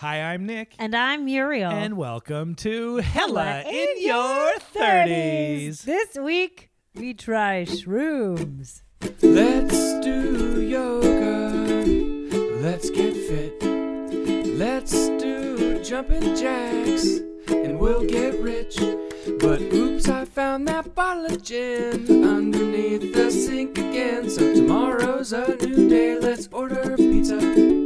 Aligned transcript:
Hi, 0.00 0.32
I'm 0.32 0.46
Nick. 0.46 0.76
And 0.78 0.94
I'm 0.94 1.24
Muriel. 1.24 1.72
And 1.72 1.96
welcome 1.96 2.54
to 2.54 2.98
Hella 2.98 3.42
Hella 3.42 3.62
in 3.68 3.88
Your 3.96 4.52
30s. 4.72 5.82
This 5.82 6.14
week, 6.14 6.70
we 6.94 7.14
try 7.14 7.64
shrooms. 7.64 8.82
Let's 9.22 9.98
do 9.98 10.62
yoga. 10.62 11.84
Let's 12.62 12.90
get 12.90 13.12
fit. 13.12 13.60
Let's 14.56 14.92
do 14.92 15.82
jumping 15.82 16.36
jacks. 16.36 17.18
And 17.48 17.80
we'll 17.80 18.06
get 18.06 18.38
rich. 18.38 18.76
But 19.40 19.60
oops, 19.60 20.08
I 20.08 20.26
found 20.26 20.68
that 20.68 20.94
bottle 20.94 21.26
of 21.26 21.42
gin 21.42 22.24
underneath 22.24 23.12
the 23.12 23.32
sink 23.32 23.76
again. 23.78 24.30
So 24.30 24.54
tomorrow's 24.54 25.32
a 25.32 25.56
new 25.56 25.88
day. 25.88 26.20
Let's 26.20 26.48
order 26.52 26.96
pizza. 26.96 27.77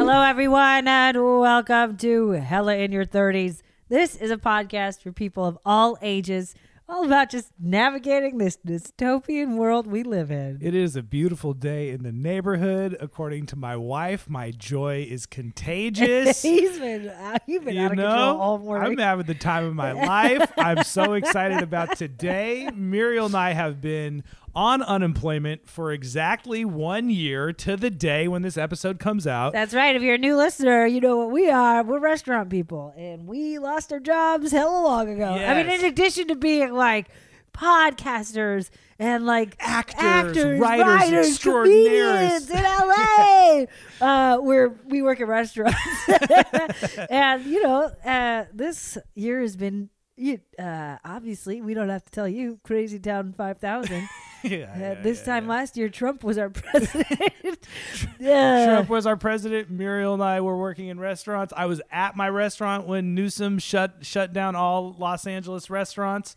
Hello, 0.00 0.22
everyone, 0.22 0.88
and 0.88 1.14
welcome 1.40 1.94
to 1.98 2.30
Hella 2.30 2.76
in 2.76 2.90
Your 2.90 3.04
30s. 3.04 3.60
This 3.90 4.16
is 4.16 4.30
a 4.30 4.38
podcast 4.38 5.02
for 5.02 5.12
people 5.12 5.44
of 5.44 5.58
all 5.62 5.98
ages, 6.00 6.54
all 6.88 7.04
about 7.04 7.28
just 7.28 7.52
navigating 7.60 8.38
this 8.38 8.56
dystopian 8.66 9.56
world 9.56 9.86
we 9.86 10.02
live 10.02 10.30
in. 10.30 10.58
It 10.62 10.74
is 10.74 10.96
a 10.96 11.02
beautiful 11.02 11.52
day 11.52 11.90
in 11.90 12.02
the 12.02 12.12
neighborhood. 12.12 12.96
According 12.98 13.44
to 13.46 13.56
my 13.56 13.76
wife, 13.76 14.26
my 14.26 14.52
joy 14.52 15.06
is 15.08 15.26
contagious. 15.26 16.40
He's 16.42 16.78
been, 16.78 17.10
uh, 17.10 17.38
you've 17.46 17.66
been 17.66 17.76
you 17.76 17.82
out 17.82 17.90
of 17.92 17.98
know, 17.98 18.08
control 18.08 18.40
all 18.40 18.58
morning. 18.58 18.92
I'm 18.92 18.98
having 18.98 19.26
the 19.26 19.34
time 19.34 19.66
of 19.66 19.74
my 19.74 19.92
life. 20.32 20.50
I'm 20.56 20.82
so 20.82 21.12
excited 21.12 21.60
about 21.62 21.98
today. 21.98 22.70
Muriel 22.74 23.26
and 23.26 23.34
I 23.34 23.52
have 23.52 23.82
been 23.82 24.24
on 24.54 24.82
unemployment 24.82 25.68
for 25.68 25.92
exactly 25.92 26.64
one 26.64 27.10
year 27.10 27.52
to 27.52 27.76
the 27.76 27.90
day 27.90 28.26
when 28.28 28.42
this 28.42 28.56
episode 28.56 28.98
comes 28.98 29.26
out. 29.26 29.52
That's 29.52 29.74
right. 29.74 29.94
If 29.94 30.02
you're 30.02 30.16
a 30.16 30.18
new 30.18 30.36
listener, 30.36 30.86
you 30.86 31.00
know 31.00 31.16
what 31.16 31.30
we 31.30 31.50
are. 31.50 31.82
We're 31.82 32.00
restaurant 32.00 32.50
people, 32.50 32.92
and 32.96 33.26
we 33.26 33.58
lost 33.58 33.92
our 33.92 34.00
jobs 34.00 34.52
hella 34.52 34.82
long 34.82 35.08
ago. 35.08 35.32
I 35.32 35.54
mean, 35.54 35.72
in 35.72 35.84
addition 35.84 36.28
to 36.28 36.34
being 36.34 36.72
like 36.72 37.08
podcasters 37.52 38.70
and 38.98 39.24
like 39.24 39.56
Actors, 39.60 40.60
writers, 40.60 41.28
extraordinaires. 41.28 42.46
comedians 42.46 42.50
in 42.50 42.62
LA, 42.62 43.64
uh, 44.00 44.38
where 44.38 44.68
we 44.86 45.02
work 45.02 45.20
at 45.20 45.28
restaurants, 45.28 45.78
and 47.10 47.44
you 47.46 47.62
know, 47.62 47.90
uh, 48.04 48.44
this 48.52 48.98
year 49.14 49.40
has 49.40 49.56
been. 49.56 49.90
You, 50.16 50.38
uh, 50.58 50.98
obviously, 51.02 51.62
we 51.62 51.72
don't 51.72 51.88
have 51.88 52.04
to 52.04 52.10
tell 52.10 52.28
you, 52.28 52.60
Crazy 52.62 52.98
Town 52.98 53.32
5000. 53.32 54.06
yeah, 54.44 54.78
yeah, 54.78 54.94
this 54.94 55.22
time 55.22 55.46
last 55.46 55.76
year, 55.76 55.88
Trump 55.88 56.24
was 56.24 56.38
our 56.38 56.50
president. 56.50 57.66
yeah. 58.18 58.66
Trump 58.66 58.88
was 58.88 59.06
our 59.06 59.16
president. 59.16 59.70
Muriel 59.70 60.14
and 60.14 60.22
I 60.22 60.40
were 60.40 60.56
working 60.56 60.88
in 60.88 60.98
restaurants. 60.98 61.52
I 61.56 61.66
was 61.66 61.80
at 61.90 62.16
my 62.16 62.28
restaurant 62.28 62.86
when 62.86 63.14
Newsom 63.14 63.58
shut 63.58 63.96
shut 64.02 64.32
down 64.32 64.56
all 64.56 64.94
Los 64.98 65.26
Angeles 65.26 65.70
restaurants. 65.70 66.36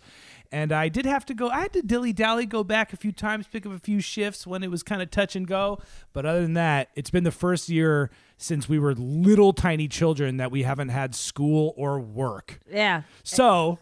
And 0.51 0.71
I 0.71 0.87
did 0.87 1.07
have 1.07 1.25
to 1.25 1.33
go. 1.33 1.49
I 1.49 1.61
had 1.61 1.73
to 1.73 1.81
dilly 1.81 2.13
dally, 2.13 2.45
go 2.45 2.63
back 2.63 2.93
a 2.93 2.97
few 2.97 3.11
times, 3.11 3.47
pick 3.47 3.65
up 3.65 3.71
a 3.71 3.79
few 3.79 3.99
shifts 3.99 4.45
when 4.45 4.63
it 4.63 4.69
was 4.69 4.83
kind 4.83 5.01
of 5.01 5.09
touch 5.09 5.35
and 5.35 5.47
go. 5.47 5.79
But 6.13 6.27
other 6.27 6.41
than 6.41 6.53
that, 6.53 6.89
it's 6.95 7.09
been 7.09 7.23
the 7.23 7.31
first 7.31 7.69
year 7.69 8.11
since 8.37 8.69
we 8.69 8.77
were 8.77 8.93
little 8.93 9.53
tiny 9.53 9.87
children 9.87 10.37
that 10.37 10.51
we 10.51 10.61
haven't 10.61 10.89
had 10.89 11.15
school 11.15 11.73
or 11.75 11.99
work. 11.99 12.59
Yeah. 12.71 13.01
So, 13.23 13.79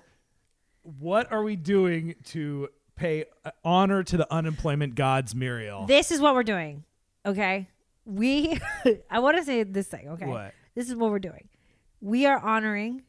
what 0.83 1.30
are 1.30 1.44
we 1.44 1.58
doing 1.58 2.16
to 2.27 2.69
pay 3.02 3.26
honor 3.64 4.04
to 4.04 4.18
the 4.18 4.32
unemployment 4.34 4.96
gods, 4.96 5.34
Muriel? 5.36 5.86
This 5.86 6.12
is 6.12 6.20
what 6.22 6.34
we're 6.34 6.44
doing. 6.44 6.84
Okay. 7.26 7.68
We, 8.06 8.60
I 9.10 9.20
want 9.20 9.38
to 9.38 9.44
say 9.44 9.64
this 9.64 9.88
thing. 9.88 10.10
Okay. 10.10 10.26
What? 10.26 10.54
This 10.76 10.90
is 10.90 10.96
what 10.96 11.12
we're 11.12 11.20
doing. 11.20 11.50
We 12.00 12.26
are 12.26 12.40
honoring 12.40 13.04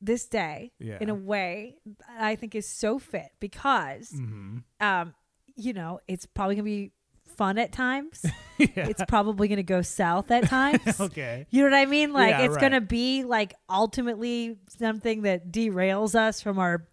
this 0.00 0.26
day 0.26 0.72
Yeah. 0.78 0.98
in 1.00 1.08
a 1.08 1.14
way 1.14 1.76
that 1.86 2.20
I 2.22 2.36
think 2.36 2.54
is 2.54 2.68
so 2.68 2.98
fit 2.98 3.30
because, 3.40 4.10
Mm-hmm. 4.12 4.58
um, 4.80 5.14
you 5.56 5.72
know, 5.72 6.00
it's 6.06 6.26
probably 6.26 6.54
going 6.54 6.64
to 6.64 6.70
be 6.70 6.92
fun 7.36 7.58
at 7.58 7.72
times. 7.72 8.24
Yeah. 8.60 8.88
It's 8.88 9.04
probably 9.06 9.46
going 9.46 9.58
to 9.58 9.62
go 9.62 9.82
south 9.82 10.32
at 10.32 10.48
times. 10.48 10.80
okay. 11.00 11.46
You 11.50 11.62
know 11.62 11.70
what 11.70 11.76
I 11.78 11.86
mean? 11.86 12.12
Like 12.12 12.30
Yeah, 12.30 12.40
it's 12.42 12.54
right. 12.56 12.60
going 12.60 12.72
to 12.72 12.80
be 12.80 13.22
like 13.22 13.54
ultimately 13.70 14.56
something 14.68 15.22
that 15.22 15.52
derails 15.52 16.16
us 16.16 16.40
from 16.40 16.58
our, 16.58 16.84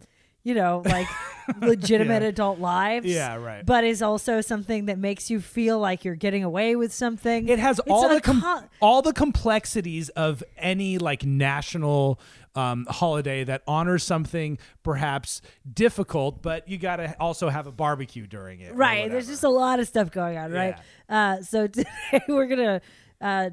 you 0.46 0.54
know, 0.54 0.80
like 0.84 1.08
legitimate 1.60 2.22
Yeah. 2.22 2.28
adult 2.28 2.60
lives. 2.60 3.04
Yeah, 3.04 3.34
right. 3.34 3.66
But 3.66 3.82
is 3.82 4.00
also 4.00 4.40
something 4.40 4.86
that 4.86 4.96
makes 4.96 5.28
you 5.28 5.40
feel 5.40 5.78
like 5.80 6.04
you're 6.04 6.14
getting 6.14 6.44
away 6.44 6.76
with 6.76 6.92
something. 6.92 7.48
It 7.48 7.58
has 7.58 7.80
It's 7.80 7.90
all 7.90 8.08
the 8.08 8.20
com- 8.20 8.40
co- 8.40 8.62
all 8.80 9.02
the 9.02 9.12
complexities 9.12 10.08
of 10.10 10.44
any 10.56 10.98
like 10.98 11.24
national 11.24 12.20
um, 12.54 12.86
holiday 12.88 13.42
that 13.44 13.62
honors 13.66 14.04
something 14.04 14.56
perhaps 14.84 15.42
difficult, 15.70 16.42
but 16.42 16.68
you 16.68 16.78
got 16.78 16.96
to 16.96 17.14
also 17.20 17.48
have 17.48 17.66
a 17.66 17.72
barbecue 17.72 18.26
during 18.26 18.60
it. 18.60 18.72
right. 18.74 19.10
There's 19.10 19.26
just 19.26 19.42
a 19.44 19.48
lot 19.48 19.80
of 19.80 19.88
stuff 19.88 20.10
going 20.12 20.38
on, 20.38 20.52
right? 20.52 20.76
Uh, 21.08 21.42
so 21.42 21.66
today 21.66 21.88
we're 22.28 22.46
gonna 22.46 22.80
uh, 23.20 23.50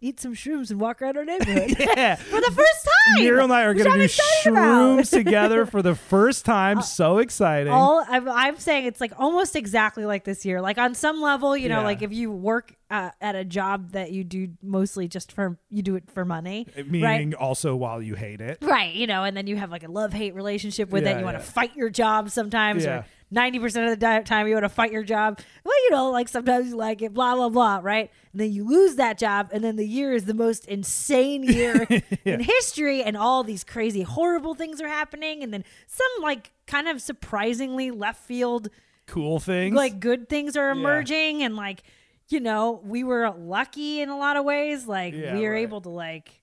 eat 0.00 0.18
some 0.20 0.34
shrooms 0.34 0.70
and 0.70 0.80
walk 0.80 1.02
around 1.02 1.16
our 1.18 1.24
neighborhood 1.26 1.76
yeah. 1.78 2.14
for 2.16 2.40
the 2.40 2.50
first 2.54 2.88
time. 3.06 3.22
Muriel 3.22 3.44
and 3.44 3.52
I 3.52 3.64
are 3.64 3.74
going 3.74 3.90
to 3.90 3.98
do 3.98 4.04
shrooms 4.08 5.10
together 5.24 5.66
for 5.66 5.82
the 5.82 5.94
first 5.94 6.44
time. 6.44 6.82
so 6.82 7.18
exciting. 7.18 7.72
all 7.72 8.04
I'm, 8.08 8.28
I'm 8.28 8.58
saying 8.58 8.86
it's 8.86 9.00
like 9.00 9.12
almost 9.18 9.56
exactly 9.56 10.04
like 10.04 10.24
this 10.24 10.44
year 10.44 10.60
like 10.60 10.78
on 10.78 10.94
some 10.94 11.20
level 11.20 11.56
you 11.56 11.68
know 11.68 11.80
Yeah. 11.80 11.84
like 11.84 12.02
if 12.02 12.12
you 12.12 12.30
work 12.30 12.74
uh, 12.90 13.10
at 13.20 13.36
a 13.36 13.44
job 13.44 13.92
that 13.92 14.10
you 14.12 14.24
do 14.24 14.48
mostly 14.62 15.06
just 15.08 15.32
for 15.32 15.58
you 15.70 15.82
do 15.82 15.94
it 15.96 16.10
for 16.10 16.24
money 16.24 16.66
Meaning 16.76 17.02
right 17.02 17.34
also 17.34 17.76
while 17.76 18.02
you 18.02 18.14
hate 18.14 18.40
it. 18.40 18.58
right 18.62 18.94
you 18.94 19.06
know 19.06 19.24
and 19.24 19.36
then 19.36 19.46
you 19.46 19.56
have 19.56 19.70
like 19.70 19.84
a 19.84 19.90
love-hate 19.90 20.34
relationship 20.34 20.90
with 20.90 21.04
Yeah, 21.04 21.16
it 21.16 21.18
you 21.20 21.24
want 21.24 21.36
to 21.36 21.42
fight 21.44 21.76
your 21.76 21.90
job 21.90 22.30
sometimes 22.30 22.84
Yeah. 22.84 22.98
or 23.00 23.04
90% 23.34 23.92
of 23.92 24.00
the 24.00 24.22
time 24.24 24.48
you 24.48 24.54
want 24.54 24.64
to 24.64 24.68
fight 24.68 24.90
your 24.90 25.04
job 25.04 25.38
well 25.64 25.84
you 25.84 25.90
know 25.90 26.10
like 26.10 26.28
sometimes 26.28 26.68
you 26.70 26.76
like 26.76 27.00
it 27.00 27.14
blah 27.14 27.34
blah 27.36 27.48
blah 27.48 27.78
right 27.82 28.10
and 28.32 28.40
then 28.40 28.50
you 28.52 28.64
lose 28.68 28.96
that 28.96 29.18
job 29.18 29.50
and 29.52 29.62
then 29.62 29.76
the 29.76 29.86
year 29.86 30.12
is 30.12 30.24
the 30.24 30.34
most 30.34 30.66
insane 30.66 31.42
year 31.44 31.86
in 32.24 32.40
history 32.40 33.02
and 33.04 33.16
all 33.16 33.44
these 33.44 33.62
crazy 33.62 34.02
horrible 34.02 34.54
things 34.54 34.80
are 34.80 34.88
happening 34.88 35.42
and 35.44 35.54
then 35.54 35.64
some 35.86 36.08
like 36.22 36.50
kind 36.66 36.88
of 36.88 37.00
surprisingly 37.00 37.90
left 37.90 38.24
field 38.24 38.68
Cool 39.06 39.38
things. 39.40 39.74
like 39.74 40.00
good 40.00 40.28
things 40.28 40.56
are 40.56 40.70
emerging 40.70 41.42
and 41.42 41.54
like 41.56 41.82
you 42.28 42.40
know 42.40 42.80
we 42.84 43.02
were 43.04 43.30
lucky 43.36 44.00
in 44.00 44.08
a 44.08 44.16
lot 44.16 44.36
of 44.36 44.44
ways 44.44 44.86
like 44.86 45.14
Yeah, 45.14 45.34
we 45.36 45.42
were 45.46 45.52
right. 45.52 45.62
able 45.62 45.80
to 45.82 45.88
like 45.88 46.40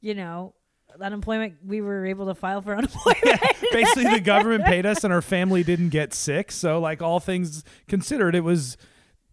you 0.00 0.14
know 0.14 0.54
unemployment 1.00 1.54
we 1.64 1.80
were 1.80 2.06
able 2.06 2.26
to 2.26 2.34
file 2.34 2.60
for 2.62 2.74
unemployment 2.76 3.40
basically 3.72 4.04
the 4.10 4.20
government 4.20 4.64
paid 4.64 4.86
us 4.86 5.02
and 5.04 5.12
our 5.12 5.22
family 5.22 5.62
didn't 5.64 5.88
get 5.90 6.14
sick 6.14 6.52
so 6.52 6.78
like 6.80 7.02
all 7.02 7.20
things 7.20 7.64
considered 7.88 8.34
it 8.34 8.40
was 8.44 8.76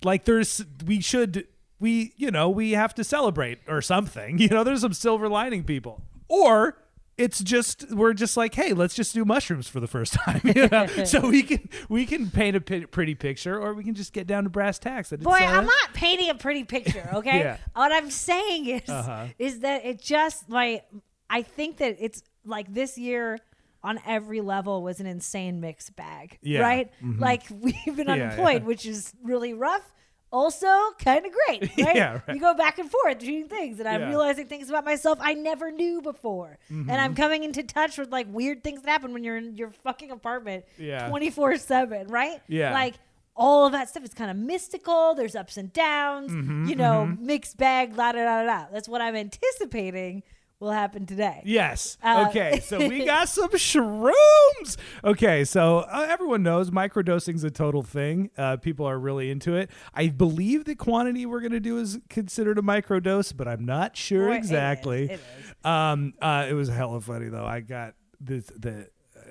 like 0.04 0.26
there's 0.26 0.64
we 0.86 1.00
should 1.02 1.48
we 1.80 2.14
you 2.18 2.32
know 2.32 2.50
we 2.50 2.72
have 2.72 2.94
to 2.96 3.04
celebrate 3.04 3.60
or 3.68 3.82
something 3.82 4.38
you 4.44 4.48
know 4.48 4.64
there's 4.64 4.82
some 4.82 4.94
silver 4.94 5.30
lining 5.30 5.64
people 5.64 6.02
or 6.28 6.78
it's 7.18 7.40
just 7.44 7.92
we're 7.92 8.14
just 8.14 8.36
like 8.38 8.56
hey 8.56 8.74
let's 8.74 8.96
just 8.96 9.14
do 9.14 9.24
mushrooms 9.24 9.68
for 9.68 9.80
the 9.80 9.88
first 9.88 10.14
time 10.26 10.42
you 10.44 10.68
know? 10.70 10.88
so 11.04 11.20
we 11.30 11.44
can 11.44 11.70
we 11.90 12.06
can 12.06 12.32
paint 12.32 12.56
a 12.56 12.62
pretty 12.62 13.14
picture 13.14 13.60
or 13.62 13.74
we 13.76 13.84
can 13.84 13.94
just 13.94 14.14
get 14.14 14.26
down 14.26 14.44
to 14.46 14.50
brass 14.50 14.80
tacks 14.80 15.12
boy 15.12 15.32
uh, 15.34 15.36
i'm 15.46 15.66
not 15.66 15.94
painting 15.94 16.30
a 16.30 16.36
pretty 16.36 16.64
picture 16.64 17.08
okay 17.14 17.40
Yeah. 17.40 17.58
what 17.76 17.92
i'm 17.92 18.10
saying 18.10 18.66
is 18.68 18.90
Uh-huh. 18.90 19.26
is 19.38 19.60
that 19.60 19.86
it 19.86 20.02
just 20.02 20.50
like 20.50 20.86
i 21.32 21.42
think 21.42 21.78
that 21.78 21.96
it's 22.00 22.22
like 22.46 22.72
this 22.74 22.98
year 22.98 23.40
on 23.84 24.00
every 24.06 24.42
level 24.42 24.84
was 24.84 25.00
an 25.00 25.08
insane 25.08 25.60
mixed 25.60 25.96
bag 25.96 26.38
Yeah. 26.44 26.60
right 26.62 26.92
Mhm. 27.04 27.20
like 27.20 27.44
we've 27.66 27.96
been 27.96 28.10
unemployed 28.10 28.62
yeah. 28.62 28.68
which 28.68 28.86
is 28.86 29.14
really 29.24 29.54
rough 29.54 29.88
also 30.34 30.68
kind 31.04 31.26
of 31.26 31.32
great 31.34 31.62
right? 31.78 31.96
Yeah, 31.96 32.20
right. 32.26 32.36
you 32.36 32.40
go 32.40 32.54
back 32.54 32.80
and 32.80 32.90
forth 32.90 33.20
between 33.20 33.48
things 33.50 33.80
and 33.80 33.88
i'm 33.90 34.08
realizing 34.08 34.48
things 34.48 34.70
about 34.70 34.86
myself 34.86 35.18
i 35.22 35.34
never 35.34 35.72
knew 35.72 36.02
before 36.02 36.58
and 36.70 36.86
Mm-hmm. 36.88 36.92
i'm 36.92 37.16
coming 37.16 37.44
into 37.44 37.64
touch 37.64 37.98
with 37.98 38.12
like 38.12 38.28
weird 38.30 38.64
things 38.64 38.82
that 38.84 38.90
happen 38.90 39.12
when 39.14 39.24
you're 39.26 39.38
in 39.38 39.56
your 39.58 39.72
fucking 39.84 40.12
apartment 40.12 40.64
Yeah. 40.78 41.10
24 41.10 41.58
7 41.58 42.08
right 42.08 42.40
Yeah. 42.48 42.72
like 42.74 42.96
all 43.36 43.66
of 43.66 43.72
that 43.74 43.90
stuff 43.90 44.04
is 44.04 44.14
kind 44.14 44.30
of 44.32 44.38
mystical 44.38 45.16
there's 45.16 45.36
ups 45.36 45.58
and 45.58 45.74
downs 45.74 46.32
Mm-hmm, 46.32 46.66
you 46.70 46.76
know 46.78 47.06
mixed 47.20 47.58
bag 47.58 47.98
la 47.98 48.12
da 48.14 48.20
da 48.24 48.44
da 48.44 48.46
da 48.46 48.66
that's 48.72 48.88
what 48.88 49.02
i'm 49.02 49.16
anticipating 49.16 50.24
will 50.62 50.72
happen 50.72 51.06
today 51.06 51.42
Yes. 51.44 51.98
Uh, 52.04 52.28
okay. 52.30 52.60
So 52.62 52.88
we 52.88 53.04
got 53.06 53.28
some 53.28 53.50
shrooms. 53.50 54.78
Okay. 55.04 55.44
So 55.44 55.80
uh, 55.80 56.06
everyone 56.08 56.44
knows 56.44 56.70
microdosing's 56.72 57.44
a 57.44 57.52
total 57.52 57.82
thing. 57.82 58.30
Uh, 58.38 58.58
people 58.58 58.86
are 58.86 59.00
really 59.00 59.32
into 59.32 59.56
it. 59.56 59.70
I 59.94 60.08
believe 60.10 60.66
the 60.66 60.76
quantity 60.76 61.26
we're 61.26 61.42
going 61.42 61.52
to 61.52 61.60
do 61.60 61.78
is 61.80 62.00
considered 62.10 62.58
a 62.58 62.62
microdose, 62.62 63.36
but 63.36 63.48
I'm 63.48 63.66
not 63.66 63.98
sure 63.98 64.28
Boy, 64.28 64.36
it 64.36 64.40
is, 64.40 64.46
exactly. 64.46 65.04
it 65.06 65.20
is. 65.20 65.66
Um, 65.66 66.14
uh, 66.22 66.46
it 66.48 66.54
was 66.54 66.70
hella 66.70 67.02
funny 67.02 67.28
though. 67.30 67.46
I 67.46 67.60
got 67.62 67.96
this 68.20 68.46
the. 68.46 68.88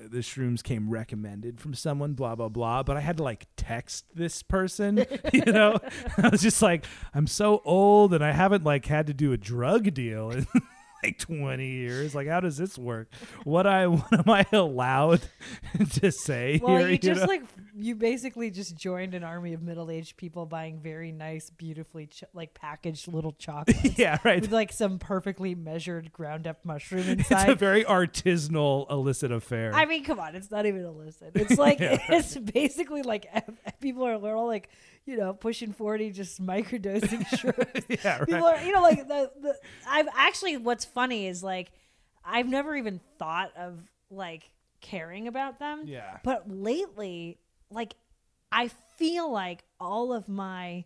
the 0.09 0.19
shrooms 0.19 0.63
came 0.63 0.89
recommended 0.89 1.59
from 1.61 1.73
someone, 1.73 2.13
blah 2.13 2.35
blah 2.35 2.49
blah. 2.49 2.81
But 2.83 2.97
I 2.97 3.01
had 3.01 3.17
to 3.17 3.23
like 3.23 3.45
text 3.55 4.05
this 4.15 4.41
person, 4.43 5.05
you 5.33 5.45
know. 5.45 5.77
I 6.17 6.29
was 6.29 6.41
just 6.41 6.61
like, 6.61 6.85
I'm 7.13 7.27
so 7.27 7.61
old 7.63 8.13
and 8.13 8.23
I 8.23 8.31
haven't 8.31 8.63
like 8.63 8.85
had 8.87 9.07
to 9.07 9.13
do 9.13 9.31
a 9.31 9.37
drug 9.37 9.93
deal 9.93 10.31
like 11.03 11.17
20 11.17 11.65
years. 11.65 12.13
Like, 12.15 12.27
how 12.27 12.39
does 12.39 12.57
this 12.57 12.77
work? 12.77 13.09
What 13.43 13.65
I 13.67 13.87
what 13.87 14.13
am 14.13 14.29
I 14.29 14.45
allowed 14.51 15.21
to 15.93 16.11
say 16.11 16.59
Well, 16.61 16.77
here? 16.77 16.89
you 16.89 16.97
just 16.97 17.21
know? 17.21 17.27
like 17.27 17.43
you 17.75 17.95
basically 17.95 18.51
just 18.51 18.75
joined 18.75 19.13
an 19.13 19.23
army 19.23 19.53
of 19.53 19.61
middle-aged 19.61 20.17
people 20.17 20.45
buying 20.45 20.79
very 20.79 21.11
nice, 21.11 21.49
beautifully 21.49 22.07
ch- 22.07 22.23
like 22.33 22.53
packaged 22.53 23.07
little 23.07 23.31
chocolates 23.39 23.97
yeah, 23.97 24.17
right. 24.23 24.41
with 24.41 24.51
like 24.51 24.71
some 24.71 24.99
perfectly 24.99 25.55
measured 25.55 26.11
ground-up 26.11 26.63
mushroom 26.65 27.07
inside. 27.07 27.43
It's 27.43 27.51
a 27.51 27.55
very 27.55 27.83
artisanal 27.83 28.89
illicit 28.91 29.31
affair. 29.31 29.71
I 29.73 29.85
mean, 29.85 30.03
come 30.03 30.19
on, 30.19 30.35
it's 30.35 30.51
not 30.51 30.65
even 30.65 30.83
illicit. 30.83 31.31
It's 31.35 31.57
like 31.57 31.79
Yeah, 31.79 31.97
it's 32.09 32.37
basically 32.37 33.01
like 33.03 33.27
people 33.79 34.05
are 34.05 34.35
all 34.35 34.47
like 34.47 34.69
you 35.05 35.17
know 35.17 35.33
pushing 35.33 35.73
forty, 35.73 36.11
just 36.11 36.41
microdosing 36.45 37.25
shrooms. 37.37 38.03
yeah, 38.03 38.23
People 38.25 38.45
are 38.45 38.61
you 38.63 38.71
know 38.71 38.81
like 38.81 39.07
the 39.07 39.31
the 39.41 39.55
I've 39.87 40.07
actually 40.15 40.57
what's 40.57 40.85
funny 40.85 41.27
is 41.27 41.43
like 41.43 41.71
I've 42.23 42.47
never 42.47 42.75
even 42.75 42.99
thought 43.17 43.51
of 43.57 43.79
like 44.09 44.49
caring 44.81 45.27
about 45.27 45.59
them. 45.59 45.83
Yeah. 45.85 46.17
But 46.23 46.49
lately, 46.49 47.37
like 47.69 47.95
I 48.51 48.69
feel 48.97 49.31
like 49.31 49.63
all 49.79 50.13
of 50.13 50.27
my 50.27 50.85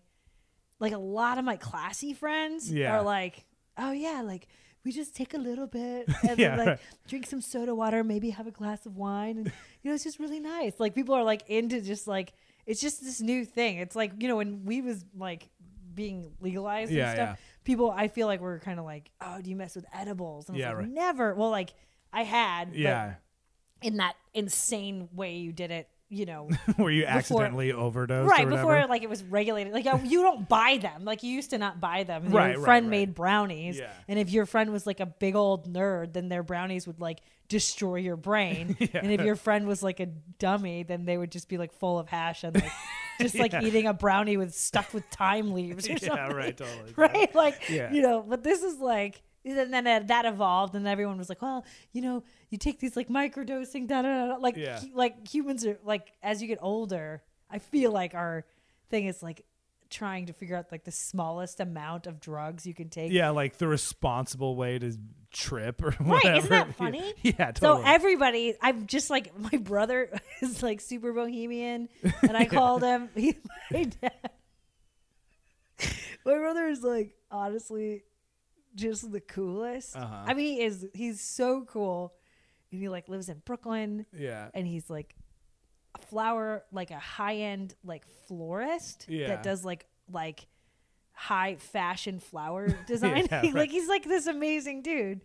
like 0.79 0.93
a 0.93 0.97
lot 0.97 1.37
of 1.37 1.45
my 1.45 1.55
classy 1.57 2.13
friends 2.13 2.71
Yeah. 2.71 2.97
are 2.97 3.01
like, 3.01 3.45
oh 3.77 3.91
yeah, 3.91 4.21
like 4.21 4.47
we 4.83 4.91
just 4.91 5.15
take 5.15 5.33
a 5.33 5.37
little 5.37 5.65
bit 5.67 6.07
and 6.27 6.37
Yeah, 6.39 6.55
like 6.57 6.67
right. 6.67 6.79
drink 7.07 7.25
some 7.25 7.41
soda 7.41 7.73
water, 7.73 8.03
maybe 8.03 8.29
have 8.31 8.47
a 8.47 8.51
glass 8.51 8.85
of 8.85 8.95
wine, 8.97 9.37
and 9.39 9.51
you 9.81 9.89
know 9.89 9.95
it's 9.95 10.03
just 10.03 10.19
really 10.19 10.39
nice. 10.39 10.73
Like 10.79 10.93
people 10.93 11.15
are 11.15 11.23
like 11.23 11.43
into 11.49 11.81
just 11.81 12.07
like 12.07 12.33
it's 12.65 12.81
just 12.81 13.03
this 13.03 13.21
new 13.21 13.45
thing. 13.45 13.77
It's 13.77 13.95
like 13.95 14.13
you 14.19 14.27
know 14.27 14.37
when 14.37 14.65
we 14.65 14.81
was 14.81 15.03
like 15.17 15.49
being 15.93 16.33
legalized 16.41 16.91
Yeah, 16.91 17.09
and 17.09 17.15
stuff, 17.17 17.29
yeah. 17.29 17.35
people 17.63 17.89
I 17.89 18.07
feel 18.09 18.27
like 18.27 18.41
we're 18.41 18.59
kind 18.59 18.79
of 18.79 18.85
like, 18.85 19.11
oh, 19.21 19.41
do 19.41 19.49
you 19.49 19.55
mess 19.55 19.75
with 19.75 19.85
edibles? 19.93 20.49
And 20.49 20.55
I 20.55 20.57
was 20.57 20.61
Yeah, 20.61 20.69
like, 20.69 20.77
right. 20.79 20.89
never. 20.89 21.35
Well, 21.35 21.49
like 21.51 21.73
I 22.11 22.23
had, 22.23 22.71
but 22.71 22.79
Yeah. 22.79 23.13
in 23.81 23.97
that 23.97 24.15
insane 24.33 25.07
way 25.13 25.37
you 25.37 25.51
did 25.53 25.71
it, 25.71 25.89
you 26.09 26.25
know, 26.25 26.49
Where 26.75 26.91
you 26.91 27.05
accidentally 27.05 27.71
overdosed. 27.71 28.29
right 28.29 28.45
or 28.45 28.49
before 28.51 28.85
like 28.87 29.01
it 29.03 29.09
was 29.09 29.23
regulated. 29.23 29.73
Like 29.73 29.85
uh, 29.87 29.97
you 30.03 30.21
don't 30.21 30.47
buy 30.47 30.77
them. 30.81 31.03
Like 31.03 31.23
you 31.23 31.31
used 31.31 31.49
to 31.49 31.57
not 31.57 31.81
buy 31.81 32.03
them. 32.03 32.25
Your 32.25 32.33
Right, 32.33 32.57
right, 32.57 32.63
friend 32.63 32.85
right. 32.85 32.89
made 32.91 33.15
brownies, 33.15 33.77
Yeah. 33.79 33.91
and 34.07 34.19
if 34.19 34.29
your 34.29 34.45
friend 34.45 34.71
was 34.71 34.85
like 34.85 34.99
a 34.99 35.05
big 35.07 35.35
old 35.35 35.71
nerd, 35.71 36.13
then 36.13 36.29
their 36.29 36.43
brownies 36.43 36.85
would 36.87 36.99
like 36.99 37.19
destroy 37.47 37.95
your 37.97 38.17
brain. 38.17 38.75
And 38.93 39.11
if 39.11 39.21
your 39.21 39.35
friend 39.35 39.67
was 39.67 39.81
like 39.83 39.99
a 39.99 40.07
dummy, 40.39 40.83
then 40.83 41.05
they 41.05 41.17
would 41.17 41.31
just 41.31 41.47
be 41.49 41.57
like 41.57 41.73
full 41.73 41.99
of 41.99 42.07
hash 42.07 42.43
and 42.43 42.55
like 42.55 42.71
just 43.21 43.35
like 43.35 43.53
Yeah. 43.53 43.61
eating 43.63 43.87
a 43.87 43.93
brownie 43.93 44.37
with 44.37 44.53
stuck 44.53 44.93
with 44.93 45.03
thyme 45.11 45.53
leaves 45.53 45.87
or 45.87 45.93
yeah, 45.93 45.97
something. 45.99 46.35
right, 46.35 46.55
totally. 46.57 46.93
right? 46.95 47.33
Like, 47.35 47.69
Yeah. 47.69 47.91
you 47.91 48.01
know, 48.01 48.21
but 48.27 48.43
this 48.43 48.63
is 48.63 48.79
like, 48.79 49.21
and 49.45 49.71
then 49.73 49.85
uh, 49.87 49.99
that 50.07 50.25
evolved, 50.25 50.75
and 50.75 50.87
everyone 50.87 51.17
was 51.17 51.29
like, 51.29 51.41
well, 51.41 51.65
you 51.93 52.01
know, 52.01 52.23
you 52.49 52.57
take 52.57 52.79
these 52.79 52.95
like 52.95 53.07
microdosing, 53.09 53.87
da 53.87 54.01
da 54.01 54.09
da. 54.09 54.27
da. 54.33 54.35
Like, 54.37 54.57
Yeah. 54.57 54.79
hu- 54.79 54.95
like 54.95 55.27
humans 55.27 55.65
are 55.65 55.77
like, 55.83 56.11
as 56.23 56.41
you 56.41 56.47
get 56.47 56.59
older, 56.61 57.21
I 57.49 57.59
feel 57.59 57.91
like 57.91 58.13
our 58.15 58.45
thing 58.89 59.05
is 59.05 59.21
like 59.23 59.45
trying 59.91 60.25
to 60.25 60.33
figure 60.33 60.55
out 60.55 60.65
like 60.71 60.83
the 60.83 60.91
smallest 60.91 61.59
amount 61.59 62.07
of 62.07 62.19
drugs 62.19 62.65
you 62.65 62.73
can 62.73 62.89
take. 62.89 63.11
Yeah, 63.11 63.29
like 63.29 63.57
the 63.59 63.67
responsible 63.67 64.55
way 64.55 64.79
to 64.79 64.97
trip 65.31 65.81
or 65.83 65.89
Right, 65.89 65.99
whatever. 66.01 66.37
isn't 66.37 66.49
that 66.49 66.75
funny? 66.77 67.13
Yeah, 67.21 67.33
So 67.53 67.67
totally. 67.67 67.83
So 67.83 67.89
everybody, 67.89 68.55
I'm 68.61 68.87
just 68.87 69.09
like 69.11 69.37
my 69.51 69.57
brother 69.59 70.09
is 70.41 70.63
like 70.63 70.81
super 70.81 71.13
bohemian, 71.13 71.87
and 72.23 72.35
I 72.35 72.45
called 72.45 72.81
him. 72.83 73.09
He, 73.15 73.37
my 73.71 73.83
dad. 73.83 74.29
My 76.25 76.33
brother 76.37 76.65
is 76.67 76.81
like 76.81 77.15
honestly 77.29 78.03
just 78.75 79.11
the 79.11 79.19
coolest. 79.21 79.95
Uh-huh. 79.95 80.23
I 80.27 80.33
mean, 80.33 80.57
he 80.57 80.61
is 80.63 80.85
he's 80.93 81.21
so 81.21 81.63
cool, 81.65 82.13
and 82.71 82.81
he 82.81 82.89
like 82.89 83.07
lives 83.09 83.29
in 83.29 83.41
Brooklyn, 83.45 84.05
yeah. 84.17 84.49
and 84.53 84.67
he's 84.67 84.89
like 84.89 85.15
a 85.95 86.01
flower, 86.05 86.63
like 86.71 86.91
a 86.91 86.99
high 86.99 87.37
end 87.37 87.73
like 87.83 88.05
florist 88.27 89.05
Yeah. 89.07 89.27
that 89.27 89.43
does 89.43 89.63
like 89.65 89.85
like 90.11 90.47
high 91.13 91.55
fashion 91.55 92.19
flower 92.19 92.67
design. 92.87 93.27
Yeah, 93.31 93.41
like 93.43 93.55
right. 93.55 93.71
he's 93.71 93.87
like 93.87 94.03
this 94.03 94.27
amazing 94.27 94.81
dude. 94.81 95.21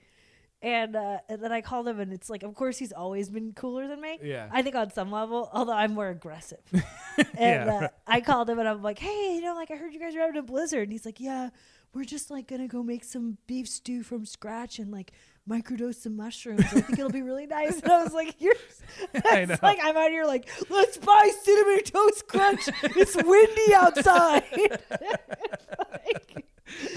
And, 0.62 0.94
uh, 0.94 1.20
and 1.30 1.42
then 1.42 1.52
I 1.52 1.62
called 1.62 1.88
him, 1.88 2.00
and 2.00 2.12
it's 2.12 2.28
like, 2.28 2.42
of 2.42 2.54
course, 2.54 2.76
he's 2.76 2.92
always 2.92 3.30
been 3.30 3.54
cooler 3.54 3.88
than 3.88 3.98
me. 3.98 4.18
Yeah. 4.22 4.46
I 4.52 4.60
think 4.60 4.74
on 4.76 4.90
some 4.90 5.10
level, 5.10 5.48
although 5.54 5.72
I'm 5.72 5.94
more 5.94 6.10
aggressive. 6.10 6.60
and 7.16 7.26
Yeah, 7.38 7.64
uh, 7.76 7.80
right. 7.80 7.90
I 8.06 8.20
called 8.20 8.50
him, 8.50 8.58
and 8.58 8.68
I'm 8.68 8.82
like, 8.82 8.98
hey, 8.98 9.36
you 9.36 9.40
know, 9.40 9.54
like 9.54 9.70
I 9.70 9.76
heard 9.76 9.94
you 9.94 9.98
guys 9.98 10.14
are 10.14 10.20
having 10.20 10.36
a 10.36 10.42
blizzard. 10.42 10.82
And 10.82 10.92
he's 10.92 11.06
like, 11.06 11.18
yeah, 11.18 11.48
we're 11.92 12.04
just 12.04 12.30
like 12.30 12.46
gonna 12.46 12.68
go 12.68 12.82
make 12.82 13.04
some 13.04 13.38
beef 13.46 13.68
stew 13.68 14.02
from 14.02 14.24
scratch 14.24 14.78
and 14.78 14.90
like 14.92 15.12
microdose 15.48 15.96
some 15.96 16.16
mushrooms. 16.16 16.60
I 16.60 16.80
think 16.80 16.98
it'll 16.98 17.10
be 17.10 17.22
really 17.22 17.46
nice. 17.48 17.80
And 17.80 17.90
I 17.90 18.02
was 18.02 18.12
like, 18.12 18.36
you're, 18.38 18.54
I 19.30 19.44
that's 19.44 19.62
know. 19.62 19.68
like 19.68 19.78
I'm 19.82 19.96
out 19.96 20.10
here 20.10 20.24
like, 20.24 20.48
let's 20.70 20.98
buy 20.98 21.30
cinnamon 21.42 21.82
toast 21.84 22.28
crunch. 22.28 22.68
it's 22.82 23.16
windy 23.16 23.74
outside. 23.74 24.44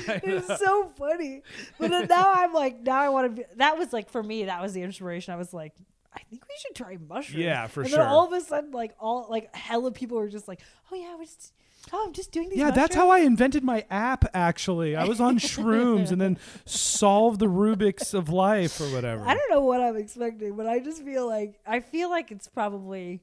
Like, 0.08 0.22
it's 0.24 0.60
so 0.60 0.86
funny. 0.98 1.42
But 1.80 1.90
then 1.90 2.08
now 2.08 2.32
I'm 2.32 2.54
like, 2.54 2.82
now 2.82 3.02
I 3.02 3.10
want 3.10 3.36
to 3.36 3.42
be. 3.42 3.48
That 3.56 3.76
was 3.78 3.92
like 3.92 4.08
for 4.10 4.22
me. 4.22 4.46
That 4.46 4.62
was 4.62 4.74
the 4.74 4.84
inspiration. 4.84 5.34
I 5.34 5.38
was 5.38 5.52
like, 5.52 5.74
I 6.14 6.20
think 6.30 6.44
we 6.48 6.54
should 6.60 6.76
try 6.76 6.98
mushrooms. 7.10 7.44
Yeah, 7.44 7.66
for 7.66 7.74
sure. 7.74 7.82
and 7.84 7.90
sure. 7.90 8.00
Then 8.00 8.08
all 8.08 8.28
of 8.28 8.34
a 8.34 8.42
sudden, 8.42 8.70
like 8.72 8.94
all 9.00 9.26
like 9.32 9.54
hella 9.56 9.92
people 9.92 10.18
were 10.18 10.30
just 10.30 10.48
like, 10.48 10.62
oh 10.92 10.96
yeah, 10.96 11.16
we're 11.18 11.24
just. 11.26 11.54
Oh, 11.92 12.06
I'm 12.08 12.14
just 12.14 12.32
doing 12.32 12.50
these. 12.50 12.60
Yeah, 12.60 12.72
that's 12.72 12.96
how 12.96 13.10
I 13.10 13.20
invented 13.20 13.64
my 13.64 13.86
app. 13.90 14.26
Actually, 14.34 14.96
I 14.96 15.04
was 15.04 15.20
on 15.20 15.38
shrooms 15.38 16.12
and 16.12 16.22
then 16.22 16.38
solved 16.66 17.40
the 17.40 17.48
Rubik's 17.48 18.14
of 18.14 18.30
life 18.30 18.80
or 18.80 18.86
whatever. 18.86 19.24
I 19.28 19.34
don't 19.34 19.50
know 19.52 19.62
what 19.62 19.82
I'm 19.82 19.98
expecting, 19.98 20.56
but 20.56 20.66
I 20.66 20.80
just 20.80 21.04
feel 21.04 21.28
like 21.28 21.60
I 21.68 21.82
feel 21.82 22.10
like 22.10 22.32
it's 22.32 22.48
probably. 22.48 23.22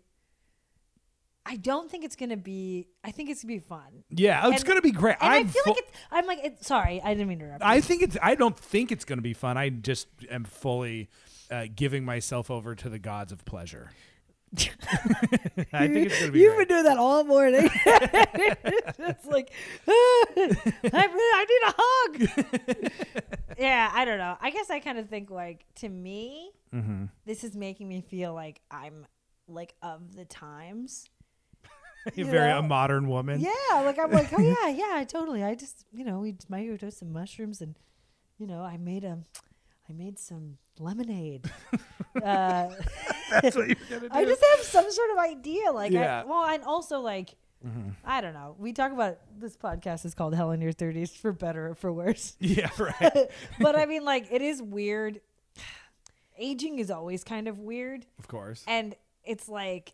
I 1.47 1.57
don't 1.57 1.91
think 1.91 2.05
it's 2.05 2.17
gonna 2.17 2.37
be. 2.37 2.89
I 3.03 3.11
think 3.12 3.31
it's 3.31 3.43
gonna 3.43 3.55
be 3.55 3.61
fun. 3.61 4.05
yeah, 4.11 4.51
it's 4.53 4.63
gonna 4.63 4.83
be 4.83 4.93
great. 4.93 5.17
And 5.21 5.33
i 5.33 5.37
I'm 5.39 5.49
feel 5.49 5.63
fu- 5.65 5.71
like 5.71 5.79
it's. 5.79 5.93
I'm 6.11 6.27
like, 6.27 6.41
it's, 6.45 6.67
sorry, 6.67 7.01
I 7.03 7.15
didn't 7.15 7.29
mean 7.29 7.39
to 7.39 7.47
interrupt. 7.47 7.65
I 7.65 7.77
you. 7.77 7.81
think 7.81 8.03
it's. 8.03 8.17
I 8.23 8.35
don't 8.35 8.56
think 8.59 8.93
it's 8.93 9.06
gonna 9.06 9.23
be 9.23 9.33
fun. 9.33 9.56
I 9.56 9.71
just 9.71 10.06
am 10.31 10.45
fully 10.45 11.09
uh, 11.51 11.67
giving 11.75 12.05
myself 12.05 12.51
over 12.51 12.75
to 12.75 12.89
the 12.89 12.99
gods 12.99 13.33
of 13.33 13.45
pleasure. 13.47 13.91
I 15.73 15.87
think 15.87 16.06
it's 16.06 16.19
gonna 16.20 16.32
be. 16.32 16.41
You've 16.41 16.56
been 16.58 16.69
doing 16.69 16.85
that 16.85 16.99
all 16.99 17.23
morning. 17.25 17.70
it's 17.87 19.26
like, 19.26 19.52
I, 19.87 20.75
really- 20.82 20.93
I 20.93 21.47
need 21.49 21.62
a 21.67 21.75
hug. 21.79 22.47
yeah, 23.58 23.91
I 23.93 24.05
don't 24.05 24.19
know. 24.19 24.37
I 24.41 24.50
guess 24.50 24.70
I 24.70 24.81
kind 24.81 24.99
of 24.99 25.08
think 25.08 25.31
like 25.31 25.65
to 25.77 25.89
me, 25.89 26.51
Mm-hmm. 26.75 27.06
this 27.27 27.43
is 27.43 27.56
making 27.56 27.89
me 27.89 28.01
feel 28.01 28.32
like 28.32 28.60
I'm 28.70 29.05
like 29.48 29.75
of 29.82 30.15
the 30.15 30.25
times. 30.25 31.08
You're 32.15 32.27
you 32.27 32.31
very 32.32 32.48
know? 32.51 32.60
a 32.60 32.63
modern 32.63 33.08
woman. 33.08 33.41
Yeah, 33.41 33.51
like 33.84 33.98
I'm 33.98 34.13
like, 34.13 34.32
oh 34.32 34.41
yeah, 34.41 34.69
yeah, 34.69 35.05
totally. 35.05 35.43
I 35.43 35.55
just, 35.56 35.84
you 35.93 36.05
know, 36.05 36.20
we 36.20 36.34
microdosed 36.51 36.94
some 37.01 37.13
mushrooms 37.13 37.60
and, 37.60 37.75
you 38.39 38.46
know, 38.46 38.63
I 38.63 38.77
made 38.77 39.03
a, 39.05 39.19
I 39.91 39.93
made 39.93 40.19
some 40.20 40.56
lemonade. 40.79 41.51
uh, 42.23 42.69
That's 43.31 43.56
what 43.56 43.67
you're 43.67 43.77
gonna 43.89 44.01
do. 44.09 44.09
I 44.13 44.25
just 44.25 44.43
have 44.56 44.65
some 44.65 44.91
sort 44.91 45.11
of 45.11 45.19
idea. 45.19 45.73
Like, 45.73 45.91
Yeah. 45.91 46.23
I, 46.23 46.25
well, 46.25 46.44
and 46.44 46.63
also 46.63 47.01
like, 47.01 47.35
I 48.06 48.20
don't 48.20 48.32
know. 48.32 48.55
We 48.59 48.73
talk 48.73 48.93
about 48.93 49.19
this 49.39 49.56
podcast 49.56 50.06
is 50.06 50.15
called 50.15 50.35
Hella 50.35 50.55
in 50.55 50.61
Your 50.63 50.73
Thirties 50.73 51.11
for 51.15 51.32
better 51.32 51.70
or 51.70 51.75
for 51.75 51.93
worse. 51.93 52.37
yeah, 52.41 52.70
right. 52.79 53.29
but 53.59 53.77
I 53.77 53.85
mean, 53.87 54.05
like, 54.05 54.29
it 54.31 54.43
is 54.43 54.63
weird. 54.63 55.20
Aging 56.39 56.79
is 56.79 56.91
always 56.91 57.23
kind 57.23 57.49
of 57.49 57.59
weird, 57.59 58.06
of 58.19 58.29
course. 58.29 58.65
and 58.67 58.94
it's 59.25 59.49
like. 59.49 59.93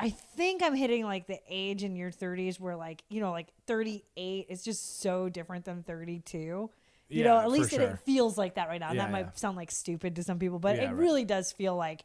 I 0.00 0.10
think 0.10 0.62
I'm 0.62 0.76
hitting 0.76 1.04
like 1.04 1.26
the 1.26 1.40
age 1.50 1.82
in 1.82 1.96
your 1.96 2.12
30s 2.12 2.60
where 2.60 2.76
like, 2.76 3.02
you 3.08 3.20
know, 3.20 3.32
like 3.32 3.48
38 3.66 4.46
is 4.48 4.62
just 4.62 5.00
so 5.00 5.28
different 5.28 5.64
than 5.64 5.82
32. 5.82 6.70
You 7.08 7.22
Yeah, 7.22 7.28
know, 7.28 7.38
at 7.40 7.50
least 7.50 7.72
it, 7.72 7.76
sure. 7.76 7.90
it 7.90 7.98
feels 8.00 8.36
like 8.36 8.56
that 8.56 8.68
right 8.68 8.80
now. 8.80 8.92
Yeah, 8.92 9.02
that 9.04 9.10
might 9.10 9.26
yeah. 9.26 9.32
sound 9.34 9.56
like 9.56 9.70
stupid 9.70 10.16
to 10.16 10.22
some 10.22 10.38
people, 10.38 10.58
but 10.58 10.76
it 10.76 10.86
right. 10.86 10.94
really 10.94 11.24
does 11.24 11.52
feel 11.52 11.74
like 11.76 12.02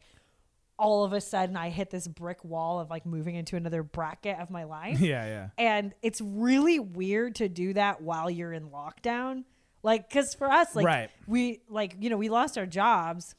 all 0.78 1.04
of 1.04 1.12
a 1.12 1.20
sudden 1.20 1.56
I 1.56 1.68
hit 1.70 1.90
this 1.90 2.08
brick 2.08 2.42
wall 2.44 2.80
of 2.80 2.90
like 2.90 3.06
moving 3.06 3.34
into 3.36 3.56
another 3.56 3.82
bracket 3.82 4.38
of 4.40 4.50
my 4.50 4.64
life. 4.78 5.00
Yeah, 5.00 5.24
yeah. 5.26 5.48
and 5.58 5.94
it's 6.02 6.20
really 6.20 6.78
weird 6.78 7.36
to 7.36 7.48
do 7.48 7.74
that 7.74 8.00
while 8.02 8.30
you're 8.30 8.52
in 8.52 8.70
lockdown. 8.70 9.44
Like, 9.82 10.08
cause 10.10 10.34
for 10.34 10.50
us, 10.50 10.74
like 10.74 10.86
Right. 10.86 11.10
we 11.26 11.60
like, 11.68 11.96
you 12.00 12.08
know, 12.08 12.16
we 12.16 12.30
lost 12.30 12.56
our 12.56 12.66
jobs. 12.66 13.34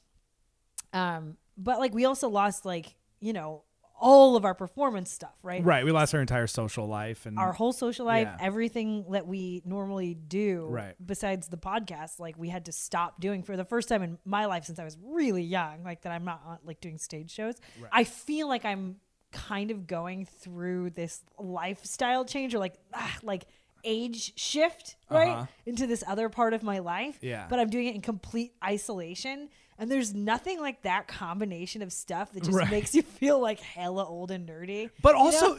Um, 0.93 1.37
but 1.57 1.79
like 1.79 1.93
we 1.93 2.05
also 2.05 2.29
lost 2.29 2.65
like, 2.65 2.93
you 3.19 3.33
know, 3.33 3.63
all 3.99 4.35
of 4.35 4.43
our 4.45 4.53
performance 4.53 5.11
stuff, 5.11 5.33
right? 5.41 5.63
Right. 5.63 5.85
We 5.85 5.91
lost 5.91 6.13
our 6.13 6.21
entire 6.21 6.47
social 6.47 6.85
life 6.87 7.25
and 7.25 7.39
Our 7.39 7.53
whole 7.53 7.71
social 7.73 8.05
life, 8.05 8.27
Yeah. 8.29 8.37
everything 8.45 9.05
that 9.11 9.25
we 9.25 9.61
normally 9.65 10.13
do, 10.13 10.67
Right. 10.69 10.95
besides 11.03 11.47
the 11.47 11.57
podcast, 11.57 12.19
like 12.19 12.37
we 12.37 12.49
had 12.49 12.65
to 12.65 12.71
stop 12.71 13.19
doing 13.21 13.41
for 13.43 13.55
the 13.55 13.63
first 13.65 13.87
time 13.87 14.03
in 14.03 14.17
my 14.25 14.45
life 14.45 14.65
since 14.65 14.79
I 14.79 14.83
was 14.83 14.97
really 15.01 15.43
young, 15.43 15.83
like 15.83 16.01
that 16.01 16.11
I'm 16.11 16.25
not 16.25 16.59
like 16.65 16.81
doing 16.81 16.97
stage 16.97 17.31
shows. 17.31 17.55
I 17.91 18.03
feel 18.03 18.47
like 18.49 18.65
I'm 18.65 18.97
kind 19.31 19.71
of 19.71 19.87
going 19.87 20.25
through 20.25 20.89
this 20.91 21.21
lifestyle 21.39 22.25
change 22.25 22.53
or 22.53 22.59
like 22.59 22.75
ah, 22.93 23.17
like 23.23 23.45
age 23.83 24.33
shift, 24.39 24.95
right? 25.09 25.29
Uh-huh. 25.29 25.45
Into 25.65 25.87
this 25.87 26.03
other 26.07 26.27
part 26.29 26.53
of 26.53 26.63
my 26.63 26.79
life. 26.79 27.19
Yeah. 27.21 27.45
But 27.49 27.59
I'm 27.59 27.69
doing 27.69 27.87
it 27.87 27.95
in 27.95 28.01
complete 28.01 28.53
isolation. 28.63 29.49
And 29.77 29.91
there's 29.91 30.13
nothing 30.13 30.61
like 30.61 30.83
that 30.83 31.07
combination 31.07 31.81
of 31.81 31.91
stuff 31.91 32.31
that 32.31 32.43
just 32.43 32.55
Right. 32.55 32.71
makes 32.71 32.95
you 32.95 33.01
feel 33.01 33.39
like 33.41 33.59
hella 33.59 34.05
old 34.05 34.31
and 34.31 34.47
nerdy. 34.47 34.89
But 35.01 35.15
you 35.15 35.15
know? 35.15 35.25
also, 35.25 35.57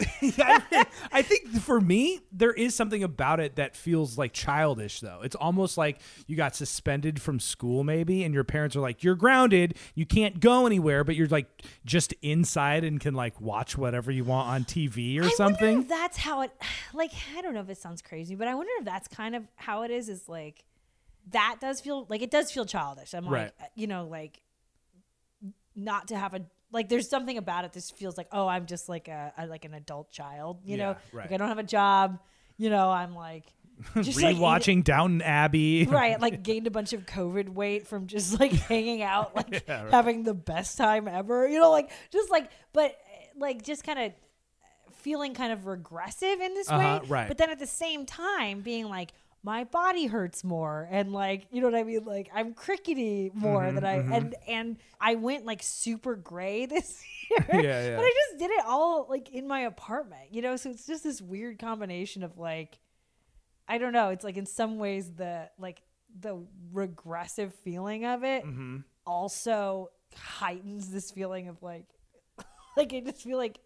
I, 1.13 1.21
think 1.23 1.49
for 1.61 1.81
me, 1.81 2.21
there 2.33 2.53
is 2.53 2.75
something 2.75 3.03
about 3.03 3.41
it 3.41 3.57
that 3.57 3.77
feels 3.77 4.17
like 4.17 4.33
childish, 4.33 5.01
though. 5.01 5.21
It's 5.23 5.37
almost 5.37 5.77
like 5.77 6.01
you 6.27 6.35
got 6.37 6.57
suspended 6.57 7.21
from 7.21 7.41
school, 7.41 7.85
maybe, 7.85 8.25
and 8.25 8.33
your 8.33 8.45
parents 8.45 8.75
are 8.75 8.81
like, 8.81 9.05
"You're 9.05 9.17
grounded. 9.17 9.77
You 9.95 10.07
can't 10.07 10.41
go 10.41 10.65
anywhere, 10.67 11.05
but 11.05 11.15
you're 11.15 11.27
like 11.29 11.63
just 11.85 12.15
inside 12.23 12.85
and 12.85 12.99
can 12.99 13.13
like 13.15 13.39
watch 13.41 13.77
whatever 13.77 14.11
you 14.11 14.25
want 14.25 14.49
on 14.49 14.65
TV 14.65 15.21
or 15.21 15.25
I 15.25 15.29
something." 15.31 15.67
wonder 15.77 15.81
if 15.83 15.89
that's 15.89 16.17
how 16.17 16.41
it 16.41 16.53
like 16.95 17.13
I 17.37 17.43
don't 17.43 17.53
know 17.53 17.61
if 17.61 17.69
it 17.69 17.79
sounds 17.79 18.01
crazy, 18.01 18.35
but 18.35 18.49
I 18.49 18.55
wonder 18.55 18.73
if 18.79 18.85
that's 18.87 19.09
kind 19.09 19.37
of 19.37 19.45
how 19.57 19.83
it 19.83 19.91
is 19.91 20.09
is 20.09 20.27
like 20.29 20.65
that 21.33 21.57
does 21.61 21.81
feel 21.81 22.07
like 22.09 22.23
it 22.23 22.31
does 22.31 22.51
feel 22.53 22.65
childish. 22.65 23.15
I'm 23.15 23.29
Right. 23.29 23.53
like 23.61 23.71
you 23.75 23.87
know 23.87 24.07
like 24.07 24.41
not 25.75 26.09
to 26.09 26.17
have 26.17 26.35
a 26.35 26.41
like 26.73 26.89
there's 26.89 27.09
something 27.09 27.39
about 27.39 27.65
it 27.65 27.73
that 27.73 27.85
feels 27.97 28.17
like 28.17 28.29
oh 28.33 28.49
I'm 28.49 28.67
just 28.67 28.89
like 28.89 29.09
a, 29.09 29.33
a 29.39 29.47
like 29.47 29.65
an 29.65 29.75
adult 29.75 30.11
child, 30.11 30.61
you 30.65 30.77
know? 30.77 30.97
Right. 31.13 31.25
Like 31.25 31.33
I 31.33 31.37
don't 31.37 31.49
have 31.49 31.59
a 31.59 31.63
job, 31.63 32.19
you 32.57 32.71
know, 32.71 32.91
I'm 32.91 33.15
like 33.15 33.45
just 34.03 34.21
like, 34.21 34.37
Rewatching 34.37 34.85
Downton 34.85 35.21
Abbey. 35.23 35.85
right 35.91 36.19
like 36.21 36.43
gained 36.43 36.67
a 36.67 36.71
bunch 36.71 36.93
of 36.95 37.05
covid 37.05 37.51
weight 37.51 37.87
from 37.87 38.07
just 38.07 38.41
like 38.41 38.53
hanging 38.71 39.03
out 39.03 39.37
like 39.37 39.65
Yeah, 39.69 39.83
right. 39.85 39.93
having 39.93 40.23
the 40.23 40.33
best 40.35 40.79
time 40.79 41.07
ever 41.09 41.47
you 41.47 41.61
know 41.61 41.71
like 41.71 41.91
just 42.11 42.31
like 42.31 42.51
but 42.73 42.93
uh, 42.93 42.95
like 43.39 43.63
just 43.63 43.85
kind 43.85 43.99
of 43.99 44.13
feeling 44.95 45.35
kind 45.35 45.53
of 45.53 45.67
regressive 45.67 46.41
in 46.41 46.55
this 46.55 46.71
Uh-huh, 46.71 47.01
way 47.03 47.09
right. 47.09 47.29
but 47.29 47.37
then 47.39 47.51
at 47.51 47.59
the 47.59 47.67
same 47.67 48.07
time 48.07 48.61
being 48.63 48.87
like 48.87 49.13
my 49.47 49.63
body 49.65 50.07
hurts 50.07 50.43
more 50.45 50.89
and 50.91 51.13
like 51.13 51.47
you 51.53 51.61
know 51.61 51.69
what 51.71 51.79
i 51.79 51.85
mean 51.85 52.05
like 52.05 52.29
i'm 52.35 52.53
crickety 52.53 53.31
more 53.35 53.63
Mm-hmm, 53.63 53.75
than 53.77 53.85
i 53.85 53.95
and 54.17 54.35
and 54.49 54.77
i 55.01 55.15
went 55.15 55.47
like 55.47 55.63
super 55.63 56.17
gray 56.17 56.67
this 56.75 57.01
year 57.31 57.47
Yeah, 57.53 57.61
yeah. 57.89 57.97
but 57.97 58.03
i 58.05 58.13
just 58.31 58.39
did 58.41 58.51
it 58.51 58.65
all 58.67 59.07
like 59.09 59.29
in 59.31 59.47
my 59.47 59.61
apartment 59.61 60.33
you 60.33 60.43
know 60.43 60.57
so 60.57 60.71
it's 60.71 60.87
just 60.87 61.05
this 61.05 61.23
weird 61.23 61.59
combination 61.59 62.23
of 62.23 62.37
like 62.39 62.79
I 63.69 63.79
don't 63.79 63.93
know. 63.93 64.11
It's 64.11 64.23
like 64.23 64.37
in 64.37 64.47
some 64.47 64.79
ways 64.79 65.11
the 65.17 65.51
like 65.59 65.83
the 66.21 66.39
regressive 66.73 67.53
feeling 67.65 68.05
of 68.05 68.23
it 68.23 68.45
Mm-hmm. 68.45 68.77
also 69.05 69.91
heightens 70.15 70.91
this 70.93 71.11
feeling 71.11 71.49
of 71.49 71.61
like 71.63 71.87
like 72.77 72.93
I 72.95 73.01
just 73.01 73.23
feel 73.23 73.39
like 73.39 73.59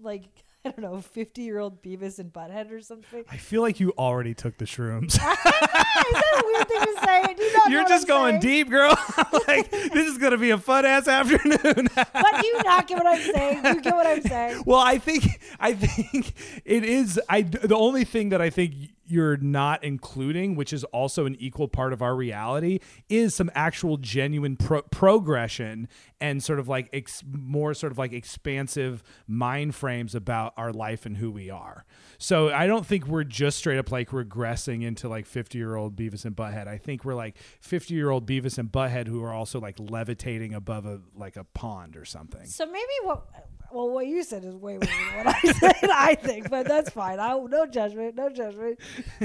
like 0.00 0.43
I 0.66 0.70
don't 0.70 0.80
know, 0.80 1.00
fifty 1.00 1.42
year 1.42 1.58
old 1.58 1.82
Beavis 1.82 2.18
and 2.18 2.32
Butthead 2.32 2.72
or 2.72 2.80
something. 2.80 3.24
I 3.30 3.36
feel 3.36 3.60
like 3.60 3.80
you 3.80 3.92
already 3.98 4.32
took 4.32 4.56
the 4.56 4.64
shrooms. 4.64 5.14
Is 5.14 5.18
that 5.18 6.42
a 6.42 6.46
weird 6.46 6.68
thing 6.68 6.80
to 6.80 7.00
say? 7.04 7.34
Do 7.34 7.42
you 7.42 7.52
not 7.58 7.70
You're 7.70 7.88
just 7.88 8.04
I'm 8.04 8.08
going 8.08 8.40
saying? 8.42 8.64
deep, 8.64 8.70
girl. 8.70 8.96
like 9.48 9.70
this 9.70 10.06
is 10.08 10.16
gonna 10.18 10.38
be 10.38 10.50
a 10.50 10.58
fun 10.58 10.86
ass 10.86 11.06
afternoon. 11.06 11.88
But 11.94 12.40
do 12.40 12.46
you 12.46 12.62
not 12.62 12.86
get 12.86 12.96
what 12.96 13.06
I'm 13.06 13.32
saying? 13.34 13.62
Do 13.62 13.68
you 13.70 13.80
get 13.82 13.94
what 13.94 14.06
I'm 14.06 14.22
saying? 14.22 14.62
Well, 14.64 14.80
I 14.80 14.98
think 14.98 15.40
I 15.60 15.74
think 15.74 16.32
it 16.64 16.84
is. 16.84 17.20
I 17.28 17.42
the 17.42 17.76
only 17.76 18.04
thing 18.04 18.30
that 18.30 18.40
I 18.40 18.48
think 18.50 18.74
you're 19.06 19.36
not 19.36 19.84
including, 19.84 20.56
which 20.56 20.72
is 20.72 20.84
also 20.84 21.26
an 21.26 21.36
equal 21.38 21.68
part 21.68 21.92
of 21.92 22.02
our 22.02 22.14
reality, 22.14 22.78
is 23.08 23.34
some 23.34 23.50
actual 23.54 23.96
genuine 23.96 24.56
pro- 24.56 24.82
progression 24.82 25.88
and 26.20 26.42
sort 26.42 26.58
of 26.58 26.68
like 26.68 26.88
ex- 26.92 27.22
more 27.26 27.74
sort 27.74 27.92
of 27.92 27.98
like 27.98 28.12
expansive 28.12 29.02
mind 29.26 29.74
frames 29.74 30.14
about 30.14 30.54
our 30.56 30.72
life 30.72 31.06
and 31.06 31.18
who 31.18 31.30
we 31.30 31.50
are. 31.50 31.84
So 32.18 32.50
I 32.50 32.66
don't 32.66 32.86
think 32.86 33.06
we're 33.06 33.24
just 33.24 33.58
straight 33.58 33.78
up 33.78 33.90
like 33.90 34.10
regressing 34.10 34.82
into 34.82 35.08
like 35.08 35.26
50 35.26 35.58
year 35.58 35.76
old 35.76 35.96
Beavis 35.96 36.24
and 36.24 36.34
Butthead. 36.34 36.66
I 36.66 36.78
think 36.78 37.04
we're 37.04 37.14
like 37.14 37.36
50 37.60 37.94
year 37.94 38.10
old 38.10 38.26
Beavis 38.26 38.58
and 38.58 38.70
Butthead 38.70 39.06
who 39.06 39.22
are 39.22 39.32
also 39.32 39.60
like 39.60 39.76
levitating 39.78 40.54
above 40.54 40.86
a 40.86 41.00
like 41.14 41.36
a 41.36 41.44
pond 41.44 41.96
or 41.96 42.04
something. 42.04 42.46
So 42.46 42.66
maybe 42.66 42.92
what 43.02 43.26
well 43.72 43.90
what 43.90 44.06
you 44.06 44.22
said 44.22 44.44
is 44.44 44.54
way 44.54 44.74
more 44.74 44.80
than 44.80 45.24
what 45.24 45.26
I 45.44 45.52
said, 45.52 45.90
I 45.92 46.14
think, 46.14 46.50
but 46.50 46.66
that's 46.66 46.90
fine. 46.90 47.18
I 47.20 47.36
no 47.38 47.66
judgment, 47.66 48.14
no 48.16 48.28
judgment. 48.30 48.78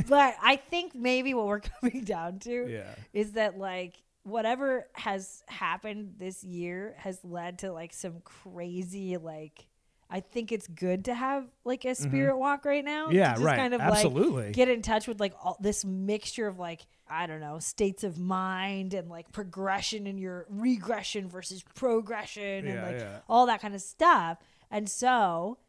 But 0.08 0.36
I 0.42 0.56
think 0.58 0.96
maybe 0.96 1.34
what 1.34 1.48
we're 1.48 1.60
coming 1.82 2.04
down 2.04 2.40
to 2.40 2.68
Yeah. 2.70 2.96
is 3.14 3.34
that 3.34 3.58
like 3.58 3.96
whatever 4.24 4.88
has 4.94 5.44
happened 5.48 6.16
this 6.18 6.44
year 6.44 6.96
has 6.98 7.20
led 7.24 7.60
to 7.60 7.72
like 7.72 7.94
some 7.94 8.22
crazy 8.24 9.18
like 9.18 9.66
I 10.10 10.22
think 10.22 10.52
it's 10.52 10.68
good 10.68 11.06
to 11.06 11.14
have 11.14 11.46
like 11.64 11.86
a 11.86 11.94
spirit 11.94 12.38
walk 12.38 12.66
right 12.66 12.84
now. 12.84 13.08
Mm-hmm. 13.08 13.16
Yeah, 13.16 13.34
just 13.34 13.44
right. 13.44 13.58
Kind 13.58 13.74
of 13.76 13.82
Absolutely. 13.82 14.46
like 14.46 14.54
get 14.54 14.68
in 14.68 14.82
touch 14.82 15.08
with 15.08 15.20
like 15.20 15.34
all 15.44 15.58
this 15.60 15.86
mixture 15.86 16.48
of 16.48 16.58
like 16.58 16.88
I 17.08 17.28
don't 17.28 17.40
know 17.40 17.60
states 17.60 18.04
of 18.04 18.18
mind 18.18 18.96
and 18.96 19.08
like 19.08 19.32
progression 19.32 20.08
and 20.08 20.20
your 20.20 20.48
regression 20.50 21.30
versus 21.30 21.64
progression 21.76 22.68
and 22.68 22.82
like 22.82 23.00
yeah. 23.02 23.20
all 23.30 23.46
that 23.46 23.62
kind 23.62 23.76
of 23.76 23.82
stuff. 23.82 24.40
And 24.72 24.90
so, 24.90 25.60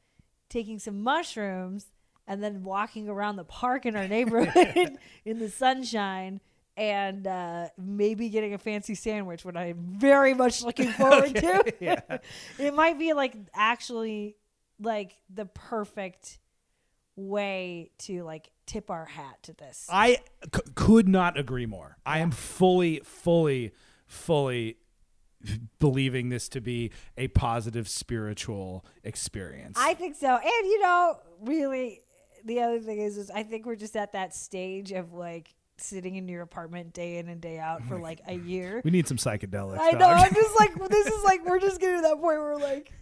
taking 0.49 0.79
some 0.79 1.03
mushrooms 1.03 1.87
and 2.27 2.43
then 2.43 2.65
walking 2.65 3.09
around 3.09 3.37
the 3.37 3.45
park 3.45 3.85
in 3.85 3.95
our 3.95 4.09
neighborhood 4.17 4.97
in 5.25 5.39
the 5.39 5.51
sunshine 5.51 6.41
and 6.81 7.27
uh, 7.27 7.69
maybe 7.77 8.31
getting 8.31 8.55
a 8.55 8.59
fancy 8.59 8.95
sandwich, 8.95 9.45
what 9.45 9.55
I'm 9.55 9.77
very 9.99 10.33
much 10.33 10.63
looking 10.63 10.89
forward 10.89 11.35
to. 11.35 11.75
it 12.59 12.75
might 12.75 12.99
be 12.99 13.13
like 13.13 13.37
actually 13.55 14.37
like 14.81 15.19
the 15.29 15.45
perfect 15.45 16.39
way 17.17 17.91
to 17.99 18.23
like 18.23 18.51
tip 18.65 18.91
our 18.91 19.05
hat 19.05 19.43
to 19.43 19.53
this. 19.53 19.87
I 19.93 20.21
c- 20.55 20.63
could 20.75 21.07
not 21.07 21.39
agree 21.39 21.67
more. 21.67 21.99
I 22.07 22.21
am 22.21 22.31
fully, 22.31 23.03
fully, 23.05 23.73
fully 24.07 24.79
believing 25.79 26.31
this 26.31 26.49
to 26.49 26.63
be 26.63 26.93
a 27.19 27.29
positive 27.29 27.91
spiritual 27.91 28.87
experience. 29.05 29.77
I 29.79 29.93
think 29.93 30.17
so. 30.17 30.35
And 30.35 30.67
you 30.67 30.81
know, 30.81 31.19
really 31.43 32.01
the 32.43 32.61
other 32.63 32.81
thing 32.81 33.01
is 33.01 33.19
is 33.19 33.31
I 33.31 33.43
think 33.43 33.67
we're 33.67 33.77
just 33.77 33.97
at 33.97 34.13
that 34.13 34.35
stage 34.35 34.93
of 34.93 35.13
like 35.13 35.55
sitting 35.81 36.17
in 36.17 36.29
your 36.29 36.43
apartment 36.43 36.93
day 36.93 37.19
in 37.19 37.29
and 37.29 37.41
day 37.41 37.59
out 37.59 37.83
for 37.85 37.99
like 37.99 38.21
a 38.27 38.35
year. 38.35 38.81
we 38.85 38.91
need 38.91 39.09
some 39.09 39.17
psychedelics. 39.17 39.79
I 39.81 39.93
know. 39.93 39.99
dog. 40.01 40.27
I'm 40.27 40.35
just 40.35 40.59
like 40.59 40.75
this 40.89 41.07
is 41.07 41.25
like 41.25 41.45
we're 41.45 41.61
just 41.61 41.81
getting 41.81 41.97
to 41.97 42.03
that 42.03 42.15
point 42.15 42.23
where 42.39 42.55
we're 42.55 42.57
like 42.57 42.93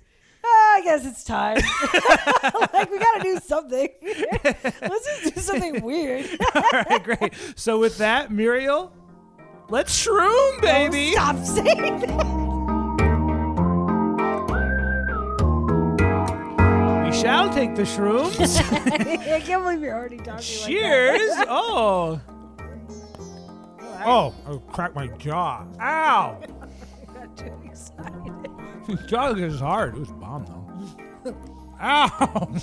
ah, 0.44 0.74
I 0.76 0.80
guess 0.82 1.06
it's 1.06 1.24
time. 1.24 1.56
like 2.72 2.90
we 2.90 2.98
got 2.98 3.18
to 3.18 3.22
do 3.22 3.38
something. 3.44 3.88
Let's 4.02 5.22
just 5.22 5.34
do 5.34 5.40
something 5.40 5.82
weird. 5.82 6.26
All 6.54 6.62
right, 6.72 7.02
great. 7.02 7.34
So 7.56 7.78
with 7.78 7.98
that, 7.98 8.30
Muriel, 8.30 8.92
let's 9.68 10.06
shroom, 10.06 10.60
baby. 10.60 11.14
Oh, 11.16 11.20
stop 11.20 11.44
saying 11.44 12.00
that. 12.00 12.48
we 17.06 17.12
shall 17.12 17.52
take 17.52 17.74
the 17.74 17.82
shrooms. 17.82 18.60
I 19.32 19.40
can't 19.40 19.62
believe 19.62 19.80
you're 19.80 19.94
already 19.94 20.18
talking 20.18 20.40
Cheers. 20.40 21.30
oh. 21.48 22.20
Oh, 24.10 24.34
oh 24.46 24.62
I 24.66 24.72
cracked 24.72 24.94
my 24.94 25.08
jaw. 25.08 25.66
Ow. 25.82 26.40
I 26.40 27.12
got 27.12 27.36
too 27.36 27.52
excited. 27.62 29.06
jaw 29.06 29.34
is 29.34 29.60
hard. 29.60 29.96
It 29.96 30.00
was 30.00 30.12
bomb 30.12 30.46
though. 30.46 31.36
Ow. 31.82 32.54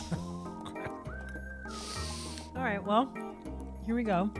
All 2.56 2.64
right, 2.64 2.84
well, 2.84 3.14
here 3.86 3.94
we 3.94 4.02
go. 4.02 4.32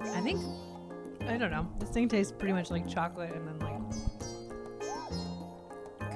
I 0.00 0.20
think 0.20 0.40
I 1.26 1.36
don't 1.36 1.50
know. 1.50 1.68
This 1.80 1.90
thing 1.90 2.08
tastes 2.08 2.32
pretty 2.32 2.52
much 2.52 2.70
like 2.70 2.88
chocolate 2.88 3.32
and 3.34 3.48
then 3.48 3.58
like 3.58 3.80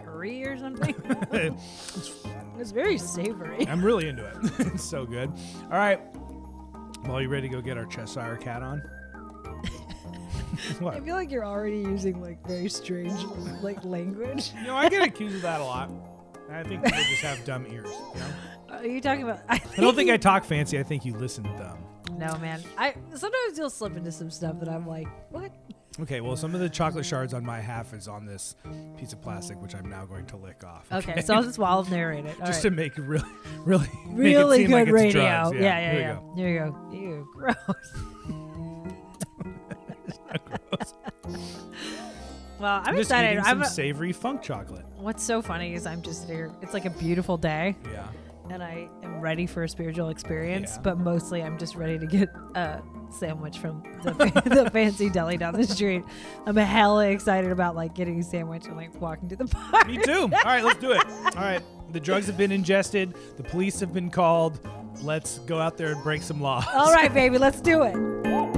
curry 0.04 0.47
or 0.47 0.57
something. 0.57 0.95
it's 2.61 2.71
very 2.71 2.97
savory. 2.97 3.66
I'm 3.66 3.85
really 3.85 4.07
into 4.09 4.25
it. 4.25 4.37
it's 4.69 4.85
so 4.85 5.04
good. 5.04 5.33
All 5.64 5.78
right. 5.78 6.00
Well, 7.09 7.21
you 7.21 7.28
ready 7.28 7.49
to 7.49 7.54
go 7.57 7.61
get 7.61 7.76
our 7.76 7.87
Cheshire 7.87 8.37
cat 8.37 8.62
on? 8.62 8.81
I 10.87 11.01
feel 11.01 11.15
like 11.15 11.31
you're 11.31 11.45
already 11.45 11.79
using 11.79 12.21
like 12.21 12.47
very 12.47 12.69
strange 12.69 13.13
like 13.63 13.85
language. 13.85 14.53
You 14.59 14.69
know, 14.69 14.77
I 14.77 14.89
get 14.89 15.03
accused 15.09 15.37
of 15.37 15.43
that 15.43 15.61
a 15.61 15.65
lot. 15.65 15.91
I 16.51 16.63
think 16.63 16.85
people 16.85 17.03
just 17.05 17.23
have 17.23 17.45
dumb 17.45 17.67
ears. 17.67 17.89
You 18.15 18.21
know? 18.21 18.27
Are 18.71 18.87
you 18.87 19.01
talking 19.01 19.25
about? 19.25 19.41
I, 19.49 19.61
I 19.77 19.81
don't 19.81 19.95
think 19.95 20.11
I 20.11 20.17
talk 20.17 20.45
fancy. 20.45 20.79
I 20.79 20.83
think 20.83 21.05
you 21.05 21.15
listen 21.15 21.45
dumb. 21.57 21.79
No, 22.19 22.37
man. 22.39 22.63
I 22.79 22.95
sometimes 23.15 23.59
you'll 23.59 23.71
slip 23.71 23.97
into 23.97 24.13
some 24.13 24.31
stuff 24.31 24.59
that 24.61 24.69
I'm 24.69 24.87
like, 24.87 25.09
what? 25.31 25.53
Okay, 26.01 26.21
well, 26.21 26.37
some 26.37 26.55
of 26.55 26.61
the 26.61 26.69
chocolate 26.69 27.07
shards 27.07 27.35
on 27.35 27.45
my 27.45 27.61
half 27.61 27.95
is 27.95 28.09
on 28.09 28.27
this 28.27 28.57
piece 28.99 29.13
of 29.13 29.23
plastic, 29.23 29.61
which 29.63 29.77
I'm 29.77 29.89
now 29.89 30.05
going 30.05 30.27
to 30.27 30.37
lick 30.37 30.65
off. 30.65 30.87
Okay, 30.91 31.21
so 31.23 31.35
I'll 31.35 31.43
just 31.43 31.59
while 31.59 31.79
I'll 31.79 31.85
narrate 31.85 32.25
it. 32.25 32.35
All 32.41 32.47
just 32.47 32.65
right. 32.65 32.71
to 32.71 32.77
make 32.77 32.99
it 32.99 33.03
really, 33.03 33.25
really, 33.65 33.89
make 34.09 34.35
it 34.35 34.39
really 34.39 34.57
seem 34.59 34.67
good 34.69 34.73
like 34.75 34.89
it's 34.89 34.93
radio. 34.93 35.23
drugs. 35.23 35.57
Yeah, 35.57 35.61
yeah, 35.61 35.93
here 35.93 35.95
we 35.95 36.01
yeah. 36.01 36.15
go. 36.15 36.35
There 36.37 36.49
you 36.49 36.59
go. 36.59 36.91
Ew, 36.93 37.29
gross. 37.37 38.41
Well, 42.59 42.81
I'm, 42.81 42.88
I'm 42.88 42.97
just 42.97 43.11
excited. 43.11 43.33
eating 43.33 43.38
I'm 43.45 43.57
some 43.59 43.62
a- 43.62 43.67
savory 43.67 44.12
funk 44.12 44.43
chocolate. 44.43 44.85
what's 44.97 45.23
so 45.23 45.43
funny 45.43 45.75
is 45.75 45.87
I'm 45.87 46.03
just 46.03 46.29
here. 46.29 46.50
It's 46.62 46.73
like 46.75 46.85
a 46.85 46.91
beautiful 46.91 47.37
day, 47.37 47.76
Yeah. 47.93 48.07
and 48.50 48.62
I 48.62 48.88
am 49.03 49.21
ready 49.21 49.47
for 49.47 49.62
a 49.64 49.69
spiritual 49.69 50.09
experience. 50.11 50.73
Yeah. 50.76 50.83
But 50.83 50.99
mostly, 50.99 51.43
I'm 51.43 51.59
just 51.59 51.75
ready 51.76 51.99
to 51.99 52.07
get 52.07 52.29
a 52.55 52.81
sandwich 53.11 53.59
from 53.59 53.83
the, 54.03 54.12
the 54.64 54.71
fancy 54.71 55.09
deli 55.11 55.37
down 55.37 55.55
the 55.55 55.67
street. 55.67 56.03
I'm 56.47 56.57
hella 56.57 57.09
excited 57.09 57.50
about 57.53 57.76
like 57.76 57.95
getting 57.95 58.19
a 58.21 58.23
sandwich 58.23 58.67
and 58.67 58.76
like 58.76 58.99
walking 59.00 59.29
to 59.29 59.37
the 59.37 59.47
park. 59.47 59.87
Me 59.87 59.99
too. 59.99 60.23
All 60.23 60.29
right, 60.45 60.64
let's 60.64 60.81
do 60.81 60.93
it. 60.93 61.05
All 61.37 61.43
right, 61.43 61.62
the 61.93 62.00
drugs 62.00 62.26
have 62.26 62.37
been 62.37 62.53
ingested. 62.53 63.14
The 63.37 63.43
police 63.45 63.81
have 63.81 63.93
been 63.93 64.11
called. 64.11 64.59
Let's 65.03 65.38
go 65.41 65.59
out 65.61 65.76
there 65.76 65.93
and 65.93 66.03
break 66.05 66.23
some 66.23 66.41
laws. 66.41 66.64
All 66.73 66.93
right, 66.93 67.12
baby, 67.12 67.37
let's 67.37 67.61
do 67.61 67.83
it. 67.83 67.95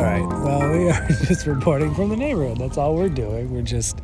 All 0.00 0.06
right. 0.06 0.26
Well, 0.26 0.72
we 0.72 0.88
are 0.90 1.06
just 1.26 1.46
reporting 1.46 1.94
from 1.94 2.08
the 2.08 2.16
neighborhood. 2.16 2.56
That's 2.56 2.78
all 2.78 2.94
we're 2.94 3.10
doing. 3.10 3.52
We're 3.52 3.60
just 3.60 4.00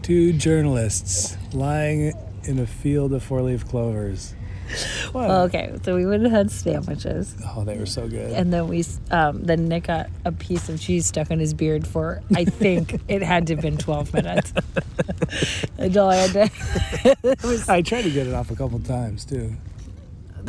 two 0.00 0.32
journalists 0.32 1.36
lying 1.52 2.12
in 2.44 2.60
a 2.60 2.66
field 2.68 3.12
of 3.12 3.24
four-leaf 3.24 3.66
clovers. 3.66 4.32
What? 5.10 5.28
Okay, 5.28 5.76
so 5.82 5.96
we 5.96 6.06
would 6.06 6.20
have 6.22 6.30
had 6.30 6.50
sandwiches. 6.52 7.34
oh, 7.44 7.64
they 7.64 7.76
were 7.76 7.86
so 7.86 8.06
good. 8.06 8.30
and 8.30 8.52
then 8.52 8.68
we 8.68 8.84
um, 9.10 9.42
then 9.42 9.66
Nick 9.66 9.88
got 9.88 10.08
a 10.24 10.30
piece 10.30 10.68
of 10.68 10.80
cheese 10.80 11.06
stuck 11.06 11.32
on 11.32 11.40
his 11.40 11.52
beard 11.52 11.84
for 11.84 12.22
I 12.36 12.44
think 12.44 13.00
it 13.08 13.20
had 13.20 13.48
to 13.48 13.54
have 13.56 13.62
been 13.62 13.76
twelve 13.76 14.14
minutes 14.14 14.52
until 15.78 16.06
I 16.06 16.14
had 16.14 16.50
to. 17.12 17.26
was, 17.42 17.68
I 17.68 17.82
tried 17.82 18.02
to 18.02 18.10
get 18.10 18.28
it 18.28 18.34
off 18.34 18.52
a 18.52 18.54
couple 18.54 18.78
times 18.78 19.24
too. 19.24 19.56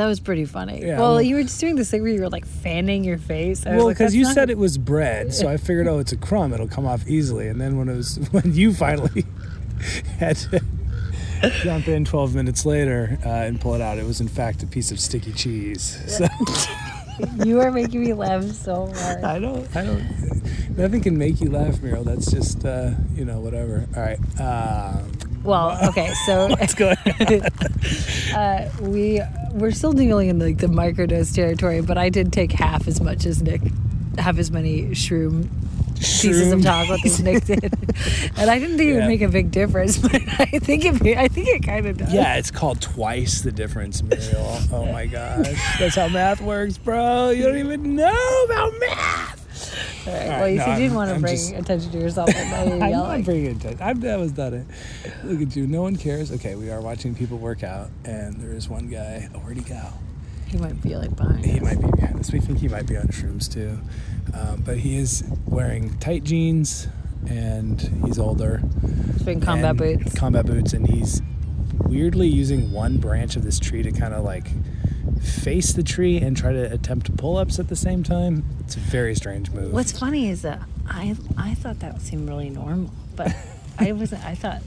That 0.01 0.07
was 0.07 0.19
pretty 0.19 0.45
funny. 0.45 0.81
Yeah, 0.81 0.97
well, 0.99 1.11
well- 1.11 1.21
you 1.21 1.35
were 1.35 1.43
just 1.43 1.59
doing 1.59 1.75
this 1.75 1.91
thing 1.91 2.01
where 2.01 2.11
you 2.11 2.21
were 2.21 2.29
like 2.29 2.45
fanning 2.45 3.03
your 3.03 3.19
face. 3.19 3.65
I 3.67 3.75
Well, 3.77 3.89
because 3.89 3.99
"That's 3.99 4.15
you 4.15 4.23
not- 4.23 4.33
said 4.33 4.49
it 4.49 4.57
was 4.57 4.77
bread, 4.79 5.31
so 5.33 5.47
I 5.47 5.57
figured, 5.57 5.87
oh, 5.87 5.99
it's 5.99 6.11
a 6.11 6.17
crumb; 6.17 6.53
it'll 6.53 6.67
come 6.67 6.87
off 6.87 7.07
easily. 7.07 7.47
And 7.47 7.61
then 7.61 7.77
when 7.77 7.87
it 7.87 7.95
was 7.95 8.17
when 8.31 8.53
you 8.53 8.73
finally 8.73 9.25
had 10.19 10.37
to 10.37 10.61
jump 11.61 11.87
in 11.87 12.03
12 12.05 12.33
minutes 12.35 12.65
later 12.65 13.19
uh, 13.25 13.29
and 13.29 13.61
pull 13.61 13.75
it 13.75 13.81
out, 13.81 13.97
it 13.99 14.05
was 14.05 14.21
in 14.21 14.27
fact 14.27 14.63
a 14.63 14.67
piece 14.67 14.91
of 14.91 14.99
sticky 14.99 15.33
cheese. 15.33 15.99
So 16.07 16.27
you 17.45 17.59
are 17.61 17.71
making 17.71 18.01
me 18.03 18.13
laugh 18.13 18.43
so 18.45 18.87
hard. 18.95 19.23
I 19.23 19.37
don't, 19.39 19.75
I 19.75 19.83
don't. 19.85 20.77
Nothing 20.77 21.01
can 21.01 21.17
make 21.17 21.39
you 21.41 21.51
laugh, 21.51 21.79
Muriel. 21.81 22.03
That's 22.03 22.31
just, 22.31 22.65
uh, 22.65 22.91
you 23.15 23.25
know, 23.25 23.39
whatever. 23.39 23.87
All 23.95 24.01
right. 24.01 24.19
Um, 24.39 25.11
Well, 25.43 25.77
okay, 25.89 26.13
so 26.25 26.47
let's 26.47 26.73
go. 26.75 26.93
uh, 28.35 28.69
we 28.81 29.19
we're 29.53 29.71
still 29.71 29.93
dealing 29.93 30.29
in 30.29 30.39
like 30.39 30.57
the 30.57 30.67
microdose 30.67 31.33
territory, 31.33 31.81
but 31.81 31.97
I 31.97 32.09
did 32.09 32.31
take 32.33 32.51
half 32.51 32.87
as 32.87 33.01
much 33.01 33.25
as 33.25 33.41
Nick, 33.41 33.61
half 34.17 34.37
as 34.37 34.51
many 34.51 34.87
shroom 34.87 35.49
pieces 35.95 36.51
of 36.51 36.59
Shroom. 36.59 36.63
chocolate 36.63 37.05
as 37.05 37.21
Nick 37.21 37.45
did, 37.45 37.63
and 38.37 38.49
I 38.49 38.57
didn't 38.57 38.77
think 38.77 38.89
it 38.89 38.95
would 38.95 39.07
make 39.07 39.21
a 39.21 39.27
big 39.29 39.51
difference, 39.51 39.97
but 40.01 40.15
I 40.15 40.45
think 40.59 40.85
it 40.85 41.17
I 41.17 41.27
think 41.27 41.47
it 41.47 41.63
kind 41.63 41.85
of 41.85 41.97
does. 41.97 42.13
Yeah, 42.13 42.37
it's 42.37 42.51
called 42.51 42.81
twice 42.81 43.41
the 43.41 43.51
difference, 43.51 44.01
Muriel. 44.01 44.59
Oh 44.71 44.85
my 44.91 45.05
gosh. 45.05 45.77
That's 45.79 45.95
how 45.95 46.07
math 46.07 46.41
works, 46.41 46.77
bro. 46.77 47.29
You 47.29 47.43
don't 47.43 47.57
even 47.57 47.95
know 47.95 48.43
about 48.45 48.73
math. 48.79 49.40
All 50.07 50.13
right. 50.13 50.23
All 50.23 50.39
well, 50.41 50.49
you 50.49 50.57
no, 50.57 50.65
see, 50.65 50.71
you 50.71 50.77
didn't 50.77 50.95
want 50.95 51.09
to 51.09 51.15
I'm 51.15 51.21
bring 51.21 51.35
just- 51.35 51.53
attention 51.53 51.91
to 51.91 51.99
yourself, 51.99 52.29
and 52.35 52.49
now 52.51 52.63
you're 52.63 52.83
I'm 52.83 53.19
not 53.19 53.23
bringing 53.25 53.55
attention. 53.55 53.79
I'm, 53.81 53.99
that 54.01 54.19
was 54.19 54.31
done 54.31 54.53
it. 54.53 54.67
Look 55.23 55.41
at 55.41 55.55
you. 55.55 55.67
No 55.67 55.81
one 55.83 55.95
cares. 55.95 56.31
Okay, 56.31 56.55
we 56.55 56.69
are 56.71 56.81
watching 56.81 57.13
people 57.15 57.37
work 57.37 57.63
out, 57.63 57.89
and 58.05 58.35
there 58.37 58.51
is 58.51 58.67
one 58.67 58.87
guy. 58.87 59.29
Oh, 59.35 59.39
where'd 59.39 59.57
he 59.57 59.63
go? 59.63 59.81
He 60.47 60.57
might 60.57 60.81
be 60.81 60.95
like 60.95 61.15
behind. 61.15 61.45
He 61.45 61.57
us. 61.57 61.61
might 61.61 61.81
be 61.81 61.89
behind 61.91 62.19
us. 62.19 62.31
We 62.31 62.39
think 62.39 62.59
he 62.59 62.67
might 62.67 62.85
be 62.87 62.97
on 62.97 63.07
shrooms 63.07 63.51
too. 63.51 63.79
Um, 64.37 64.61
but 64.65 64.77
he 64.77 64.97
is 64.97 65.23
wearing 65.45 65.97
tight 65.99 66.23
jeans, 66.23 66.87
and 67.29 67.79
he's 68.05 68.19
older. 68.19 68.61
He's 69.13 69.23
wearing 69.23 69.39
combat 69.41 69.77
boots. 69.77 70.13
Combat 70.15 70.45
boots, 70.45 70.73
and 70.73 70.87
he's 70.87 71.21
weirdly 71.85 72.27
using 72.27 72.71
one 72.71 72.97
branch 72.97 73.35
of 73.35 73.43
this 73.43 73.59
tree 73.59 73.83
to 73.83 73.91
kind 73.91 74.13
of 74.13 74.23
like 74.23 74.47
face 75.19 75.73
the 75.73 75.83
tree 75.83 76.17
and 76.17 76.35
try 76.37 76.51
to 76.51 76.71
attempt 76.71 77.15
pull-ups 77.17 77.59
at 77.59 77.67
the 77.67 77.75
same 77.75 78.03
time. 78.03 78.43
It's 78.61 78.75
a 78.75 78.79
very 78.79 79.15
strange 79.15 79.51
move. 79.51 79.73
What's 79.73 79.97
funny 79.97 80.29
is 80.29 80.41
that 80.43 80.61
I 80.87 81.15
I 81.37 81.53
thought 81.55 81.79
that 81.79 82.01
seemed 82.01 82.27
really 82.29 82.49
normal, 82.49 82.91
but 83.15 83.35
I 83.79 83.91
wasn't. 83.93 84.23
I 84.25 84.35
thought 84.35 84.61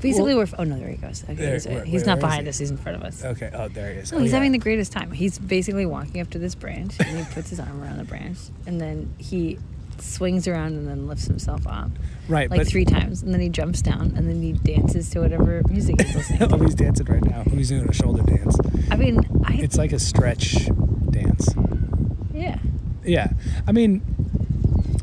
basically 0.00 0.34
we're. 0.34 0.46
Oh 0.58 0.64
no, 0.64 0.78
there 0.78 0.88
he 0.88 0.96
goes. 0.96 1.24
Okay, 1.24 1.34
There- 1.34 1.54
he's, 1.54 1.66
where- 1.66 1.84
he's 1.84 2.00
where- 2.00 2.06
not 2.06 2.16
where 2.22 2.28
behind 2.30 2.42
he? 2.44 2.48
us. 2.50 2.58
He's 2.58 2.70
in 2.70 2.76
front 2.76 2.96
of 2.96 3.02
us. 3.04 3.24
Okay. 3.24 3.50
Oh, 3.52 3.68
there 3.68 3.92
he 3.92 3.98
is. 4.00 4.12
No, 4.12 4.18
Oh, 4.18 4.20
he's 4.22 4.30
yeah. 4.30 4.36
having 4.36 4.52
the 4.52 4.58
greatest 4.58 4.92
time. 4.92 5.10
He's 5.12 5.38
basically 5.38 5.86
walking 5.86 6.20
up 6.20 6.30
to 6.30 6.38
this 6.38 6.54
branch 6.54 6.94
and 7.00 7.18
he 7.18 7.24
puts 7.34 7.50
his 7.50 7.60
arm 7.60 7.82
around 7.82 7.98
the 7.98 8.04
branch 8.04 8.38
and 8.66 8.80
then 8.80 9.12
he 9.18 9.58
swings 10.00 10.46
around 10.46 10.74
and 10.74 10.86
then 10.86 11.08
lifts 11.08 11.24
himself 11.24 11.66
up 11.66 11.90
right, 12.28 12.48
like 12.52 12.64
three 12.68 12.84
times 12.84 13.20
and 13.20 13.34
then 13.34 13.40
he 13.40 13.48
jumps 13.48 13.82
down 13.82 14.12
and 14.16 14.28
then 14.28 14.40
he 14.40 14.52
dances 14.52 15.10
to 15.10 15.18
whatever 15.18 15.60
music 15.68 16.00
he's 16.00 16.14
listening 16.14 16.52
oh, 16.52 16.56
he's 16.58 16.76
dancing 16.76 17.04
right 17.06 17.24
now. 17.24 17.42
He's 17.50 17.68
doing 17.70 17.88
a 17.88 17.92
shoulder 17.92 18.22
dance. 18.22 18.56
I 18.90 18.96
mean, 18.96 19.20
I 19.44 19.54
It's 19.54 19.76
like 19.76 19.92
a 19.92 19.98
stretch 19.98 20.66
dance. 21.10 21.48
yeah. 22.32 22.58
Yeah, 23.04 23.28
I 23.66 23.72
mean, 23.72 24.02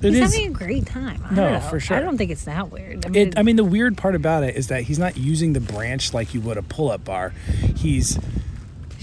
it 0.03 0.13
He's 0.13 0.19
is. 0.21 0.33
having 0.35 0.49
a 0.49 0.53
great 0.53 0.85
time. 0.85 1.21
I 1.25 1.33
No, 1.33 1.43
don't 1.43 1.53
know. 1.53 1.59
for 1.69 1.79
sure. 1.79 1.97
I 1.97 1.99
don't 2.01 2.17
think 2.17 2.29
it's 2.29 2.43
that 2.45 2.71
weird. 2.71 3.05
I 3.05 3.09
mean, 3.09 3.27
It, 3.29 3.39
I 3.39 3.41
mean, 3.43 3.55
the 3.55 3.63
weird 3.63 3.97
part 3.97 4.13
about 4.15 4.43
it 4.43 4.55
is 4.55 4.67
that 4.67 4.83
he's 4.83 4.99
not 4.99 5.17
using 5.17 5.53
the 5.53 5.59
branch 5.59 6.13
like 6.13 6.33
you 6.33 6.41
would 6.41 6.57
a 6.57 6.61
pull-up 6.61 7.03
bar. 7.03 7.33
He's 7.75 8.19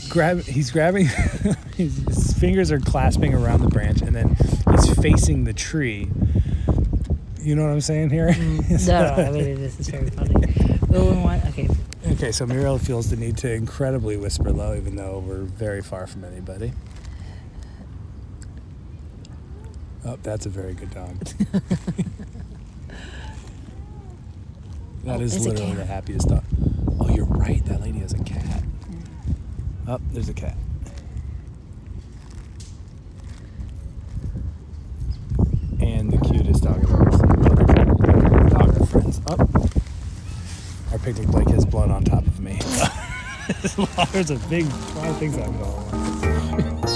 grab. 0.09 0.43
He's 0.43 0.71
grabbing. 0.71 1.07
his, 1.77 1.97
his 2.07 2.33
fingers 2.35 2.71
are 2.71 2.79
clasping 2.79 3.35
around 3.35 3.63
the 3.63 3.69
branch, 3.69 4.03
and 4.03 4.15
then 4.15 4.37
he's 4.71 4.95
facing 5.01 5.45
the 5.45 5.53
tree. 5.53 6.09
You 7.41 7.57
know 7.57 7.65
what 7.65 7.73
I'm 7.73 7.81
saying 7.81 8.11
here? 8.11 8.29
Mm, 8.29 8.87
no, 8.87 9.23
I 9.25 9.31
mean, 9.33 9.57
this 9.57 9.81
is 9.81 9.89
very 9.89 10.11
funny. 10.11 10.35
Okay, 10.93 11.69
okay, 12.23 12.31
so 12.31 12.47
Muriel 12.47 12.79
feels 12.79 13.11
the 13.11 13.17
need 13.17 13.37
to 13.39 13.53
incredibly 13.53 14.17
whisper 14.17 14.53
low, 14.53 14.77
even 14.77 14.95
though 14.95 15.19
we're 15.27 15.43
very 15.43 15.83
far 15.83 16.07
from 16.07 16.23
anybody. 16.23 16.73
Oh, 20.05 20.17
that's 20.23 20.47
a 20.47 20.49
very 20.49 20.75
good 20.75 20.91
dog. 20.91 21.17
That 25.05 25.19
Oh, 25.19 25.21
is 25.21 25.33
there's 25.33 25.47
a 25.47 25.49
literally 25.49 25.71
cat. 25.73 25.79
the 25.79 25.85
happiest 25.87 26.29
dog. 26.29 26.45
Oh, 27.01 27.09
you're 27.09 27.25
right. 27.25 27.65
That 27.65 27.81
lady 27.83 27.99
has 27.99 28.13
a 28.13 28.23
cat. 28.23 28.63
Oh, 29.89 29.99
there's 30.13 30.29
a 30.29 30.33
cat. 30.33 30.57
And 35.81 36.13
the 36.13 36.19
cutest 36.19 36.63
dog 36.63 36.85
I've 36.85 36.93
ever 36.93 37.11
seen. 37.11 38.49
Dog 38.49 38.81
are 38.81 38.87
friends. 38.87 39.21
Oh. 39.27 39.39
Our 40.92 40.92
picnic 41.03 41.29
blanket 41.29 41.55
has 41.55 41.65
blood 41.67 41.91
on 41.91 42.05
top 42.05 42.27
of 42.27 42.41
me. 42.41 42.59
There's 44.13 44.31
a 44.31 44.37
big 44.49 44.67
lot 44.95 45.09
of 45.09 45.19
things 45.19 45.37
I'm 45.37 45.57
going 45.59 46.93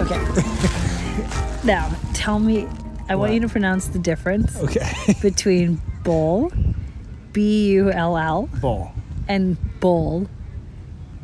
okay. 0.00 0.20
now, 1.64 1.90
tell 2.12 2.38
me. 2.38 2.66
I 3.06 3.16
want 3.16 3.34
you 3.34 3.40
to 3.40 3.48
pronounce 3.48 3.88
the 3.88 3.98
difference 3.98 4.56
Okay. 4.56 4.90
between 5.22 5.78
bowl, 6.04 6.50
B 7.32 7.66
U 7.72 7.90
L 7.92 8.16
L, 8.16 8.48
Bowl. 8.62 8.92
and 9.28 9.58
bowl, 9.80 10.26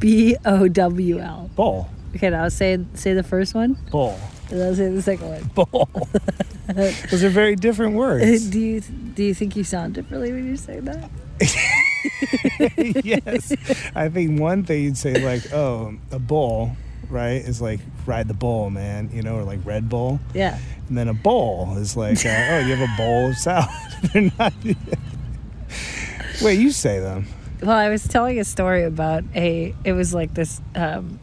B 0.01 0.37
O 0.45 0.67
W 0.69 1.19
L. 1.19 1.51
Bowl. 1.55 1.89
Okay, 2.17 2.31
now 2.31 2.49
say 2.49 2.79
say 2.95 3.15
the 3.15 3.23
first 3.23 3.55
one, 3.55 3.75
Bowl. 3.93 4.19
and 4.51 4.61
then 4.61 4.75
say 4.75 4.89
the 4.89 5.03
second 5.03 5.29
one. 5.29 5.43
Bowl. 5.55 5.89
Those 6.75 7.25
are 7.25 7.29
very 7.29 7.57
different 7.57 7.95
words. 7.95 8.49
Do 8.51 8.59
you 8.61 8.81
do 8.81 9.23
you 9.25 9.35
think 9.35 9.57
you 9.57 9.65
sound 9.65 9.95
differently 9.95 10.33
when 10.33 10.47
you 10.47 10.57
say 10.57 10.81
that? 10.81 11.11
yes. 13.05 13.53
I 13.95 14.09
think 14.09 14.41
one 14.41 14.65
thing 14.65 14.85
you'd 14.85 14.97
say 14.97 15.15
like, 15.25 15.53
oh, 15.53 15.95
a 16.11 16.19
bull, 16.19 16.73
right, 17.09 17.43
is 17.43 17.61
like 17.61 17.81
ride 18.07 18.29
the 18.29 18.35
bull, 18.35 18.71
man, 18.71 19.11
you 19.13 19.23
know, 19.23 19.37
or 19.37 19.45
like 19.45 19.59
Red 19.65 19.89
Bull. 19.89 20.21
Yeah. 20.35 20.59
And 20.89 20.97
then 20.97 21.09
a 21.09 21.15
bowl 21.15 21.77
is 21.77 21.97
like, 21.97 22.25
uh, 22.25 22.29
oh, 22.29 22.59
you 22.61 22.75
have 22.75 22.89
a 22.89 22.97
bowl 22.97 23.31
of 23.31 23.37
salad. 23.37 23.69
They're 24.13 24.31
not. 24.39 24.53
Wait, 26.43 26.59
you 26.59 26.71
say 26.71 27.01
them. 27.01 27.27
Well, 27.63 27.77
I 27.77 27.89
was 27.89 28.07
telling 28.07 28.39
a 28.39 28.45
story 28.45 28.85
about 28.85 29.25
a. 29.35 29.75
It 29.85 29.93
was 29.93 30.15
like 30.15 30.35
this. 30.35 30.61
Um, 30.75 31.19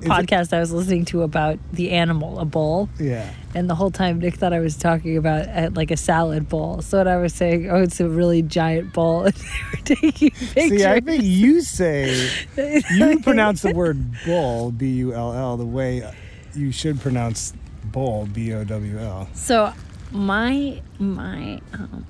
podcast 0.00 0.52
I 0.52 0.60
was 0.60 0.72
listening 0.72 1.04
to 1.06 1.22
about 1.22 1.58
the 1.72 1.90
animal, 1.90 2.38
a 2.38 2.44
bull. 2.44 2.88
Yeah. 2.98 3.32
And 3.54 3.68
the 3.68 3.74
whole 3.74 3.90
time 3.90 4.18
Nick 4.20 4.36
thought 4.36 4.52
I 4.52 4.60
was 4.60 4.76
talking 4.76 5.16
about 5.16 5.48
uh, 5.48 5.70
like 5.74 5.90
a 5.90 5.96
salad 5.96 6.48
bowl. 6.48 6.82
So 6.82 6.98
when 6.98 7.08
I 7.08 7.16
was 7.16 7.34
saying, 7.34 7.70
oh, 7.70 7.82
it's 7.82 8.00
a 8.00 8.08
really 8.08 8.42
giant 8.42 8.92
bowl, 8.92 9.24
and 9.24 9.34
they 9.34 9.70
were 9.72 9.96
taking 9.96 10.30
pictures. 10.30 10.68
See, 10.80 10.86
I 10.86 11.00
think 11.00 11.24
you 11.24 11.62
say 11.62 12.30
you 12.94 13.20
pronounce 13.20 13.62
the 13.62 13.72
word 13.72 14.04
bull, 14.24 14.70
B 14.70 14.88
U 14.88 15.14
L 15.14 15.32
L, 15.32 15.56
the 15.56 15.66
way 15.66 16.08
you 16.54 16.72
should 16.72 17.00
pronounce 17.00 17.52
bowl, 17.84 18.26
B 18.26 18.52
O 18.54 18.64
W 18.64 18.98
L. 18.98 19.28
So 19.34 19.72
my 20.12 20.80
my 20.98 21.60
um, 21.72 22.06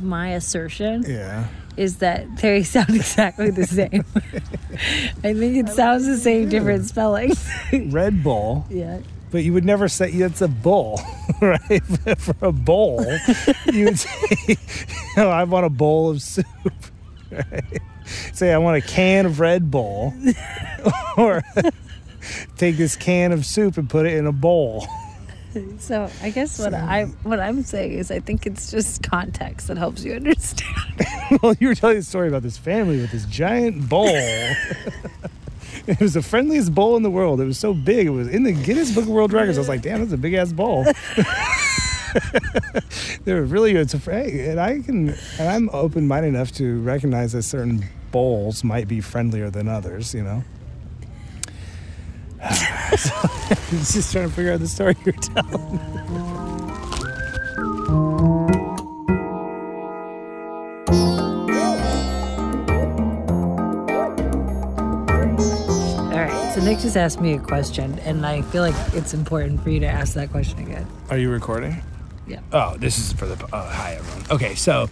my 0.00 0.30
assertion 0.30 1.04
Yeah. 1.06 1.46
is 1.76 1.96
that 1.98 2.36
they 2.38 2.62
sound 2.62 2.90
exactly 2.94 3.50
the 3.50 3.66
same. 3.66 4.04
I 5.24 5.34
think 5.34 5.56
it 5.56 5.68
sounds 5.70 6.06
the 6.06 6.16
same, 6.16 6.48
different 6.48 6.84
spellings. 6.86 7.48
Red 7.72 8.22
Bull, 8.22 8.66
yeah. 8.70 8.98
but 9.30 9.42
you 9.44 9.52
would 9.52 9.64
never 9.64 9.88
say 9.88 10.10
it's 10.10 10.40
a 10.42 10.48
bull, 10.48 11.00
right? 11.40 11.82
For 12.18 12.34
a 12.42 12.52
bowl, 12.52 13.04
you 13.72 13.86
would 13.86 13.98
say, 13.98 14.56
oh, 15.16 15.28
I 15.28 15.44
want 15.44 15.66
a 15.66 15.70
bowl 15.70 16.10
of 16.10 16.22
soup. 16.22 16.46
Right? 17.30 17.80
Say, 18.32 18.52
I 18.52 18.58
want 18.58 18.76
a 18.82 18.86
can 18.86 19.26
of 19.26 19.40
Red 19.40 19.70
Bull, 19.70 20.14
or 21.16 21.42
take 22.56 22.76
this 22.76 22.94
can 22.96 23.32
of 23.32 23.44
soup 23.44 23.76
and 23.78 23.90
put 23.90 24.06
it 24.06 24.14
in 24.14 24.26
a 24.26 24.32
bowl. 24.32 24.86
So 25.78 26.10
I 26.22 26.30
guess 26.30 26.58
what 26.58 26.74
I 26.74 27.04
what 27.22 27.38
I'm 27.40 27.62
saying 27.62 27.92
is 27.92 28.10
I 28.10 28.20
think 28.20 28.46
it's 28.46 28.70
just 28.70 29.02
context 29.02 29.68
that 29.68 29.78
helps 29.78 30.04
you 30.04 30.14
understand. 30.14 30.74
well, 31.42 31.54
you 31.60 31.68
were 31.68 31.74
telling 31.74 31.98
a 31.98 32.02
story 32.02 32.28
about 32.28 32.42
this 32.42 32.56
family 32.56 33.00
with 33.00 33.12
this 33.12 33.24
giant 33.26 33.88
bowl. 33.88 34.08
it 35.86 36.00
was 36.00 36.14
the 36.14 36.22
friendliest 36.22 36.74
bowl 36.74 36.96
in 36.96 37.02
the 37.02 37.10
world. 37.10 37.40
It 37.40 37.44
was 37.44 37.58
so 37.58 37.74
big. 37.74 38.06
It 38.06 38.10
was 38.10 38.28
in 38.28 38.42
the 38.42 38.52
Guinness 38.52 38.94
Book 38.94 39.04
of 39.04 39.10
World 39.10 39.32
Records. 39.32 39.58
I 39.58 39.60
was 39.60 39.68
like, 39.68 39.82
damn, 39.82 40.00
that's 40.00 40.12
a 40.12 40.18
big 40.18 40.34
ass 40.34 40.52
bowl. 40.52 40.84
they 43.24 43.34
were 43.34 43.44
really 43.44 43.72
good. 43.72 43.90
So, 43.90 43.98
hey, 43.98 44.48
and 44.50 44.58
I 44.60 44.80
can, 44.80 45.10
and 45.38 45.48
I'm 45.48 45.70
open 45.72 46.08
minded 46.08 46.28
enough 46.28 46.52
to 46.52 46.80
recognize 46.80 47.32
that 47.32 47.42
certain 47.42 47.84
bowls 48.10 48.64
might 48.64 48.88
be 48.88 49.00
friendlier 49.00 49.50
than 49.50 49.68
others. 49.68 50.14
You 50.14 50.24
know. 50.24 50.44
So, 52.96 53.10
I 53.14 53.56
was 53.72 53.92
just 53.92 54.12
trying 54.12 54.28
to 54.28 54.34
figure 54.34 54.52
out 54.52 54.60
the 54.60 54.68
story 54.68 54.96
you're 55.04 55.12
telling. 55.14 55.80
All 66.12 66.22
right. 66.22 66.54
So 66.54 66.60
Nick 66.62 66.78
just 66.78 66.96
asked 66.96 67.20
me 67.20 67.34
a 67.34 67.38
question, 67.38 67.98
and 68.00 68.24
I 68.24 68.42
feel 68.42 68.62
like 68.62 68.74
it's 68.94 69.12
important 69.14 69.62
for 69.62 69.70
you 69.70 69.80
to 69.80 69.86
ask 69.86 70.14
that 70.14 70.30
question 70.30 70.58
again. 70.60 70.86
Are 71.10 71.18
you 71.18 71.30
recording? 71.30 71.82
Yeah. 72.26 72.40
Oh, 72.52 72.76
this 72.76 72.98
is 72.98 73.12
for 73.12 73.26
the. 73.26 73.36
Oh, 73.52 73.68
hi 73.68 73.94
everyone. 73.94 74.24
Okay, 74.30 74.54
so, 74.54 74.88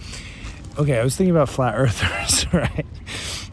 okay, 0.79 0.99
I 0.99 1.05
was 1.05 1.17
thinking 1.17 1.35
about 1.35 1.49
flat 1.49 1.75
earthers, 1.77 2.53
right? 2.53 2.87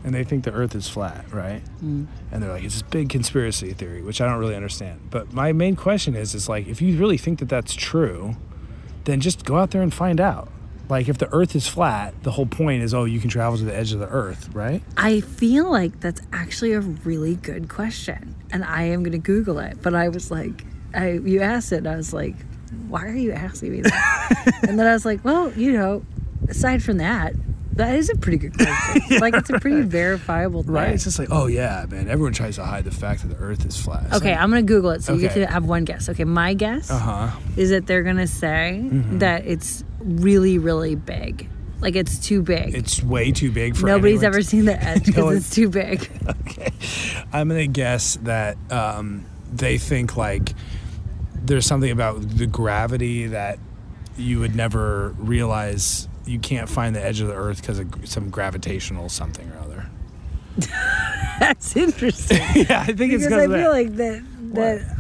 And 0.04 0.16
they 0.16 0.24
think 0.24 0.44
the 0.44 0.52
Earth 0.52 0.74
is 0.74 0.90
flat, 0.90 1.32
right? 1.32 1.62
Mm. 1.84 2.08
And 2.32 2.42
they're 2.42 2.52
like, 2.52 2.64
it's 2.64 2.74
this 2.74 2.82
big 2.82 3.10
conspiracy 3.10 3.74
theory, 3.74 4.02
which 4.02 4.20
I 4.20 4.28
don't 4.28 4.40
really 4.40 4.56
understand. 4.56 5.10
But 5.12 5.32
my 5.32 5.54
main 5.54 5.76
question 5.76 6.16
is, 6.16 6.34
is 6.34 6.50
like, 6.50 6.68
if 6.68 6.82
you 6.82 6.98
really 6.98 7.18
think 7.18 7.40
that 7.40 7.50
that's 7.50 7.76
true, 7.76 8.36
then 9.04 9.22
just 9.22 9.46
go 9.46 9.58
out 9.58 9.72
there 9.72 9.82
and 9.82 9.94
find 9.94 10.20
out. 10.20 10.50
Like, 10.90 11.08
if 11.08 11.20
the 11.20 11.32
Earth 11.32 11.56
is 11.56 11.68
flat, 11.68 12.16
the 12.24 12.32
whole 12.32 12.48
point 12.48 12.84
is, 12.84 12.94
oh, 12.94 13.06
you 13.06 13.20
can 13.20 13.30
travel 13.30 13.58
to 13.58 13.64
the 13.64 13.76
edge 13.76 13.94
of 13.94 14.00
the 14.00 14.10
Earth, 14.10 14.50
right? 14.54 14.82
I 14.98 15.22
feel 15.22 15.72
like 15.72 16.00
that's 16.00 16.22
actually 16.34 16.74
a 16.74 16.82
really 16.82 17.36
good 17.36 17.70
question, 17.70 18.36
and 18.52 18.64
I 18.66 18.84
am 18.84 19.04
going 19.04 19.14
to 19.14 19.18
Google 19.18 19.60
it. 19.60 19.82
But 19.82 19.96
I 19.96 20.10
was 20.10 20.32
like, 20.32 20.66
I 20.94 21.12
you 21.12 21.40
asked 21.40 21.72
it, 21.72 21.78
and 21.78 21.88
I 21.88 21.96
was 21.96 22.12
like, 22.12 22.36
why 22.90 23.06
are 23.06 23.16
you 23.16 23.32
asking 23.32 23.72
me 23.72 23.82
that? 23.82 24.60
and 24.68 24.78
then 24.78 24.86
I 24.86 24.92
was 24.92 25.06
like, 25.06 25.24
well, 25.24 25.54
you 25.54 25.72
know, 25.72 26.04
aside 26.50 26.84
from 26.84 26.98
that, 26.98 27.34
that 27.74 27.96
is 27.96 28.10
a 28.10 28.16
pretty 28.18 28.38
good 28.38 28.54
question. 28.58 29.02
Like 29.22 29.34
it's 29.36 29.50
a 29.50 29.60
pretty 29.60 29.82
verifiable 29.82 30.64
thing. 30.64 30.74
Right? 30.74 30.90
It's 30.94 31.04
just 31.04 31.20
like, 31.20 31.30
oh 31.32 31.48
yeah, 31.48 31.86
man. 31.90 32.10
Everyone 32.10 32.34
tries 32.34 32.56
to 32.56 32.66
hide 32.66 32.84
the 32.84 32.92
fact 32.92 33.22
that 33.22 33.30
the 33.30 33.38
Earth 33.38 33.66
is 33.66 33.80
flat. 33.80 34.06
It's 34.08 34.16
Okay, 34.18 34.32
like, 34.32 34.40
I'm 34.40 34.50
gonna 34.50 34.64
Google 34.64 34.92
it, 34.92 35.04
so 35.04 35.14
you 35.14 35.22
get 35.22 35.34
to 35.36 35.46
have 35.48 35.66
one 35.66 35.86
guess. 35.86 36.10
Okay, 36.10 36.24
my 36.24 36.54
guess 36.54 36.92
uh 36.92 36.98
huh. 37.00 37.12
Mm-hmm. 37.28 37.60
is 37.60 37.70
that 37.70 37.88
they're 37.88 38.04
gonna 38.04 38.28
say 38.28 38.88
that 39.14 39.46
it's 39.46 39.84
really, 40.00 40.58
really 40.58 40.96
big. 40.96 41.50
Like 41.80 41.96
it's 41.96 42.20
too 42.20 42.42
big. 42.42 42.76
It's 42.76 43.02
way 43.02 43.32
too 43.32 43.52
big 43.52 43.76
for 43.76 43.88
Nobody's 43.88 44.20
anyone 44.22 44.26
ever 44.36 44.42
seen 44.44 44.66
the 44.66 44.82
edge 44.82 45.06
because 45.06 45.18
No, 45.18 45.30
it's 45.30 45.50
too 45.50 45.70
big. 45.70 46.10
okay. 46.42 46.72
I'm 47.34 47.48
gonna 47.48 47.68
guess 47.68 48.18
that 48.24 48.58
um, 48.70 49.26
they 49.52 49.78
think 49.78 50.16
like 50.18 50.54
there's 51.34 51.66
something 51.66 51.90
about 51.90 52.22
the 52.22 52.46
gravity 52.46 53.28
that 53.28 53.58
you 54.18 54.40
would 54.40 54.56
never 54.56 55.16
realize 55.18 56.08
you 56.26 56.40
can't 56.40 56.70
find 56.70 56.96
the 56.96 57.04
edge 57.04 57.20
of 57.22 57.28
the 57.28 57.36
earth 57.36 57.62
because 57.62 57.80
of 57.80 57.88
some 58.06 58.30
gravitational 58.30 59.10
something 59.10 59.50
or 59.52 59.58
other. 59.60 59.86
That's 61.40 61.76
interesting. 61.76 62.38
yeah, 62.56 62.82
I 62.88 62.94
think 62.94 63.14
it's 63.14 63.24
because 63.26 63.34
I 63.44 63.48
feel 63.48 63.72
like 63.72 63.96
that 63.96 64.24
that 64.54 64.98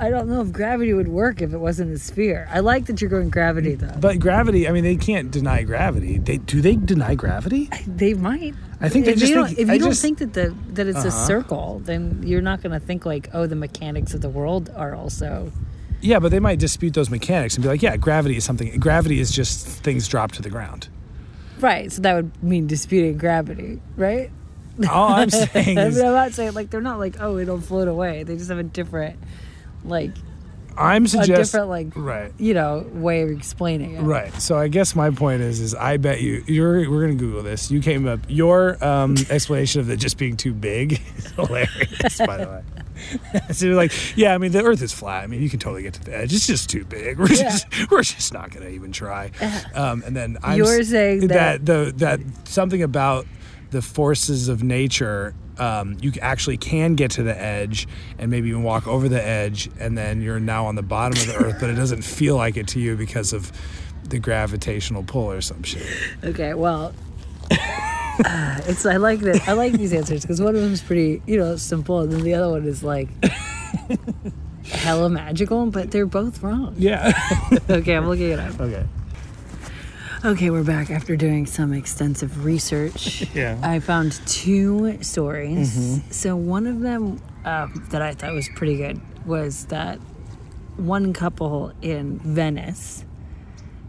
I 0.00 0.10
don't 0.10 0.28
know 0.28 0.42
if 0.42 0.52
gravity 0.52 0.92
would 0.92 1.08
work 1.08 1.40
if 1.42 1.52
it 1.52 1.58
wasn't 1.58 1.92
a 1.92 1.98
sphere. 1.98 2.46
I 2.52 2.60
like 2.60 2.86
that 2.86 3.00
you're 3.00 3.10
going 3.10 3.30
gravity 3.30 3.74
though. 3.74 3.94
But 3.98 4.18
gravity, 4.18 4.68
I 4.68 4.72
mean, 4.72 4.84
they 4.84 4.96
can't 4.96 5.30
deny 5.30 5.62
gravity. 5.62 6.18
They 6.18 6.36
do 6.38 6.60
they 6.60 6.76
deny 6.76 7.14
gravity? 7.14 7.70
They 7.86 8.14
might. 8.14 8.54
I 8.80 8.88
think 8.88 9.06
they 9.06 9.12
if 9.12 9.18
just 9.18 9.30
you 9.30 9.36
don't, 9.36 9.46
think- 9.48 9.58
if 9.58 9.70
I 9.70 9.74
you 9.74 9.78
don't 9.80 9.90
just- 9.90 10.02
think 10.02 10.18
that 10.18 10.34
the 10.34 10.54
that 10.74 10.86
it's 10.86 11.04
a 11.04 11.08
Uh-huh. 11.08 11.26
circle, 11.26 11.80
then 11.84 12.22
you're 12.24 12.42
not 12.42 12.62
going 12.62 12.78
to 12.78 12.84
think 12.84 13.04
like, 13.06 13.28
oh, 13.32 13.46
the 13.46 13.56
mechanics 13.56 14.14
of 14.14 14.20
the 14.20 14.28
world 14.28 14.70
are 14.76 14.94
also. 14.94 15.50
Yeah, 16.00 16.18
but 16.18 16.30
they 16.30 16.40
might 16.40 16.58
dispute 16.58 16.94
those 16.94 17.10
mechanics 17.10 17.54
and 17.56 17.62
be 17.62 17.68
like, 17.68 17.82
yeah, 17.82 17.96
gravity 17.96 18.36
is 18.36 18.44
something. 18.44 18.78
Gravity 18.78 19.20
is 19.20 19.30
just 19.30 19.66
things 19.66 20.06
drop 20.06 20.32
to 20.32 20.42
the 20.42 20.50
ground. 20.50 20.88
Right, 21.60 21.90
so 21.90 22.02
that 22.02 22.14
would 22.14 22.42
mean 22.42 22.66
disputing 22.66 23.18
gravity, 23.18 23.80
right? 23.96 24.30
All 24.88 25.08
I'm 25.08 25.30
saying 25.30 25.76
I 25.78 25.86
is, 25.86 25.96
mean, 25.96 26.06
I'm 26.06 26.12
not 26.12 26.32
saying 26.32 26.54
like 26.54 26.70
they're 26.70 26.80
not 26.80 26.98
like 26.98 27.20
oh 27.20 27.38
it'll 27.38 27.60
float 27.60 27.88
away. 27.88 28.22
They 28.22 28.36
just 28.36 28.48
have 28.48 28.58
a 28.58 28.62
different, 28.62 29.18
like 29.84 30.12
I'm 30.76 31.06
a 31.06 31.08
suggesting, 31.08 31.36
different 31.36 31.68
like 31.68 31.96
right. 31.96 32.32
you 32.38 32.54
know 32.54 32.86
way 32.92 33.22
of 33.22 33.30
explaining 33.30 33.96
it. 33.96 34.02
Right. 34.02 34.32
So 34.40 34.56
I 34.56 34.68
guess 34.68 34.94
my 34.94 35.10
point 35.10 35.42
is, 35.42 35.58
is 35.60 35.74
I 35.74 35.96
bet 35.96 36.20
you 36.20 36.44
you're. 36.46 36.88
We're 36.88 37.00
gonna 37.00 37.14
Google 37.14 37.42
this. 37.42 37.70
You 37.70 37.80
came 37.80 38.06
up. 38.06 38.20
Your 38.28 38.82
um, 38.84 39.16
explanation 39.30 39.80
of 39.80 39.90
it 39.90 39.96
just 39.96 40.16
being 40.16 40.36
too 40.36 40.54
big 40.54 41.00
is 41.16 41.32
hilarious. 41.32 42.18
by 42.18 42.36
the 42.36 42.48
way. 42.48 42.62
so 43.52 43.66
you're 43.66 43.74
like, 43.74 43.92
yeah, 44.16 44.34
I 44.34 44.38
mean, 44.38 44.52
the 44.52 44.62
Earth 44.62 44.82
is 44.82 44.92
flat. 44.92 45.24
I 45.24 45.26
mean, 45.26 45.42
you 45.42 45.48
can 45.50 45.58
totally 45.58 45.82
get 45.82 45.94
to 45.94 46.04
the 46.04 46.16
edge. 46.16 46.32
It's 46.32 46.46
just 46.46 46.68
too 46.70 46.84
big. 46.84 47.18
We're 47.20 47.28
Yeah. 47.28 47.42
just, 47.50 47.90
we're 47.90 48.02
just 48.02 48.32
not 48.32 48.50
gonna 48.50 48.68
even 48.68 48.92
try. 48.92 49.30
Um, 49.74 50.02
and 50.06 50.16
then 50.16 50.38
I'm 50.42 50.56
You're 50.58 50.82
saying 50.82 51.28
that- 51.28 51.64
the 51.64 51.92
that 51.98 52.20
something 52.44 52.82
about 52.82 53.26
the 53.70 53.82
forces 53.82 54.48
of 54.48 54.62
nature. 54.62 55.34
Um, 55.58 55.96
you 56.00 56.12
actually 56.22 56.56
can 56.56 56.94
get 56.94 57.10
to 57.12 57.24
the 57.24 57.36
edge 57.36 57.88
and 58.16 58.30
maybe 58.30 58.48
even 58.48 58.62
walk 58.62 58.86
over 58.86 59.08
the 59.08 59.20
edge, 59.20 59.68
and 59.80 59.98
then 59.98 60.22
you're 60.22 60.38
now 60.38 60.66
on 60.66 60.76
the 60.76 60.84
bottom 60.84 61.18
of 61.20 61.26
the 61.26 61.34
earth, 61.34 61.56
but 61.58 61.68
it 61.68 61.74
doesn't 61.74 62.02
feel 62.02 62.36
like 62.36 62.56
it 62.56 62.68
to 62.68 62.78
you 62.80 62.96
because 62.96 63.32
of 63.32 63.50
the 64.08 64.20
gravitational 64.20 65.02
pull 65.02 65.28
or 65.32 65.40
some 65.40 65.64
shit. 65.64 65.84
Okay, 66.22 66.54
well, 66.54 66.94
it's 68.68 68.84
I 68.86 68.96
like 68.96 69.20
that. 69.20 69.46
I 69.48 69.52
like 69.52 69.72
these 69.72 69.92
answers 69.92 70.22
because 70.22 70.40
one 70.40 70.54
of 70.54 70.60
them 70.62 70.72
is 70.72 70.82
pretty, 70.82 71.22
you 71.26 71.38
know, 71.38 71.56
simple, 71.56 72.00
and 72.00 72.12
then 72.12 72.22
the 72.22 72.34
other 72.34 72.50
one 72.50 72.64
is 72.66 72.82
like 72.82 73.08
hella 74.64 75.08
magical. 75.08 75.66
But 75.66 75.90
they're 75.90 76.06
both 76.06 76.42
wrong. 76.42 76.74
Yeah. 76.78 77.12
Okay, 77.70 77.94
I'm 77.94 78.08
looking 78.08 78.30
it 78.30 78.38
up. 78.38 78.58
okay. 78.60 78.84
Okay, 80.24 80.50
we're 80.50 80.64
back 80.64 80.90
after 80.90 81.16
doing 81.16 81.46
some 81.46 81.72
extensive 81.72 82.44
research. 82.44 83.24
Yeah. 83.34 83.58
I 83.62 83.78
found 83.78 84.12
two 84.26 85.00
stories. 85.02 86.00
So 86.10 86.34
one 86.34 86.66
of 86.66 86.80
them 86.80 87.20
um, 87.44 87.86
that 87.90 88.02
I 88.02 88.14
thought 88.14 88.32
was 88.32 88.48
pretty 88.48 88.76
good 88.78 89.00
was 89.26 89.66
that 89.66 89.98
one 90.76 91.12
couple 91.12 91.72
in 91.82 92.18
Venice 92.18 93.04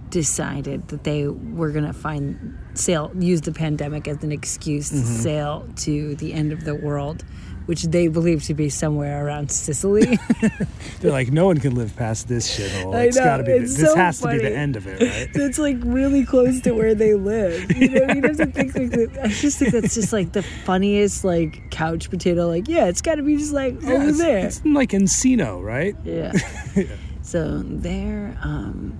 decided 0.10 0.88
that 0.90 1.04
they 1.04 1.28
were 1.28 1.72
going 1.72 1.86
to 1.86 1.94
find 1.94 2.58
sail 2.80 3.12
use 3.20 3.42
the 3.42 3.52
pandemic 3.52 4.08
as 4.08 4.24
an 4.24 4.32
excuse 4.32 4.90
to 4.90 4.98
sail 4.98 5.68
to 5.76 6.16
the 6.16 6.34
end 6.34 6.52
of 6.52 6.64
the 6.64 6.76
world 6.76 7.24
which 7.66 7.84
they 7.84 8.08
believe 8.08 8.42
to 8.42 8.56
be 8.56 8.68
somewhere 8.68 9.24
around 9.24 9.52
Sicily. 9.52 10.18
They're 11.02 11.12
like, 11.12 11.32
no 11.32 11.46
one 11.46 11.60
can 11.60 11.76
live 11.76 11.96
past 11.96 12.28
this 12.28 12.50
shithole. 12.58 12.96
I 12.96 13.04
It's 13.04 13.18
know, 13.18 13.24
got 13.24 13.38
to 13.38 13.44
be. 13.44 13.52
The, 13.52 13.58
it's 13.60 13.78
this 13.78 13.92
so 13.92 13.96
has 13.96 14.20
to 14.22 14.28
be 14.30 14.40
the 14.40 14.52
end 14.52 14.76
of 14.76 14.88
it, 14.88 15.00
right? 15.00 15.30
that's 15.36 15.60
like 15.60 15.78
really 15.82 16.26
close 16.26 16.62
to 16.62 16.72
where 16.72 16.96
they 16.96 17.14
live. 17.14 17.72
You 17.78 17.90
know, 17.90 18.12
you 18.16 18.24
have 18.24 18.38
to 18.38 18.46
think 18.58 18.76
like 18.76 18.90
that. 18.90 19.20
I 19.24 19.28
just 19.28 19.60
think 19.60 19.72
that's 19.72 19.94
just 19.94 20.12
like 20.12 20.32
the 20.32 20.42
funniest 20.42 21.24
like 21.24 21.70
couch 21.70 22.10
potato. 22.10 22.48
Like, 22.48 22.68
yeah, 22.68 22.86
it's 22.86 23.04
got 23.04 23.16
to 23.16 23.22
be 23.22 23.38
just 23.38 23.54
like 23.54 23.80
Yeah, 23.84 23.92
over 23.92 24.10
it's, 24.10 24.18
there. 24.18 24.48
It's 24.48 24.66
like 24.66 24.90
Encino, 24.90 25.64
right? 25.64 25.96
Yeah. 26.04 26.34
So 27.22 27.60
there, 27.60 28.36
um, 28.42 28.98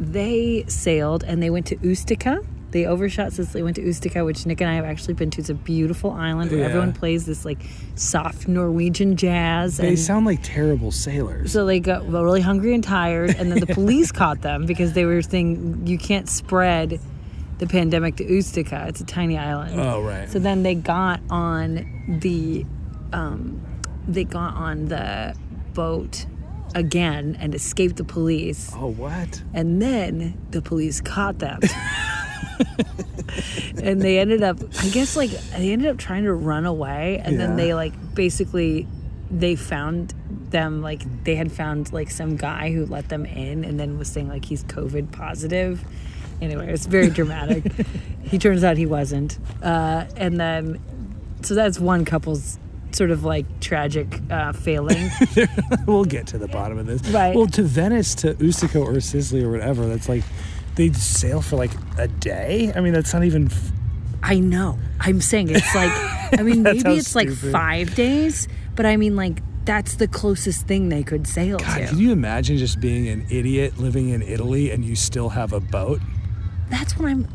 they 0.00 0.64
sailed 0.68 1.22
and 1.22 1.42
they 1.42 1.50
went 1.50 1.66
to 1.66 1.76
Ustica. 1.76 2.42
They 2.76 2.84
overshot 2.84 3.32
Sicily, 3.32 3.62
went 3.62 3.76
to 3.76 3.82
Ustica, 3.82 4.22
which 4.22 4.44
Nick 4.44 4.60
and 4.60 4.68
I 4.68 4.74
have 4.74 4.84
actually 4.84 5.14
been 5.14 5.30
to. 5.30 5.40
It's 5.40 5.48
a 5.48 5.54
beautiful 5.54 6.10
island 6.10 6.50
where 6.50 6.60
Yeah. 6.60 6.66
everyone 6.66 6.92
plays 6.92 7.24
this 7.24 7.42
like 7.46 7.56
soft 7.94 8.48
Norwegian 8.48 9.16
jazz. 9.16 9.78
They 9.78 9.88
and 9.88 9.98
sound 9.98 10.26
like 10.26 10.40
terrible 10.42 10.92
sailors. 10.92 11.52
so 11.52 11.64
they 11.64 11.80
got 11.80 12.06
really 12.06 12.42
hungry 12.42 12.74
and 12.74 12.84
tired, 12.84 13.30
and 13.38 13.50
then 13.50 13.60
the 13.60 13.66
police 13.74 14.12
caught 14.12 14.42
them 14.42 14.66
because 14.66 14.92
they 14.92 15.06
were 15.06 15.22
saying 15.22 15.86
you 15.86 15.96
can't 15.96 16.28
spread 16.28 17.00
the 17.56 17.66
pandemic 17.66 18.16
to 18.16 18.24
Ustica. 18.26 18.86
It's 18.88 19.00
a 19.00 19.06
tiny 19.06 19.38
island. 19.38 19.80
oh 19.80 20.02
right. 20.02 20.28
So 20.28 20.38
then 20.38 20.62
they 20.62 20.74
got 20.74 21.20
on 21.30 22.18
the, 22.20 22.66
um, 23.14 23.58
they 24.06 24.24
got 24.24 24.52
on 24.54 24.84
the 24.88 25.34
boat 25.72 26.26
again 26.76 27.36
and 27.40 27.54
escaped 27.54 27.96
the 27.96 28.04
police. 28.04 28.70
oh 28.76 28.88
what? 28.88 29.42
And 29.54 29.80
then 29.80 30.38
the 30.50 30.60
police 30.62 31.00
caught 31.00 31.38
them. 31.38 31.58
and 33.82 34.00
they 34.00 34.18
ended 34.18 34.42
up, 34.42 34.58
I 34.80 34.88
guess, 34.90 35.16
like, 35.16 35.30
they 35.30 35.72
ended 35.72 35.88
up 35.88 35.96
trying 35.96 36.24
to 36.24 36.34
run 36.34 36.66
away. 36.66 37.20
And 37.24 37.40
then 37.40 37.56
they, 37.56 37.74
like, 37.74 37.92
basically, 38.14 38.86
they 39.30 39.56
found 39.56 40.14
them, 40.50 40.82
like, 40.82 41.02
they 41.24 41.34
had 41.34 41.50
found, 41.50 41.92
like, 41.92 42.10
some 42.10 42.36
guy 42.36 42.70
who 42.72 42.84
let 42.86 43.08
them 43.08 43.24
in 43.24 43.64
and 43.64 43.80
then 43.80 43.98
was 43.98 44.08
saying, 44.08 44.28
like, 44.28 44.44
he's 44.44 44.62
COVID 44.64 45.12
positive. 45.12 45.82
Anyway, 46.42 46.70
it's 46.70 46.86
very 46.86 47.08
dramatic. 47.08 47.72
he 48.22 48.38
turns 48.38 48.62
out 48.62 48.76
he 48.76 48.86
wasn't. 48.86 49.38
Uh, 49.62 50.04
and 50.16 50.38
then, 50.38 50.78
so 51.40 51.54
that's 51.54 51.80
one 51.80 52.04
couple's 52.04 52.58
sort 52.96 53.10
of 53.10 53.24
like 53.24 53.60
tragic 53.60 54.06
uh, 54.30 54.52
failing. 54.52 55.10
we'll 55.86 56.04
get 56.04 56.26
to 56.28 56.38
the 56.38 56.48
bottom 56.48 56.78
of 56.78 56.86
this. 56.86 57.02
Right. 57.08 57.36
Well, 57.36 57.46
to 57.48 57.62
Venice, 57.62 58.14
to 58.16 58.34
Ustica 58.34 58.84
or 58.84 59.00
Sicily 59.00 59.42
or 59.42 59.50
whatever, 59.50 59.86
that's 59.86 60.08
like 60.08 60.24
they 60.74 60.92
sail 60.92 61.42
for 61.42 61.56
like 61.56 61.72
a 61.98 62.08
day. 62.08 62.72
I 62.74 62.80
mean, 62.80 62.92
that's 62.92 63.12
not 63.12 63.24
even. 63.24 63.46
F- 63.46 63.72
I 64.22 64.40
know. 64.40 64.78
I'm 64.98 65.20
saying 65.20 65.50
it's 65.50 65.74
like, 65.74 65.92
I 66.38 66.42
mean, 66.42 66.62
maybe 66.64 66.96
it's 66.96 67.14
like 67.14 67.30
five 67.30 67.94
days, 67.94 68.48
but 68.74 68.86
I 68.86 68.96
mean, 68.96 69.14
like, 69.14 69.40
that's 69.64 69.96
the 69.96 70.08
closest 70.08 70.66
thing 70.66 70.88
they 70.88 71.02
could 71.02 71.26
sail 71.26 71.58
God, 71.58 71.78
to. 71.78 71.86
can 71.86 71.98
you 71.98 72.12
imagine 72.12 72.56
just 72.56 72.80
being 72.80 73.08
an 73.08 73.26
idiot 73.30 73.78
living 73.78 74.08
in 74.08 74.22
Italy 74.22 74.70
and 74.70 74.84
you 74.84 74.96
still 74.96 75.28
have 75.30 75.52
a 75.52 75.60
boat? 75.60 76.00
that's 76.70 76.96
what 76.98 77.08
I'm. 77.08 77.28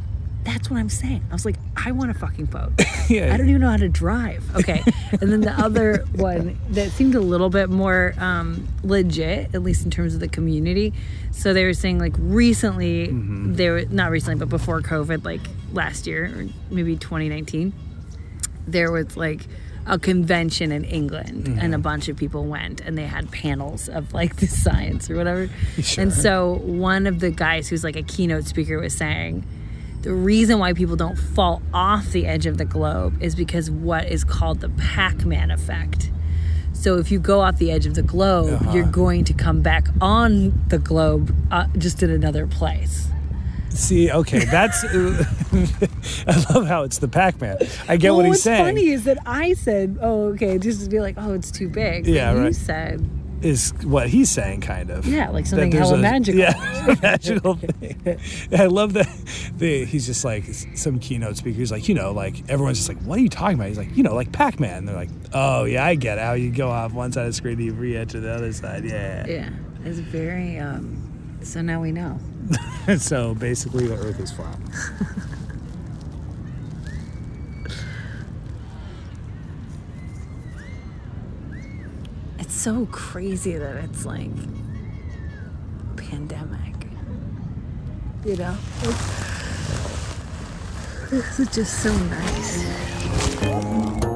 That's 0.43 0.69
what 0.69 0.79
I'm 0.79 0.89
saying. 0.89 1.23
I 1.29 1.33
was 1.33 1.45
like, 1.45 1.57
I 1.83 1.91
want 1.91 2.11
a 2.11 2.13
fucking 2.13 2.45
boat. 2.45 2.71
Yeah. 3.09 3.33
I 3.33 3.37
don't 3.37 3.49
even 3.49 3.59
know 3.59 3.69
how 3.69 3.75
to 3.77 3.89
drive. 3.89 4.41
Okay. 4.55 4.81
and 5.19 5.29
then 5.33 5.41
the 5.41 5.51
other 5.51 6.05
one 6.15 6.57
that 6.69 6.91
seemed 6.91 7.13
a 7.13 7.19
little 7.19 7.49
bit 7.49 7.69
more 7.69 8.13
um, 8.19 8.65
legit, 8.83 9.53
at 9.53 9.63
least 9.63 9.83
in 9.83 9.91
terms 9.91 10.13
of 10.13 10.21
the 10.21 10.29
community. 10.29 10.93
So 11.31 11.51
they 11.53 11.65
were 11.65 11.73
saying 11.73 11.99
like 11.99 12.13
recently, 12.17 13.07
Mm-hmm. 13.07 13.55
they 13.55 13.69
were 13.69 13.83
not 13.89 14.11
recently, 14.11 14.35
but 14.39 14.47
before 14.47 14.79
COVID, 14.81 15.25
like 15.25 15.41
last 15.73 16.07
year 16.07 16.25
or 16.25 16.47
maybe 16.73 16.95
2019, 16.95 17.73
there 18.65 18.91
was 18.93 19.17
like 19.17 19.41
a 19.85 19.99
convention 19.99 20.71
in 20.71 20.85
England 20.85 21.45
Mm-hmm. 21.47 21.59
and 21.59 21.75
a 21.75 21.79
bunch 21.79 22.07
of 22.07 22.15
people 22.15 22.45
went 22.45 22.79
and 22.79 22.97
they 22.97 23.07
had 23.07 23.29
panels 23.31 23.89
of 23.89 24.13
like 24.13 24.37
the 24.37 24.47
science 24.47 25.09
or 25.09 25.17
whatever. 25.17 25.49
Sure. 25.81 26.03
And 26.03 26.13
so 26.13 26.59
one 26.63 27.07
of 27.07 27.19
the 27.19 27.31
guys 27.31 27.67
who's 27.67 27.83
like 27.83 27.95
a 27.97 28.03
keynote 28.03 28.45
speaker 28.45 28.79
was 28.79 28.93
saying 28.95 29.43
the 30.01 30.13
reason 30.13 30.57
why 30.59 30.73
people 30.73 30.95
don't 30.95 31.17
fall 31.17 31.61
off 31.73 32.07
the 32.11 32.25
edge 32.25 32.45
of 32.45 32.57
the 32.57 32.65
globe 32.65 33.21
is 33.21 33.35
because 33.35 33.69
what 33.69 34.05
is 34.07 34.23
called 34.23 34.59
the 34.61 34.69
Pac-Man 34.69 35.51
effect. 35.51 36.09
So 36.73 36.97
if 36.97 37.11
you 37.11 37.19
go 37.19 37.41
off 37.41 37.57
the 37.57 37.71
edge 37.71 37.85
of 37.85 37.93
the 37.93 38.01
globe, 38.01 38.53
Uh-huh. 38.61 38.71
you're 38.73 38.85
going 38.85 39.23
to 39.25 39.33
come 39.33 39.61
back 39.61 39.87
on 40.01 40.59
the 40.69 40.79
globe 40.79 41.35
uh, 41.51 41.67
just 41.77 42.01
in 42.01 42.09
another 42.09 42.47
place. 42.47 43.07
See, 43.69 44.11
okay, 44.11 44.39
that's. 44.45 44.83
I 46.27 46.45
love 46.53 46.67
how 46.67 46.83
it's 46.83 46.97
the 46.97 47.07
Pac-Man. 47.07 47.57
I 47.87 47.95
get 47.97 48.09
well, 48.09 48.17
what 48.17 48.25
he's 48.25 48.31
what's 48.31 48.41
saying. 48.43 48.65
funny 48.65 48.89
is 48.89 49.05
that 49.05 49.17
I 49.25 49.53
said, 49.53 49.97
"Oh, 50.01 50.29
okay," 50.33 50.57
just 50.57 50.83
to 50.83 50.89
be 50.89 50.99
like, 50.99 51.15
"Oh, 51.17 51.33
it's 51.33 51.51
too 51.51 51.69
big." 51.69 52.05
Yeah, 52.05 52.33
you 52.33 52.39
right. 52.41 52.55
said, 52.55 53.07
Is 53.41 53.73
what 53.83 54.07
he's 54.09 54.29
saying, 54.29 54.61
kind 54.61 54.91
of. 54.91 55.05
"Yeah, 55.07 55.29
like 55.29 55.45
something 55.47 55.71
hella 55.71 55.95
a- 55.95 55.97
magical." 55.97 56.39
Yeah, 56.39 56.95
magical 57.01 57.55
thing. 57.55 58.19
I 58.55 58.65
love 58.67 58.93
that. 58.93 59.07
The, 59.57 59.83
he's 59.85 60.05
just 60.05 60.23
like 60.23 60.45
some 60.75 60.99
keynote 60.99 61.37
speaker. 61.37 61.57
He's 61.57 61.71
like, 61.71 61.87
you 61.89 61.95
know, 61.95 62.11
like 62.11 62.47
everyone's 62.49 62.77
just 62.77 62.89
like, 62.89 62.99
what 62.99 63.17
are 63.17 63.21
you 63.21 63.29
talking 63.29 63.55
about? 63.55 63.69
He's 63.69 63.77
like, 63.79 63.95
you 63.97 64.03
know, 64.03 64.13
like 64.13 64.31
Pac-Man. 64.31 64.77
And 64.79 64.87
they're 64.87 64.95
like, 64.95 65.09
oh 65.33 65.63
yeah, 65.65 65.83
I 65.85 65.95
get 65.95 66.17
it. 66.19 66.21
How 66.21 66.33
you 66.33 66.51
go 66.51 66.69
off 66.69 66.93
one 66.93 67.11
side 67.11 67.21
of 67.25 67.29
the 67.29 67.33
screen, 67.33 67.59
you 67.59 67.73
re-enter 67.73 68.19
the 68.19 68.31
other 68.31 68.53
side. 68.53 68.85
Yeah. 68.85 69.25
Yeah, 69.27 69.49
it's 69.85 69.99
very. 69.99 70.59
um 70.59 71.39
So 71.43 71.61
now 71.61 71.81
we 71.81 71.91
know. 71.91 72.19
so 72.97 73.33
basically, 73.35 73.87
the 73.87 73.95
Earth 73.95 74.19
is 74.19 74.31
flat. 74.31 74.57
It's 82.41 82.55
so 82.55 82.87
crazy 82.87 83.55
that 83.55 83.75
it's 83.75 84.03
like 84.03 84.31
pandemic. 85.95 86.87
You 88.25 88.35
know? 88.35 88.57
It's, 91.11 91.39
it's 91.39 91.55
just 91.55 91.83
so 91.83 91.95
nice. 91.95 94.10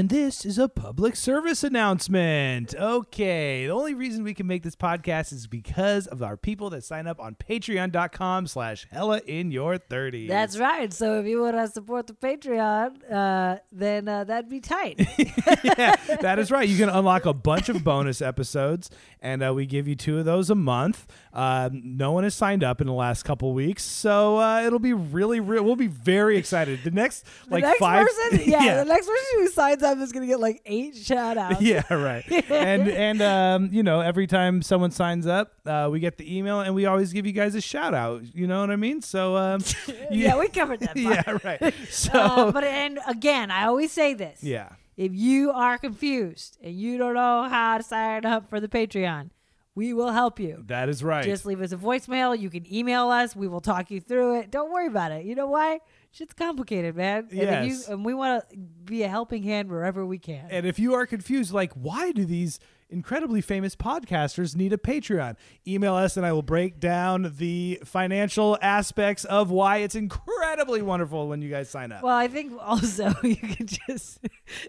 And 0.00 0.08
this 0.08 0.46
is 0.46 0.56
a 0.56 0.66
public 0.66 1.14
service 1.14 1.62
announcement. 1.62 2.74
Okay. 2.74 3.66
The 3.66 3.72
only 3.72 3.92
reason 3.92 4.24
we 4.24 4.32
can 4.32 4.46
make 4.46 4.62
this 4.62 4.74
podcast 4.74 5.30
is 5.30 5.46
because 5.46 6.06
of 6.06 6.22
our 6.22 6.38
people 6.38 6.70
that 6.70 6.84
sign 6.84 7.06
up 7.06 7.20
on 7.20 7.34
patreon.com 7.34 8.46
slash 8.46 8.86
hella 8.90 9.20
in 9.26 9.50
your 9.50 9.76
30s. 9.76 10.26
That's 10.26 10.56
right. 10.58 10.90
So 10.90 11.20
if 11.20 11.26
you 11.26 11.42
want 11.42 11.56
to 11.56 11.68
support 11.68 12.06
the 12.06 12.14
Patreon, 12.14 13.12
uh, 13.12 13.58
then 13.70 14.08
uh, 14.08 14.24
that'd 14.24 14.48
be 14.48 14.60
tight. 14.60 15.06
yeah, 15.62 15.96
that 16.22 16.38
is 16.38 16.50
right. 16.50 16.66
You 16.66 16.78
can 16.78 16.88
unlock 16.88 17.26
a 17.26 17.34
bunch 17.34 17.68
of 17.68 17.84
bonus 17.84 18.22
episodes, 18.22 18.88
and 19.20 19.44
uh, 19.44 19.52
we 19.52 19.66
give 19.66 19.86
you 19.86 19.96
two 19.96 20.18
of 20.18 20.24
those 20.24 20.48
a 20.48 20.54
month. 20.54 21.06
Um, 21.34 21.82
no 21.84 22.12
one 22.12 22.24
has 22.24 22.34
signed 22.34 22.64
up 22.64 22.80
in 22.80 22.86
the 22.86 22.94
last 22.94 23.24
couple 23.24 23.52
weeks, 23.52 23.82
so 23.82 24.38
uh, 24.38 24.62
it'll 24.62 24.78
be 24.78 24.94
really, 24.94 25.40
real. 25.40 25.62
We'll 25.62 25.76
be 25.76 25.88
very 25.88 26.38
excited. 26.38 26.84
The 26.84 26.90
next, 26.90 27.26
The 27.48 27.52
like 27.52 27.64
next 27.64 27.78
five, 27.80 28.06
person, 28.06 28.40
yeah, 28.50 28.82
the 28.82 28.86
next 28.86 29.06
person 29.06 29.26
who 29.34 29.48
signs 29.48 29.82
up 29.82 29.89
is 29.98 30.12
gonna 30.12 30.26
get 30.26 30.40
like 30.40 30.60
eight 30.66 30.96
shout 30.96 31.36
outs. 31.38 31.60
yeah, 31.60 31.82
right. 31.92 32.24
and 32.50 32.88
and 32.88 33.22
um, 33.22 33.68
you 33.72 33.82
know, 33.82 34.00
every 34.00 34.26
time 34.26 34.62
someone 34.62 34.90
signs 34.90 35.26
up, 35.26 35.52
uh, 35.66 35.88
we 35.90 36.00
get 36.00 36.16
the 36.18 36.36
email, 36.38 36.60
and 36.60 36.74
we 36.74 36.86
always 36.86 37.12
give 37.12 37.26
you 37.26 37.32
guys 37.32 37.54
a 37.54 37.60
shout 37.60 37.94
out. 37.94 38.22
You 38.34 38.46
know 38.46 38.60
what 38.60 38.70
I 38.70 38.76
mean? 38.76 39.02
So, 39.02 39.36
um, 39.36 39.62
yeah, 40.10 40.38
we 40.38 40.48
covered 40.48 40.80
that. 40.80 40.94
part. 40.96 40.96
yeah, 40.96 41.38
right. 41.44 41.74
So, 41.90 42.10
Uh, 42.18 42.52
but 42.52 42.64
and 42.64 42.98
again, 43.08 43.50
I 43.50 43.66
always 43.66 43.92
say 43.92 44.14
this. 44.14 44.42
yeah. 44.42 44.70
If 44.96 45.12
you 45.14 45.50
are 45.50 45.78
confused 45.78 46.58
and 46.62 46.74
you 46.74 46.98
don't 46.98 47.14
know 47.14 47.48
how 47.48 47.78
to 47.78 47.82
sign 47.82 48.26
up 48.26 48.50
for 48.50 48.60
the 48.60 48.68
Patreon, 48.68 49.30
we 49.74 49.94
will 49.94 50.10
help 50.12 50.38
you. 50.38 50.62
That 50.66 50.90
is 50.90 51.02
right. 51.02 51.24
Just 51.24 51.46
leave 51.46 51.62
us 51.62 51.72
a 51.72 51.76
voicemail. 51.78 52.38
You 52.38 52.50
can 52.50 52.70
email 52.70 53.08
us. 53.08 53.34
We 53.34 53.48
will 53.48 53.62
talk 53.62 53.90
you 53.90 54.00
through 54.00 54.40
it. 54.40 54.50
Don't 54.50 54.70
worry 54.70 54.88
about 54.88 55.10
it. 55.12 55.24
You 55.24 55.34
know 55.34 55.46
why? 55.46 55.78
Shit's 56.12 56.34
complicated, 56.34 56.96
man. 56.96 57.28
And, 57.30 57.32
Yes. 57.32 57.88
you, 57.88 57.94
and 57.94 58.04
we 58.04 58.14
want 58.14 58.48
to 58.50 58.56
be 58.56 59.02
a 59.04 59.08
helping 59.08 59.42
hand 59.44 59.70
wherever 59.70 60.04
we 60.04 60.18
can. 60.18 60.48
And 60.50 60.66
if 60.66 60.78
you 60.78 60.94
are 60.94 61.06
confused, 61.06 61.52
like, 61.52 61.72
why 61.74 62.10
do 62.12 62.24
these 62.24 62.58
incredibly 62.90 63.40
famous 63.40 63.74
podcasters 63.76 64.54
need 64.56 64.72
a 64.72 64.76
Patreon? 64.76 65.36
Email 65.66 65.94
us 65.94 66.16
and 66.16 66.26
I 66.26 66.32
will 66.32 66.42
break 66.42 66.78
down 66.80 67.32
the 67.38 67.80
financial 67.84 68.58
aspects 68.60 69.24
of 69.24 69.50
why 69.50 69.78
it's 69.78 69.94
incredibly 69.94 70.82
wonderful 70.82 71.28
when 71.28 71.42
you 71.42 71.50
guys 71.50 71.70
sign 71.70 71.92
up. 71.92 72.02
well, 72.02 72.16
I 72.16 72.28
think 72.28 72.52
also 72.60 73.12
you 73.22 73.36
can 73.36 73.66
just, 73.66 74.18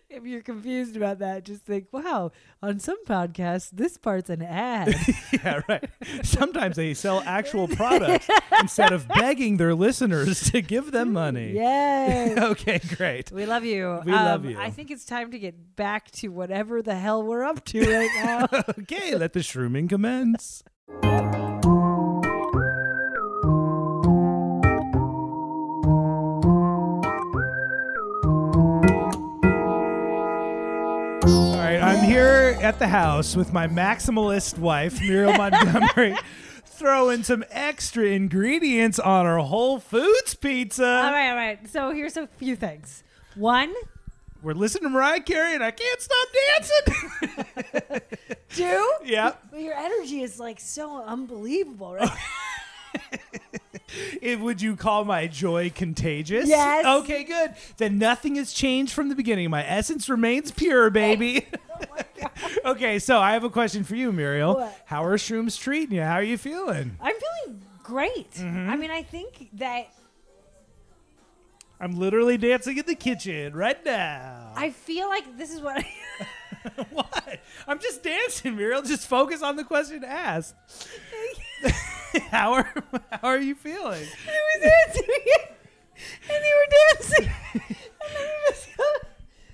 if 0.09 0.25
you're 0.25 0.41
confused 0.41 0.95
about 0.95 1.19
that, 1.19 1.43
just 1.45 1.63
think, 1.63 1.87
wow, 1.91 2.31
on 2.63 2.79
some 2.79 3.03
podcasts, 3.05 3.69
this 3.71 3.97
part's 3.97 4.29
an 4.29 4.41
ad. 4.41 4.93
yeah, 5.33 5.61
right. 5.67 5.89
Sometimes 6.23 6.75
they 6.75 6.93
sell 6.93 7.21
actual 7.25 7.67
products 7.81 8.27
instead 8.59 8.91
of 8.91 9.07
begging 9.07 9.57
their 9.57 9.73
listeners 9.73 10.51
to 10.51 10.61
give 10.61 10.91
them 10.91 11.13
money. 11.13 11.53
Yay. 11.53 12.35
okay, 12.37 12.79
great. 12.95 13.31
We 13.31 13.45
love 13.45 13.65
you. 13.65 14.01
We 14.05 14.11
love 14.11 14.45
Um, 14.45 14.49
you. 14.51 14.59
I 14.59 14.69
think 14.69 14.91
it's 14.91 15.05
time 15.05 15.31
to 15.31 15.39
get 15.39 15.75
back 15.75 16.11
to 16.11 16.27
whatever 16.29 16.81
the 16.81 16.95
hell 16.95 17.23
we're 17.23 17.43
up 17.43 17.63
to 17.65 17.79
right 17.81 18.09
Okay, 18.79 19.15
let 19.15 19.33
the 19.33 19.39
shrooming 19.39 19.87
commence. 19.89 20.63
All 31.23 31.55
right, 31.57 31.79
I'm 31.81 32.03
here 32.03 32.57
at 32.61 32.79
the 32.79 32.87
house 32.87 33.35
with 33.35 33.53
my 33.53 33.67
maximalist 33.67 34.57
wife, 34.57 34.99
Muriel 35.01 35.33
Montgomery, 35.33 36.15
throwing 36.65 37.23
some 37.23 37.43
extra 37.49 38.05
ingredients 38.05 38.99
on 38.99 39.25
our 39.25 39.39
Whole 39.39 39.79
Foods 39.79 40.35
pizza. 40.35 40.83
all 40.85 41.11
right, 41.11 41.29
all 41.29 41.35
right. 41.35 41.67
So 41.69 41.91
here's 41.91 42.17
a 42.17 42.27
few 42.27 42.55
things. 42.55 43.03
One, 43.35 43.73
We're 44.41 44.53
listening 44.53 44.83
to 44.83 44.89
Mariah 44.89 45.21
Carey, 45.21 45.53
and 45.53 45.63
I 45.63 45.71
can't 45.71 46.01
stop 46.01 46.27
dancing. 46.57 48.01
do? 48.55 48.93
Yep. 49.05 49.47
But 49.51 49.59
your 49.61 49.75
energy 49.75 50.21
is 50.21 50.39
like 50.39 50.59
so 50.59 51.03
unbelievable, 51.03 51.93
right? 51.93 52.09
It, 54.21 54.39
would 54.39 54.61
you 54.61 54.75
call 54.75 55.03
my 55.03 55.27
joy 55.27 55.69
contagious? 55.69 56.47
Yes. 56.47 56.85
Okay, 56.85 57.23
good. 57.23 57.55
Then 57.77 57.97
nothing 57.97 58.35
has 58.35 58.53
changed 58.53 58.93
from 58.93 59.09
the 59.09 59.15
beginning. 59.15 59.49
My 59.49 59.65
essence 59.65 60.07
remains 60.07 60.51
pure, 60.51 60.89
baby. 60.89 61.47
okay, 62.65 62.99
so 62.99 63.19
I 63.19 63.33
have 63.33 63.43
a 63.43 63.49
question 63.49 63.83
for 63.83 63.95
you, 63.95 64.11
Muriel. 64.11 64.55
What? 64.55 64.81
How 64.85 65.03
are 65.03 65.17
shrooms 65.17 65.59
treating 65.59 65.95
you? 65.95 66.03
How 66.03 66.13
are 66.13 66.23
you 66.23 66.37
feeling? 66.37 66.97
I'm 67.01 67.15
feeling 67.15 67.61
great. 67.83 68.31
Mm-hmm. 68.31 68.69
I 68.69 68.75
mean, 68.77 68.91
I 68.91 69.03
think 69.03 69.49
that 69.53 69.87
I'm 71.81 71.97
literally 71.97 72.37
dancing 72.37 72.77
in 72.77 72.85
the 72.85 72.93
kitchen 72.93 73.55
right 73.55 73.83
now. 73.83 74.53
I 74.55 74.69
feel 74.69 75.09
like 75.09 75.35
this 75.35 75.51
is 75.51 75.61
what 75.61 75.79
I. 75.79 75.87
what? 76.91 77.39
I'm 77.67 77.79
just 77.79 78.03
dancing, 78.03 78.55
Muriel. 78.55 78.83
Just 78.83 79.07
focus 79.07 79.41
on 79.41 79.55
the 79.55 79.63
question 79.63 80.03
asked. 80.03 80.53
how 82.29 82.53
are 82.53 82.71
how 83.09 83.29
are 83.29 83.39
you 83.39 83.55
feeling? 83.55 84.05
I 84.27 84.59
was 84.59 84.61
dancing, 84.61 85.15
and 86.29 86.45
you 86.45 86.55
were 86.59 86.69
dancing, 86.99 87.31
and 87.53 87.61
then 87.63 88.27
you 88.27 88.49
just. 88.49 88.69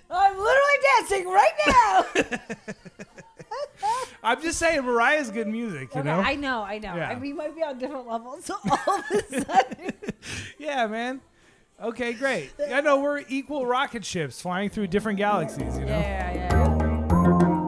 I'm 0.09 0.37
literally 0.37 0.79
dancing 0.97 1.27
right 1.29 1.53
now. 1.67 2.05
I'm 4.23 4.41
just 4.41 4.59
saying, 4.59 4.83
Mariah's 4.83 5.31
good 5.31 5.47
music, 5.47 5.93
you 5.93 6.01
okay, 6.01 6.09
know. 6.09 6.19
I 6.19 6.35
know, 6.35 6.63
I 6.63 6.79
know. 6.79 6.95
Yeah. 6.95 7.09
I 7.09 7.13
mean, 7.13 7.21
we 7.21 7.33
might 7.33 7.55
be 7.55 7.63
on 7.63 7.77
different 7.77 8.07
levels. 8.07 8.45
So 8.45 8.55
all 8.65 8.99
of 8.99 9.05
a 9.11 9.41
sudden, 9.45 9.91
Yeah, 10.57 10.87
man. 10.87 11.21
Okay, 11.81 12.13
great. 12.13 12.51
I 12.71 12.81
know 12.81 12.99
we're 13.01 13.23
equal 13.29 13.65
rocket 13.67 14.03
ships 14.03 14.41
flying 14.41 14.69
through 14.69 14.87
different 14.87 15.17
galaxies, 15.19 15.77
you 15.77 15.85
know? 15.85 15.99
yeah, 15.99 16.33
yeah. 16.33 17.67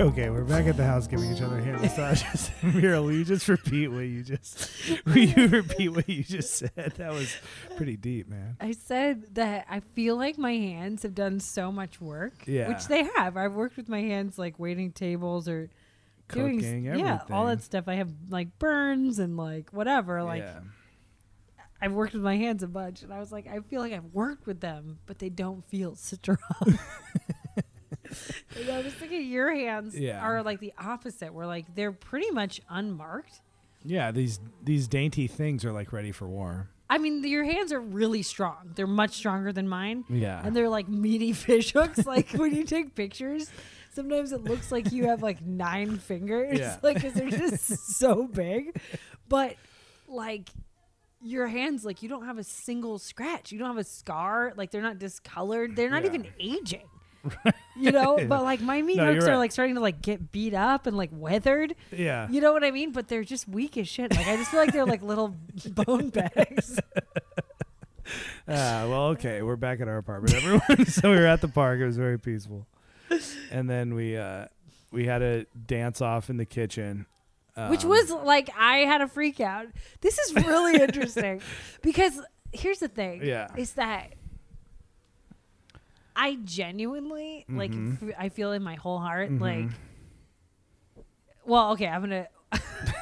Okay, 0.00 0.30
we're 0.30 0.44
back 0.44 0.64
at 0.66 0.78
the 0.78 0.84
house 0.84 1.06
giving 1.06 1.30
each 1.30 1.42
other 1.42 1.60
hand 1.60 1.82
massages. 1.82 2.50
Muriel, 2.62 3.04
will 3.04 3.12
you 3.12 3.22
just 3.24 3.46
repeat 3.48 3.88
what 3.88 4.00
you 4.00 4.22
just 4.22 4.70
will 5.04 5.18
you 5.18 5.46
repeat 5.48 5.90
what 5.90 6.08
you 6.08 6.24
just 6.24 6.54
said? 6.54 6.94
That 6.96 7.12
was 7.12 7.36
pretty 7.76 7.98
deep, 7.98 8.26
man. 8.26 8.56
I 8.62 8.72
said 8.72 9.34
that 9.34 9.66
I 9.68 9.80
feel 9.80 10.16
like 10.16 10.38
my 10.38 10.52
hands 10.54 11.02
have 11.02 11.14
done 11.14 11.38
so 11.38 11.70
much 11.70 12.00
work, 12.00 12.32
Yeah. 12.46 12.68
which 12.68 12.86
they 12.86 13.04
have. 13.16 13.36
I've 13.36 13.52
worked 13.52 13.76
with 13.76 13.90
my 13.90 14.00
hands 14.00 14.38
like 14.38 14.58
waiting 14.58 14.90
tables 14.90 15.46
or 15.46 15.68
doing 16.32 16.58
s- 16.58 16.64
Cooking, 16.64 16.84
yeah, 16.84 17.20
all 17.30 17.46
that 17.46 17.62
stuff. 17.62 17.84
I 17.88 17.94
have 17.94 18.10
like 18.28 18.58
burns 18.58 19.18
and 19.18 19.36
like 19.36 19.70
whatever. 19.72 20.22
Like 20.22 20.42
yeah. 20.42 20.60
I've 21.82 21.92
worked 21.92 22.12
with 22.12 22.22
my 22.22 22.36
hands 22.36 22.62
a 22.62 22.68
bunch, 22.68 23.02
and 23.02 23.12
I 23.12 23.18
was 23.18 23.32
like, 23.32 23.46
I 23.46 23.60
feel 23.60 23.80
like 23.80 23.92
I've 23.92 24.12
worked 24.12 24.46
with 24.46 24.60
them, 24.60 24.98
but 25.06 25.18
they 25.18 25.30
don't 25.30 25.64
feel 25.68 25.94
strong. 25.96 26.38
and 28.56 28.70
I 28.70 28.82
was 28.82 28.92
thinking 28.94 29.26
your 29.26 29.54
hands 29.54 29.98
Yeah. 29.98 30.20
are 30.20 30.42
like 30.42 30.60
the 30.60 30.72
opposite, 30.78 31.32
where 31.32 31.46
like 31.46 31.74
they're 31.74 31.92
pretty 31.92 32.30
much 32.30 32.60
unmarked. 32.68 33.40
Yeah, 33.84 34.10
these 34.10 34.40
these 34.62 34.88
dainty 34.88 35.26
things 35.26 35.64
are 35.64 35.72
like 35.72 35.92
ready 35.92 36.12
for 36.12 36.28
war. 36.28 36.68
I 36.90 36.98
mean, 36.98 37.22
your 37.22 37.44
hands 37.44 37.72
are 37.72 37.80
really 37.80 38.22
strong. 38.22 38.72
They're 38.74 38.86
much 38.88 39.12
stronger 39.12 39.52
than 39.52 39.68
mine. 39.68 40.04
Yeah. 40.08 40.42
And 40.44 40.56
they're 40.56 40.68
like 40.68 40.88
meaty 40.88 41.32
fish 41.46 41.72
hooks. 41.72 42.04
like 42.04 42.32
when 42.32 42.54
you 42.54 42.64
take 42.64 42.94
pictures, 42.96 43.48
sometimes 43.92 44.32
it 44.32 44.42
looks 44.44 44.70
like 44.72 44.92
you 44.92 45.06
have 45.06 45.22
like 45.22 45.40
nine 45.44 45.98
fingers. 45.98 46.58
Yeah. 46.58 46.76
Like, 46.82 46.96
because 46.96 47.12
they're 47.14 47.30
just 47.30 47.66
so 47.98 48.26
big. 48.26 48.80
But 49.28 49.56
like 50.08 50.48
your 51.22 51.46
hands, 51.46 51.84
like 51.84 52.02
you 52.02 52.08
don't 52.08 52.24
have 52.26 52.38
a 52.38 52.44
single 52.44 52.98
scratch. 52.98 53.52
You 53.52 53.58
don't 53.58 53.68
have 53.68 53.78
a 53.78 53.84
scar. 53.84 54.52
Like 54.56 54.70
they're 54.70 54.82
not 54.82 54.98
discolored. 54.98 55.76
They're 55.76 55.90
not 55.90 56.02
Yeah. 56.04 56.08
even 56.08 56.26
aging. 56.38 56.88
You 57.76 57.92
know, 57.92 58.18
but 58.28 58.42
like 58.42 58.60
my 58.60 58.82
meat 58.82 58.96
No, 58.98 59.10
hooks 59.12 59.24
are 59.24 59.28
right. 59.30 59.36
like 59.36 59.52
starting 59.52 59.74
to 59.76 59.80
like 59.80 60.02
get 60.02 60.32
beat 60.32 60.52
up 60.52 60.86
and 60.86 60.98
like 60.98 61.08
weathered. 61.12 61.74
Yeah. 61.90 62.28
You 62.28 62.42
know 62.42 62.52
what 62.52 62.62
I 62.62 62.70
mean? 62.72 62.92
But 62.92 63.08
they're 63.08 63.24
just 63.24 63.48
weak 63.48 63.78
as 63.78 63.88
shit. 63.88 64.10
Like 64.14 64.26
I 64.26 64.36
just 64.36 64.50
feel 64.50 64.60
like 64.60 64.72
they're 64.72 64.84
like 64.84 65.00
little 65.02 65.34
bone 65.74 66.10
bags. 66.10 66.78
Ah, 68.48 68.84
well, 68.88 69.06
okay, 69.08 69.40
we're 69.42 69.56
back 69.56 69.80
at 69.80 69.86
our 69.88 69.98
apartment, 69.98 70.34
everyone. 70.34 70.84
so 70.86 71.10
we 71.10 71.16
were 71.16 71.26
at 71.26 71.40
the 71.40 71.48
park. 71.48 71.78
It 71.80 71.86
was 71.86 71.96
very 71.96 72.18
peaceful, 72.18 72.66
and 73.50 73.68
then 73.68 73.94
we 73.94 74.16
uh, 74.16 74.46
we 74.90 75.06
had 75.06 75.22
a 75.22 75.44
dance 75.66 76.00
off 76.00 76.30
in 76.30 76.36
the 76.36 76.44
kitchen, 76.46 77.06
which 77.68 77.84
Um, 77.84 77.90
was 77.90 78.10
like 78.10 78.50
I 78.58 78.78
had 78.78 79.00
a 79.00 79.08
freak 79.08 79.40
out. 79.40 79.66
This 80.00 80.18
is 80.18 80.34
really 80.36 80.80
interesting 80.82 81.40
because 81.82 82.20
here's 82.52 82.78
the 82.78 82.88
thing: 82.88 83.22
Yeah. 83.24 83.48
is 83.56 83.72
that 83.74 84.14
I 86.16 86.38
genuinely 86.44 87.44
like 87.48 87.70
Mhm. 87.72 88.10
f- 88.10 88.14
I 88.18 88.28
feel 88.28 88.52
in 88.52 88.62
my 88.62 88.74
whole 88.74 88.98
heart 88.98 89.30
Mhm. 89.30 89.40
like. 89.40 89.70
Well, 91.44 91.72
okay, 91.72 91.88
I'm 91.88 92.00
gonna 92.02 92.28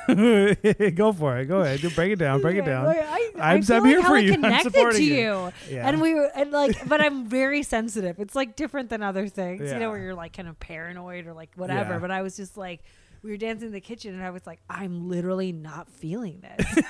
go 0.95 1.13
for 1.13 1.39
it. 1.39 1.47
Go 1.47 1.61
ahead. 1.61 1.81
Break 1.95 2.13
it 2.13 2.19
down. 2.19 2.41
Break 2.41 2.57
it 2.57 2.65
down. 2.65 2.87
I, 2.87 3.31
I 3.39 3.53
I'm- 3.53 3.63
feel 3.63 3.77
I'm 3.77 3.83
like 3.83 3.91
here 3.91 4.03
for 4.03 4.17
I 4.17 4.19
you. 4.21 4.33
I'm 4.35 4.43
Connected 4.43 4.73
supporting 4.73 4.99
to 5.01 5.05
you. 5.05 5.53
Yeah. 5.71 5.89
and 5.89 6.01
we 6.01 6.15
were 6.15 6.31
and 6.35 6.51
like, 6.51 6.89
but 6.89 7.01
I'm 7.01 7.27
very 7.29 7.63
sensitive. 7.63 8.19
It's 8.19 8.35
like 8.35 8.57
different 8.57 8.89
than 8.91 9.03
other 9.03 9.29
things, 9.29 9.71
you 9.71 9.79
know, 9.79 9.91
where 9.91 9.99
you're 9.99 10.15
like 10.15 10.33
kind 10.37 10.49
of 10.49 10.59
paranoid 10.59 11.27
or 11.27 11.33
like 11.35 11.51
whatever. 11.57 11.95
Yeah. 11.95 11.99
But 11.99 12.11
I 12.11 12.23
was 12.23 12.37
just 12.37 12.57
like, 12.57 12.83
we 13.23 13.31
were 13.31 13.37
dancing 13.37 13.67
in 13.67 13.73
the 13.73 13.81
kitchen, 13.81 14.15
and 14.15 14.23
I 14.23 14.31
was 14.31 14.47
like, 14.47 14.61
I'm 14.71 15.09
literally 15.09 15.51
not 15.53 15.91
feeling 15.91 16.41
this. 16.41 16.85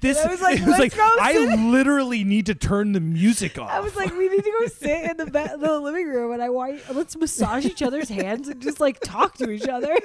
This 0.00 0.18
I 0.18 0.28
was 0.28 0.40
like, 0.40 0.58
was 0.60 0.78
like 0.78 0.92
I 0.98 1.54
literally 1.70 2.24
need 2.24 2.46
to 2.46 2.54
turn 2.54 2.92
the 2.92 3.00
music 3.00 3.58
off. 3.58 3.70
I 3.70 3.80
was 3.80 3.94
like, 3.96 4.12
we 4.16 4.28
need 4.28 4.42
to 4.44 4.52
go 4.60 4.66
sit 4.66 5.10
in 5.10 5.16
the, 5.16 5.26
ba- 5.26 5.56
the 5.58 5.78
living 5.80 6.06
room, 6.08 6.32
and 6.32 6.42
I 6.42 6.48
want 6.50 6.80
let's 6.94 7.16
massage 7.16 7.64
each 7.64 7.80
other's 7.82 8.08
hands 8.08 8.48
and 8.48 8.60
just 8.60 8.80
like 8.80 9.00
talk 9.00 9.36
to 9.38 9.50
each 9.50 9.68
other. 9.68 9.96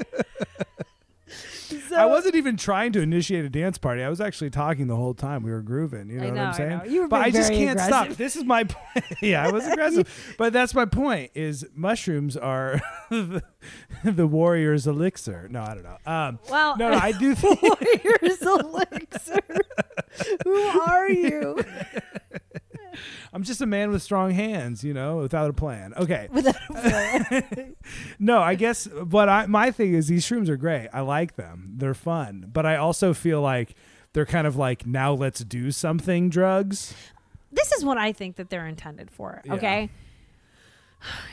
So- 1.87 1.95
I 1.95 2.05
wasn't 2.05 2.35
even 2.35 2.57
trying 2.57 2.91
to 2.93 2.99
initiate 3.01 3.45
a 3.45 3.49
dance 3.49 3.77
party. 3.77 4.03
I 4.03 4.09
was 4.09 4.19
actually 4.19 4.49
talking 4.49 4.87
the 4.87 4.95
whole 4.97 5.13
time. 5.13 5.41
We 5.43 5.51
were 5.51 5.61
grooving. 5.61 6.09
You 6.09 6.19
know, 6.19 6.25
I 6.27 6.29
what 6.29 6.37
I'm 6.39 6.53
saying? 6.53 6.69
know. 6.79 6.83
You 6.83 7.01
were 7.03 7.07
but 7.07 7.21
I 7.21 7.31
just 7.31 7.49
can't 7.51 7.79
aggressive. 7.79 7.87
stop. 7.93 8.17
This 8.17 8.35
is 8.35 8.43
my 8.43 8.63
point. 8.65 9.05
yeah, 9.21 9.45
I 9.47 9.51
was 9.51 9.65
aggressive. 9.65 10.35
but 10.37 10.51
that's 10.51 10.73
my 10.73 10.83
point 10.85 11.31
is 11.33 11.65
mushrooms 11.73 12.35
are 12.35 12.81
the, 13.09 13.41
the 14.03 14.27
warrior's 14.27 14.85
elixir. 14.85 15.47
No, 15.49 15.61
I 15.61 15.73
don't 15.75 15.83
know. 15.83 15.97
Um, 16.05 16.39
Well, 16.49 16.75
no, 16.77 16.89
no, 16.91 16.97
I 16.97 17.13
do 17.13 17.35
think 17.35 17.61
Warriors 17.61 18.41
elixir. 18.41 19.39
Who 20.43 20.55
are 20.61 21.09
you? 21.09 21.63
I'm 23.33 23.43
just 23.43 23.61
a 23.61 23.65
man 23.65 23.91
with 23.91 24.01
strong 24.01 24.31
hands, 24.31 24.83
you 24.83 24.93
know, 24.93 25.17
without 25.17 25.49
a 25.49 25.53
plan. 25.53 25.93
Okay. 25.95 26.27
Without 26.31 26.55
a 26.69 26.73
plan. 26.73 27.75
No, 28.19 28.39
I 28.41 28.55
guess 28.55 28.87
but 29.05 29.29
I 29.29 29.45
my 29.47 29.71
thing 29.71 29.93
is 29.93 30.07
these 30.07 30.25
shrooms 30.25 30.49
are 30.49 30.57
great. 30.57 30.89
I 30.93 31.01
like 31.01 31.35
them. 31.35 31.73
They're 31.77 31.93
fun. 31.93 32.49
But 32.51 32.65
I 32.65 32.75
also 32.77 33.13
feel 33.13 33.41
like 33.41 33.75
they're 34.13 34.25
kind 34.25 34.45
of 34.47 34.55
like 34.55 34.85
now 34.85 35.13
let's 35.13 35.43
do 35.43 35.71
something 35.71 36.29
drugs. 36.29 36.93
this 37.51 37.71
is 37.71 37.83
what 37.83 37.97
I 37.97 38.11
think 38.13 38.35
that 38.37 38.49
they're 38.49 38.67
intended 38.67 39.11
for. 39.11 39.41
Yeah. 39.45 39.53
Okay. 39.55 39.89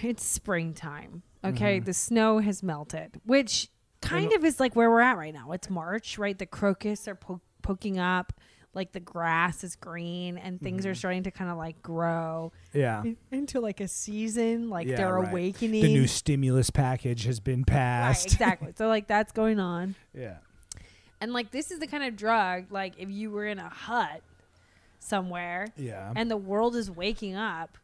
It's 0.02 0.24
springtime. 0.24 1.22
Okay. 1.44 1.76
Mm-hmm. 1.76 1.84
The 1.84 1.92
snow 1.92 2.38
has 2.38 2.62
melted, 2.62 3.20
which 3.24 3.68
kind 4.00 4.32
of 4.32 4.44
is 4.44 4.58
like 4.60 4.74
where 4.74 4.90
we're 4.90 5.00
at 5.00 5.16
right 5.18 5.34
now. 5.34 5.52
It's 5.52 5.68
March, 5.68 6.18
right? 6.18 6.38
The 6.38 6.46
crocus 6.46 7.06
are 7.06 7.14
po- 7.14 7.40
poking 7.62 7.98
up. 7.98 8.32
Like 8.74 8.92
the 8.92 9.00
grass 9.00 9.64
is 9.64 9.74
green 9.76 10.36
and 10.38 10.60
things 10.60 10.82
Mm-hmm. 10.82 10.90
are 10.90 10.94
starting 10.94 11.22
to 11.24 11.30
kind 11.30 11.50
of 11.50 11.56
like 11.56 11.82
grow 11.82 12.52
Yeah. 12.72 13.02
in- 13.02 13.16
into 13.32 13.60
like 13.60 13.80
a 13.80 13.88
season. 13.88 14.68
Like 14.68 14.86
Yeah, 14.86 14.96
they're 14.96 15.14
right. 15.14 15.28
awakening. 15.30 15.82
The 15.82 15.92
new 15.92 16.06
stimulus 16.06 16.70
package 16.70 17.24
has 17.24 17.40
been 17.40 17.60
right, 17.60 17.66
passed. 17.66 18.26
exactly. 18.32 18.72
so 18.76 18.86
like 18.88 19.06
that's 19.06 19.32
going 19.32 19.58
on. 19.58 19.94
Yeah. 20.14 20.36
And 21.20 21.32
like 21.32 21.50
this 21.50 21.70
is 21.70 21.80
the 21.80 21.86
kind 21.86 22.04
of 22.04 22.14
drug 22.14 22.70
like 22.70 22.94
if 22.98 23.08
you 23.10 23.30
were 23.30 23.46
in 23.46 23.58
a 23.58 23.68
hut 23.68 24.20
somewhere 25.00 25.66
Yeah. 25.76 26.12
and 26.14 26.30
the 26.30 26.36
world 26.36 26.76
is 26.76 26.90
waking 26.90 27.34
up, 27.36 27.78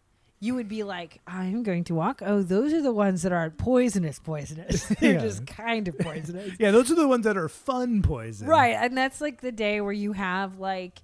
you 0.45 0.55
would 0.55 0.69
be 0.69 0.83
like, 0.83 1.21
I'm 1.27 1.63
going 1.63 1.85
to 1.85 1.95
walk. 1.95 2.21
Oh, 2.25 2.43
those 2.43 2.73
are 2.73 2.83
the 2.83 2.93
ones 2.93 3.23
that 3.23 3.33
aren't 3.33 3.57
poisonous, 3.57 4.19
poisonous. 4.19 4.85
They're 5.01 5.15
Yeah. 5.15 5.21
just 5.21 5.47
kind 5.47 5.89
of 5.89 5.99
poisonous. 5.99 6.53
yeah, 6.59 6.71
those 6.71 6.91
are 6.91 6.95
the 6.95 7.09
ones 7.09 7.25
that 7.25 7.37
are 7.37 7.49
fun 7.49 8.03
poison. 8.03 8.47
right. 8.47 8.77
And 8.79 8.97
that's 8.97 9.21
like 9.21 9.41
the 9.41 9.53
day 9.53 9.81
where 9.81 9.93
you 9.93 10.13
have 10.13 10.59
like, 10.59 11.01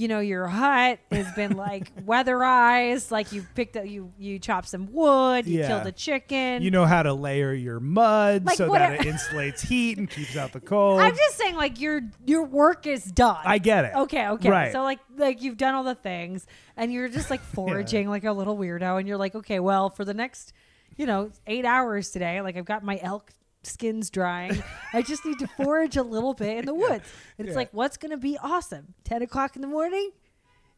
you 0.00 0.08
know, 0.08 0.20
your 0.20 0.46
hut 0.46 0.98
has 1.10 1.30
been 1.32 1.58
like 1.58 1.94
weatherized, 2.06 3.10
like 3.10 3.32
you 3.32 3.44
picked 3.54 3.76
up 3.76 3.84
you 3.86 4.10
you 4.18 4.38
chopped 4.38 4.66
some 4.68 4.90
wood, 4.92 5.46
you 5.46 5.58
Yeah. 5.58 5.68
killed 5.68 5.86
a 5.86 5.92
chicken. 5.92 6.62
You 6.62 6.70
know 6.70 6.86
how 6.86 7.02
to 7.02 7.12
layer 7.12 7.52
your 7.52 7.80
mud 7.80 8.46
Like, 8.46 8.56
so 8.56 8.66
what 8.68 8.78
that 8.78 8.94
it 8.94 9.00
insulates 9.02 9.60
heat 9.60 9.98
and 9.98 10.08
keeps 10.08 10.38
out 10.38 10.52
the 10.54 10.60
cold. 10.72 11.00
I'm 11.00 11.14
just 11.14 11.36
saying 11.36 11.54
like 11.54 11.78
your 11.82 12.00
your 12.24 12.44
work 12.44 12.86
is 12.86 13.04
done. 13.04 13.42
I 13.44 13.58
get 13.58 13.84
it. 13.84 13.92
Okay, 13.94 14.26
okay. 14.26 14.48
Right. 14.48 14.72
So 14.72 14.82
like 14.82 15.00
like 15.18 15.42
you've 15.42 15.58
done 15.58 15.74
all 15.74 15.84
the 15.84 15.94
things 15.94 16.46
and 16.78 16.90
you're 16.90 17.10
just 17.10 17.28
like 17.28 17.40
foraging 17.54 18.08
like 18.08 18.24
a 18.24 18.32
little 18.32 18.56
weirdo 18.56 18.98
and 18.98 19.06
you're 19.06 19.18
like, 19.18 19.34
okay, 19.34 19.60
well, 19.60 19.90
for 19.90 20.06
the 20.06 20.14
next, 20.14 20.54
you 20.96 21.04
know, 21.04 21.30
eight 21.46 21.66
hours 21.66 22.10
today, 22.10 22.40
like 22.40 22.56
I've 22.56 22.64
got 22.64 22.82
my 22.82 22.98
elk 23.02 23.32
skins 23.62 24.10
drying. 24.10 24.62
I 24.92 25.02
just 25.02 25.24
need 25.24 25.38
to 25.40 25.46
forage 25.46 25.96
a 25.96 26.02
little 26.02 26.34
bit 26.34 26.58
in 26.58 26.64
the 26.66 26.74
woods. 26.84 27.04
And 27.38 27.46
it's 27.46 27.50
Yeah. 27.54 27.58
like, 27.60 27.70
what's 27.72 27.96
gonna 27.96 28.16
be 28.16 28.38
awesome? 28.42 28.94
Ten 29.04 29.22
o'clock 29.22 29.56
in 29.56 29.62
the 29.62 29.68
morning? 29.68 30.10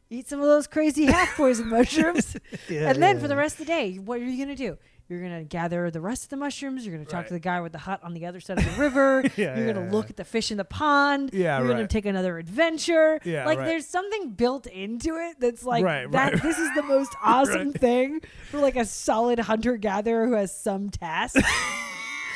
eat 0.09 0.27
some 0.27 0.39
of 0.39 0.45
those 0.45 0.67
crazy 0.67 1.05
half 1.05 1.35
poison 1.35 1.67
mushrooms. 1.69 2.37
Yeah, 2.69 2.89
and 2.91 3.01
then 3.01 3.15
yeah, 3.15 3.21
for 3.23 3.27
the 3.27 3.35
rest 3.35 3.55
of 3.59 3.65
the 3.65 3.73
day, 3.73 3.95
what 3.95 4.19
are 4.19 4.23
you 4.23 4.37
going 4.45 4.55
to 4.55 4.63
do? 4.63 4.77
You're 5.09 5.21
going 5.21 5.39
to 5.39 5.43
gather 5.43 5.89
the 5.89 6.01
rest 6.01 6.25
of 6.25 6.29
the 6.29 6.37
mushrooms. 6.37 6.85
You're 6.85 6.93
going 6.93 7.03
to 7.03 7.09
talk 7.11 7.21
Right. 7.21 7.27
to 7.29 7.33
the 7.33 7.39
guy 7.39 7.61
with 7.61 7.71
the 7.71 7.79
hut 7.79 7.99
on 8.03 8.13
the 8.13 8.27
other 8.27 8.39
side 8.39 8.59
of 8.59 8.65
the 8.65 8.71
river. 8.79 9.23
Yeah, 9.35 9.55
You're 9.57 9.65
yeah, 9.65 9.73
going 9.73 9.75
to 9.77 9.81
yeah. 9.85 9.91
look 9.91 10.11
at 10.11 10.17
the 10.17 10.23
fish 10.23 10.51
in 10.51 10.57
the 10.57 10.65
pond. 10.65 11.31
Yeah, 11.33 11.57
You're 11.57 11.67
going 11.67 11.79
to 11.79 11.87
take 11.87 12.05
another 12.05 12.37
adventure. 12.37 13.19
Yeah, 13.23 13.43
like 13.47 13.57
right. 13.57 13.65
there's 13.65 13.87
something 13.87 14.29
built 14.31 14.67
into 14.67 15.15
it 15.15 15.39
that's 15.39 15.63
like 15.63 15.83
Right, 15.83 16.11
that. 16.11 16.33
right. 16.33 16.43
This 16.43 16.59
is 16.59 16.69
the 16.75 16.83
most 16.83 17.15
awesome 17.23 17.69
Right. 17.69 17.79
thing 17.81 18.21
for 18.51 18.59
like 18.59 18.75
a 18.75 18.85
solid 18.85 19.39
hunter 19.39 19.77
gatherer 19.77 20.27
who 20.27 20.33
has 20.33 20.55
some 20.55 20.91
task. 20.91 21.37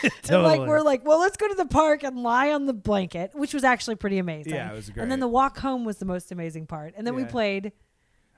Totally. 0.24 0.58
like 0.60 0.68
we're 0.68 0.82
like, 0.82 1.06
well, 1.06 1.20
let's 1.20 1.38
go 1.38 1.48
to 1.48 1.56
the 1.56 1.66
park 1.66 2.04
and 2.04 2.18
lie 2.22 2.52
on 2.52 2.66
the 2.66 2.74
blanket, 2.74 3.32
which 3.34 3.54
was 3.54 3.64
actually 3.64 3.96
pretty 3.96 4.18
amazing. 4.18 4.54
Yeah, 4.54 4.72
it 4.72 4.76
was 4.76 4.90
great. 4.90 5.02
And 5.04 5.12
then 5.12 5.20
the 5.20 5.28
walk 5.28 5.58
home 5.60 5.86
was 5.86 5.98
the 5.98 6.06
most 6.06 6.32
amazing 6.32 6.68
part. 6.68 6.94
And 6.98 7.06
then 7.08 7.16
we 7.16 7.24
Yeah. 7.24 7.28
played 7.30 7.66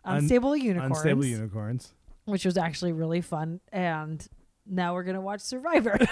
um, 0.05 0.14
Un- 0.14 0.18
Unstable 0.20 0.55
Unicorns, 0.55 0.97
Unstable 0.97 1.26
unicorns. 1.26 1.93
which 2.26 2.45
was 2.45 2.57
actually 2.57 2.93
really 2.93 3.22
fun. 3.22 3.60
And 3.72 4.26
now 4.66 4.93
we're 4.93 5.03
gonna 5.03 5.22
watch 5.22 5.41
Survivor. 5.41 5.97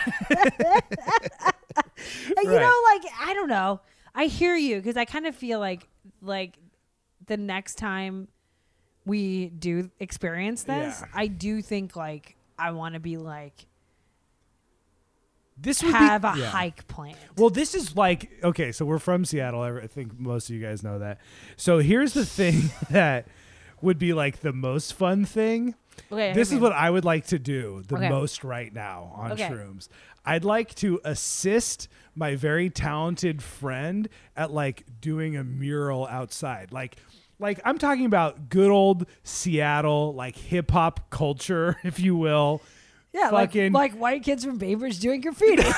And 2.27 2.43
You 2.43 2.59
know, 2.59 2.81
like 2.93 3.03
I 3.21 3.33
don't 3.33 3.49
know. 3.49 3.81
I 4.13 4.25
hear 4.25 4.55
you 4.55 4.77
because 4.77 4.97
I 4.97 5.05
kind 5.05 5.25
of 5.27 5.35
feel 5.35 5.59
like 5.59 5.87
like 6.21 6.57
the 7.25 7.37
next 7.37 7.75
time 7.75 8.27
we 9.05 9.47
do 9.49 9.89
experience 9.99 10.63
this, 10.63 10.99
Yeah. 11.01 11.07
I 11.13 11.27
do 11.27 11.61
think 11.61 11.95
like 11.95 12.35
I 12.57 12.71
want 12.71 12.93
to 12.95 12.99
be 12.99 13.17
like 13.17 13.65
This 15.59 15.81
would 15.83 15.93
have 15.93 16.21
be, 16.21 16.27
a 16.27 16.35
yeah. 16.37 16.49
hike 16.49 16.87
plan. 16.87 17.15
Well, 17.35 17.49
this 17.49 17.73
is 17.73 17.95
like 17.95 18.29
okay, 18.43 18.71
so 18.71 18.85
we're 18.85 18.99
from 18.99 19.25
Seattle. 19.25 19.61
I 19.61 19.87
think 19.87 20.19
most 20.19 20.49
of 20.49 20.55
you 20.55 20.61
guys 20.61 20.83
know 20.83 20.99
that. 20.99 21.19
So 21.55 21.79
here's 21.79 22.13
the 22.13 22.25
thing 22.25 22.69
that 22.89 23.27
would 23.81 23.97
be 23.99 24.13
like 24.13 24.41
the 24.41 24.53
most 24.53 24.93
fun 24.93 25.25
thing. 25.25 25.75
Okay, 26.11 26.31
This 26.33 26.51
is 26.51 26.59
what 26.59 26.73
I 26.73 26.89
would 26.89 27.05
like 27.05 27.25
to 27.27 27.39
do 27.39 27.83
the 27.87 27.95
Okay. 27.95 28.09
most 28.09 28.43
right 28.43 28.71
now 28.71 29.11
on 29.15 29.31
Okay. 29.31 29.49
shrooms. 29.49 29.87
I'd 30.23 30.45
like 30.45 30.75
to 30.75 30.99
assist 31.03 31.87
my 32.15 32.35
very 32.35 32.69
talented 32.69 33.41
friend 33.41 34.07
at 34.35 34.51
like 34.51 34.83
doing 35.01 35.35
a 35.37 35.43
mural 35.43 36.05
outside. 36.07 36.71
Like 36.71 36.97
like 37.39 37.59
I'm 37.65 37.77
talking 37.77 38.05
about 38.05 38.49
good 38.49 38.69
old 38.69 39.05
Seattle 39.23 40.13
like 40.13 40.35
hip 40.35 40.71
hop 40.71 41.09
culture, 41.09 41.77
if 41.83 41.99
you 41.99 42.15
will. 42.15 42.61
Yeah, 43.17 43.29
like, 43.31 43.49
fucking- 43.49 43.71
like 43.71 43.93
white 43.93 44.23
kids 44.23 44.45
from 44.45 44.57
Bainbridge 44.57 44.99
doing 44.99 45.21
graffiti. 45.21 45.63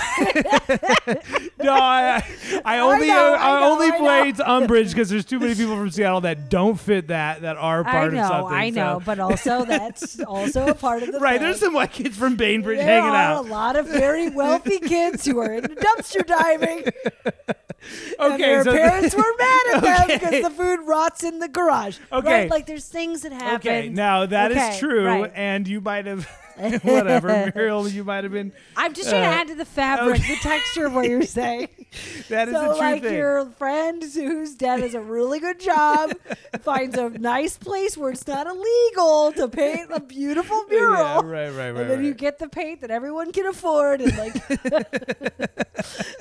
No, 1.62 1.74
I, 1.74 2.24
I 2.64 2.80
only 2.80 3.08
know, 3.08 3.34
I, 3.34 3.58
I 3.58 3.60
know, 3.60 3.72
only 3.74 3.88
I 3.88 3.98
played 3.98 4.36
Umbridge 4.36 4.90
because 4.90 5.10
there's 5.10 5.26
too 5.26 5.40
many 5.40 5.56
people 5.56 5.76
from 5.76 5.90
Seattle 5.92 6.22
that 6.22 6.50
don't 6.50 6.80
fit 6.80 7.08
that 7.10 7.42
that 7.42 7.58
are 7.58 7.84
part 7.84 8.14
know, 8.14 8.22
of 8.22 8.28
something. 8.28 8.56
I 8.58 8.70
know, 8.70 9.00
so- 9.00 9.04
but 9.06 9.20
also 9.20 9.66
that's 9.66 10.22
also 10.22 10.68
a 10.68 10.74
part 10.74 11.04
of 11.04 11.12
the 11.12 11.20
right, 11.20 11.34
thing. 11.34 11.42
there's 11.42 11.60
some 11.60 11.74
white 11.74 11.92
kids 11.92 12.16
from 12.18 12.38
Bainbridge 12.38 12.78
there 12.78 12.88
hanging 13.02 13.14
out. 13.16 13.46
a 13.46 13.50
lot 13.50 13.76
of 13.76 13.88
very 13.88 14.30
wealthy 14.30 14.80
kids 14.80 15.26
who 15.26 15.38
are 15.40 15.52
into 15.54 15.76
dumpster 15.76 16.26
diving. 16.26 16.86
and 17.26 18.34
Okay, 18.34 18.38
their 18.38 18.64
so 18.64 18.72
parents 18.72 19.14
were 19.16 19.34
mad 19.38 19.62
at 19.76 19.82
them 19.82 20.08
because 20.20 20.42
the 20.44 20.50
food 20.52 20.80
rots 20.88 21.24
in 21.26 21.40
the 21.40 21.50
garage. 21.50 21.98
Okay. 22.12 22.42
Right? 22.44 22.50
Like 22.50 22.66
there's 22.68 22.88
things 22.88 23.22
that 23.24 23.34
happen. 23.34 23.56
okay, 23.70 23.90
now 23.90 24.26
that 24.26 24.52
is 24.52 24.58
Okay, 24.58 24.78
true, 24.80 25.06
right. 25.06 25.32
and 25.36 25.68
you 25.68 25.82
might 25.82 26.06
have 26.06 26.26
whatever, 26.84 27.52
Muriel, 27.56 27.88
you 27.88 28.04
might 28.04 28.24
have 28.24 28.34
been. 28.34 28.52
I'm 28.76 28.94
just 28.94 29.10
trying 29.10 29.24
Uh, 29.24 29.30
to 29.30 29.36
add 29.36 29.48
to 29.48 29.56
the 29.56 29.66
fabric, 29.66 30.22
the 30.22 30.38
texture 30.42 30.86
of 30.88 30.94
what 30.94 31.08
you're 31.08 31.24
saying. 31.24 31.70
That 32.30 32.48
is 32.50 32.54
so 32.54 32.76
like 32.78 33.02
thing. 33.02 33.16
your 33.16 33.46
friend 33.58 34.04
whose 34.04 34.54
dad 34.54 34.82
does 34.82 34.94
a 34.94 35.02
really 35.02 35.40
good 35.40 35.60
job 35.60 36.12
finds 36.62 36.96
a 36.98 37.10
nice 37.10 37.58
place 37.58 37.98
where 37.98 38.12
it's 38.12 38.28
not 38.28 38.46
illegal 38.46 39.32
to 39.34 39.48
paint 39.48 39.90
a 39.92 40.00
beautiful 40.00 40.64
mural. 40.70 40.98
Yeah, 40.98 41.16
right, 41.16 41.50
right, 41.50 41.72
right. 41.72 41.82
and 41.82 41.90
then 41.90 42.04
you 42.06 42.14
get 42.14 42.38
the 42.38 42.48
paint 42.48 42.82
that 42.82 42.92
everyone 42.92 43.32
can 43.32 43.48
afford 43.48 44.02
and 44.02 44.16
like 44.18 44.36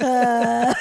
uh, 0.00 0.74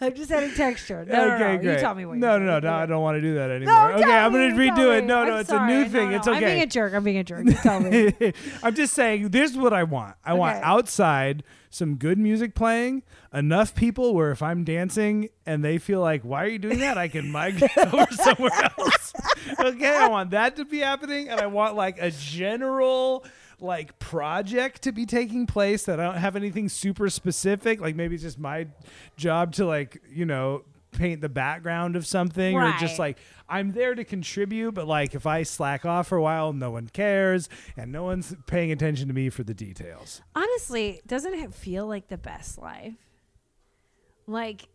i'm 0.00 0.14
just 0.14 0.30
adding 0.30 0.54
texture 0.54 1.04
no 1.04 1.12
okay, 1.20 1.28
no 1.28 1.52
no 1.52 1.58
great. 1.58 1.72
you 1.74 1.78
tell 1.80 1.94
me 1.94 2.06
what 2.06 2.16
no, 2.16 2.38
no, 2.38 2.44
no, 2.44 2.58
no, 2.60 2.72
I 2.74 2.86
don't 2.86 3.02
want 3.02 3.16
to 3.16 3.20
do 3.20 3.34
that 3.34 3.50
anymore. 3.50 3.90
no, 3.90 3.96
okay, 3.96 4.12
I'm 4.12 4.32
gonna 4.32 4.54
redo 4.54 4.96
it. 4.96 5.04
No, 5.04 5.24
no, 5.24 5.34
I'm 5.34 5.40
it's 5.40 5.50
sorry. 5.50 5.72
a 5.72 5.76
new 5.76 5.84
No, 5.84 5.90
thing. 5.90 6.10
no, 6.10 6.16
it's 6.16 6.26
I'm 6.26 6.42
being 6.42 6.62
a 6.62 6.66
jerk. 6.66 6.94
I'm 6.94 7.04
being 7.04 7.18
a 7.18 7.24
jerk. 7.24 7.44
You 7.44 7.52
tell 7.52 7.80
me. 7.80 8.12
I'm 8.62 8.74
just 8.74 8.94
saying, 8.94 9.28
this 9.30 9.50
is 9.50 9.56
what 9.56 9.72
I 9.72 9.82
want. 9.84 10.16
I 10.24 10.32
want 10.34 10.62
outside 10.62 11.42
some 11.76 11.96
good 11.96 12.18
music 12.18 12.54
playing, 12.54 13.02
enough 13.32 13.74
people 13.74 14.14
where 14.14 14.30
if 14.30 14.42
I'm 14.42 14.64
dancing 14.64 15.28
and 15.44 15.64
they 15.64 15.78
feel 15.78 16.00
like, 16.00 16.22
why 16.22 16.44
are 16.44 16.48
you 16.48 16.58
doing 16.58 16.80
that? 16.80 16.98
I 16.98 17.08
can 17.08 17.30
migrate 17.30 17.70
over 17.76 18.06
somewhere 18.12 18.70
else. 18.78 19.12
okay, 19.60 19.96
I 19.96 20.08
want 20.08 20.30
that 20.30 20.56
to 20.56 20.64
be 20.64 20.78
happening. 20.80 21.28
And 21.28 21.40
I 21.40 21.46
want 21.46 21.76
like 21.76 22.00
a 22.00 22.10
general 22.10 23.24
like 23.60 23.98
project 23.98 24.82
to 24.82 24.92
be 24.92 25.06
taking 25.06 25.46
place 25.46 25.84
that 25.84 25.98
I 25.98 26.04
don't 26.04 26.16
have 26.16 26.36
anything 26.36 26.68
super 26.68 27.08
specific. 27.08 27.80
Like 27.80 27.96
maybe 27.96 28.14
it's 28.14 28.24
just 28.24 28.38
my 28.38 28.66
job 29.16 29.52
to 29.54 29.66
like, 29.66 30.02
you 30.10 30.26
know, 30.26 30.64
paint 30.96 31.20
the 31.20 31.28
background 31.28 31.94
of 31.94 32.06
something 32.06 32.56
or 32.56 32.72
just 32.80 32.98
like 32.98 33.18
I'm 33.48 33.72
there 33.72 33.94
to 33.94 34.04
contribute, 34.04 34.72
but 34.72 34.88
like 34.88 35.14
if 35.14 35.26
I 35.26 35.44
slack 35.44 35.84
off 35.84 36.08
for 36.08 36.18
a 36.18 36.22
while, 36.22 36.52
no 36.52 36.72
one 36.72 36.88
cares 36.88 37.48
and 37.76 37.92
no 37.92 38.02
one's 38.02 38.34
paying 38.46 38.72
attention 38.72 39.06
to 39.08 39.14
me 39.14 39.30
for 39.30 39.44
the 39.44 39.54
details. 39.54 40.22
Honestly, 40.34 41.00
doesn't 41.06 41.34
it 41.34 41.54
feel 41.54 41.86
like 41.86 42.08
the 42.08 42.18
best 42.18 42.58
life? 42.58 42.94
Like, 44.26 44.68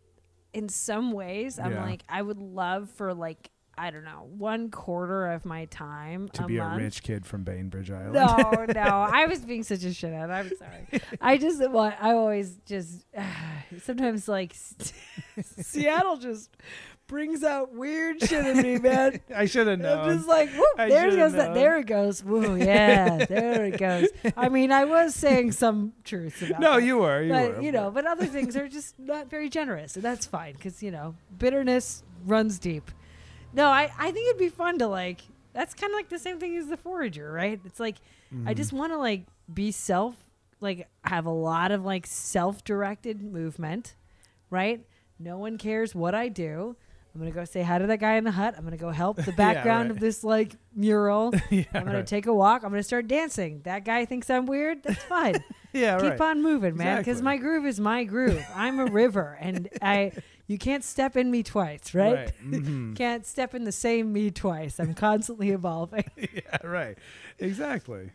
in 0.54 0.70
some 0.70 1.12
ways, 1.12 1.60
I'm 1.60 1.72
Yeah. 1.74 1.84
like, 1.84 2.04
I 2.08 2.22
would 2.22 2.40
love 2.40 2.90
for 2.90 3.14
like, 3.14 3.50
I 3.82 3.90
don't 3.90 4.04
know, 4.04 4.30
one 4.38 4.70
quarter 4.70 5.32
of 5.32 5.44
my 5.44 5.66
time 5.66 6.30
To 6.34 6.44
a 6.44 6.48
be 6.48 6.58
month. 6.58 6.80
a 6.80 6.84
rich 6.84 7.02
kid 7.02 7.26
from 7.26 7.44
Bainbridge 7.44 7.90
Island. 7.90 8.14
No, 8.14 8.66
no, 8.76 8.82
I 9.12 9.26
was 9.26 9.40
being 9.40 9.64
such 9.64 9.84
a 9.84 9.88
shithead. 9.88 10.30
I'm 10.30 10.52
sorry. 10.56 11.02
I 11.20 11.38
just 11.40 11.68
want. 11.68 11.96
I 12.00 12.12
always 12.12 12.58
just 12.68 13.06
sometimes 13.82 14.28
like 14.28 14.54
Seattle 15.42 16.18
just 16.18 16.52
brings 17.08 17.44
out 17.44 17.74
weird 17.74 18.22
shit 18.22 18.46
in 18.46 18.62
me, 18.62 18.78
man. 18.78 19.20
I 19.36 19.46
should 19.46 19.66
have 19.66 19.84
I'm 19.84 20.16
just 20.16 20.28
like, 20.28 20.52
there 20.78 21.10
goes 21.10 21.34
that. 21.34 21.56
There 21.56 21.80
it 21.80 21.88
goes. 21.88 22.24
Woo, 22.24 22.56
yeah, 22.58 23.26
there 23.26 23.66
it 23.66 23.80
goes. 23.80 24.10
I 24.38 24.48
mean, 24.50 24.72
I 24.72 24.86
was 24.86 25.16
saying 25.16 25.54
some 25.54 25.94
truths 26.04 26.44
about. 26.44 26.62
no, 26.62 26.74
that. 26.76 26.84
you 26.84 27.00
were. 27.00 27.24
You 27.24 27.32
but 27.32 27.56
were. 27.56 27.62
you 27.62 27.72
know, 27.72 27.90
but 27.90 28.06
other 28.06 28.28
things 28.28 28.56
are 28.56 28.68
just 28.68 29.00
not 29.00 29.28
very 29.28 29.50
generous, 29.50 29.96
and 29.96 30.04
that's 30.06 30.28
fine 30.28 30.54
because 30.54 30.84
you 30.84 30.92
know 30.92 31.16
bitterness 31.38 32.04
runs 32.26 32.60
deep. 32.60 32.92
No, 33.54 33.68
I 33.68 33.92
I 33.98 34.12
think 34.12 34.28
it'd 34.30 34.40
be 34.40 34.50
fun 34.50 34.78
to 34.80 34.88
like. 34.88 35.22
That's 35.54 35.74
kind 35.74 35.92
of 35.92 35.96
like 35.98 36.08
the 36.10 36.20
same 36.20 36.40
thing 36.40 36.56
as 36.56 36.68
the 36.68 36.78
forager, 36.78 37.32
right? 37.32 37.60
It's 37.66 37.80
like 37.80 37.98
Mm-hmm. 38.34 38.48
I 38.48 38.54
just 38.54 38.72
want 38.72 38.94
to 38.94 38.98
like 38.98 39.26
be 39.54 39.72
self, 39.74 40.16
like 40.62 40.88
have 41.04 41.26
a 41.26 41.30
lot 41.32 41.72
of 41.74 41.84
like 41.84 42.08
self-directed 42.08 43.22
movement, 43.22 43.96
right? 44.50 44.86
No 45.20 45.38
one 45.38 45.58
cares 45.58 45.94
what 45.94 46.16
I 46.16 46.30
do. 46.30 46.76
I'm 47.14 47.20
gonna 47.20 47.32
go 47.32 47.44
say 47.44 47.62
hi 47.62 47.78
to 47.78 47.88
that 47.88 48.00
guy 48.00 48.14
in 48.16 48.24
the 48.24 48.32
hut. 48.32 48.56
I'm 48.58 48.64
gonna 48.64 48.78
go 48.78 48.90
help 48.90 49.18
the 49.18 49.32
background 49.38 49.90
right. 49.90 49.92
of 49.92 50.00
this 50.00 50.24
like 50.24 50.54
mural. 50.74 51.34
yeah, 51.50 51.66
I'm 51.74 51.84
gonna 51.84 51.98
right. 51.98 52.08
take 52.08 52.26
a 52.26 52.34
walk. 52.34 52.64
I'm 52.64 52.70
gonna 52.70 52.84
start 52.84 53.08
dancing. 53.10 53.60
That 53.66 53.84
guy 53.84 54.06
thinks 54.06 54.30
I'm 54.30 54.46
weird. 54.46 54.82
That's 54.84 55.04
fine. 55.04 55.44
yeah, 55.74 56.00
Keep 56.00 56.12
right. 56.12 56.22
on 56.22 56.42
moving, 56.42 56.78
man, 56.78 57.00
because 57.00 57.20
Exactly. 57.20 57.24
my 57.26 57.38
groove 57.38 57.66
is 57.66 57.82
my 57.82 58.06
groove. 58.06 58.46
I'm 58.56 58.80
a 58.80 58.86
river, 58.86 59.38
and 59.42 59.68
I 59.82 60.14
you 60.52 60.58
can't 60.58 60.84
step 60.84 61.16
in 61.16 61.32
me 61.32 61.42
twice, 61.44 61.94
right? 61.96 62.32
Mhm. 62.44 62.96
can't 62.96 63.26
step 63.26 63.56
in 63.56 63.64
the 63.64 63.72
same 63.72 64.12
me 64.12 64.30
twice. 64.32 64.80
I'm 64.80 64.94
constantly 64.94 65.50
evolving. 65.60 66.04
yeah, 66.18 66.58
right. 66.64 66.98
Exactly. 67.40 68.12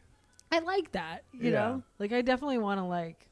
I 0.52 0.60
like 0.60 0.92
that, 0.92 1.24
you 1.32 1.50
Yeah. 1.50 1.58
know. 1.60 1.82
Like 1.98 2.12
I 2.12 2.22
definitely 2.22 2.58
want 2.58 2.78
to 2.80 2.84
like 2.84 3.26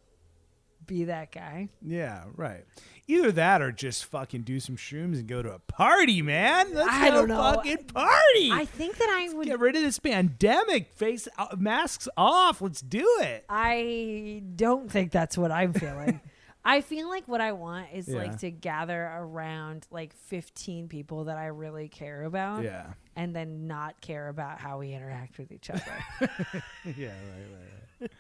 be 0.86 1.05
that 1.05 1.32
guy. 1.32 1.68
Yeah, 1.80 2.24
right. 2.36 2.64
Either 3.07 3.32
that 3.32 3.62
or 3.62 3.70
just 3.72 4.05
fucking 4.07 4.42
do 4.42 4.61
some 4.61 4.76
shrooms 4.76 5.14
and 5.18 5.26
go 5.26 5.42
to 5.42 5.52
a 5.52 5.59
party, 5.59 6.20
man. 6.22 6.74
Let's 6.74 6.88
I 6.90 7.09
go 7.11 7.14
don't 7.16 7.28
know. 7.28 7.36
fucking 7.55 7.84
party. 7.84 8.50
I 8.52 8.64
think 8.66 8.96
that 8.98 9.09
I 9.11 9.32
would. 9.34 9.46
Get 9.46 9.61
rid 9.61 9.76
of 9.76 9.82
this 9.82 9.98
pandemic. 9.98 10.92
Face 10.92 11.28
uh, 11.38 11.55
masks 11.59 12.09
off. 12.16 12.61
Let's 12.62 12.80
do 12.80 13.07
it. 13.20 13.44
I 13.48 14.42
don't 14.57 14.90
think 14.90 15.11
that's 15.12 15.36
what 15.38 15.50
I'm 15.52 15.72
feeling. 15.74 16.20
I 16.64 16.80
feel 16.80 17.08
like 17.10 17.28
what 17.28 17.40
I 17.42 17.52
want 17.52 17.88
is 17.92 18.08
Yeah. 18.08 18.16
like 18.18 18.38
to 18.38 18.50
gather 18.50 19.04
around 19.16 19.86
like 19.90 20.14
15 20.14 20.88
people 20.88 21.24
that 21.24 21.36
I 21.36 21.46
really 21.46 21.88
care 21.88 22.22
about 22.22 22.62
Yeah. 22.64 22.86
and 23.16 23.36
then 23.36 23.66
not 23.66 24.00
care 24.00 24.28
about 24.28 24.58
how 24.60 24.78
we 24.78 24.92
interact 24.94 25.36
with 25.38 25.52
each 25.52 25.68
other. 25.70 25.82
Yeah. 26.84 27.08
Right. 27.08 27.46
Right. 28.00 28.10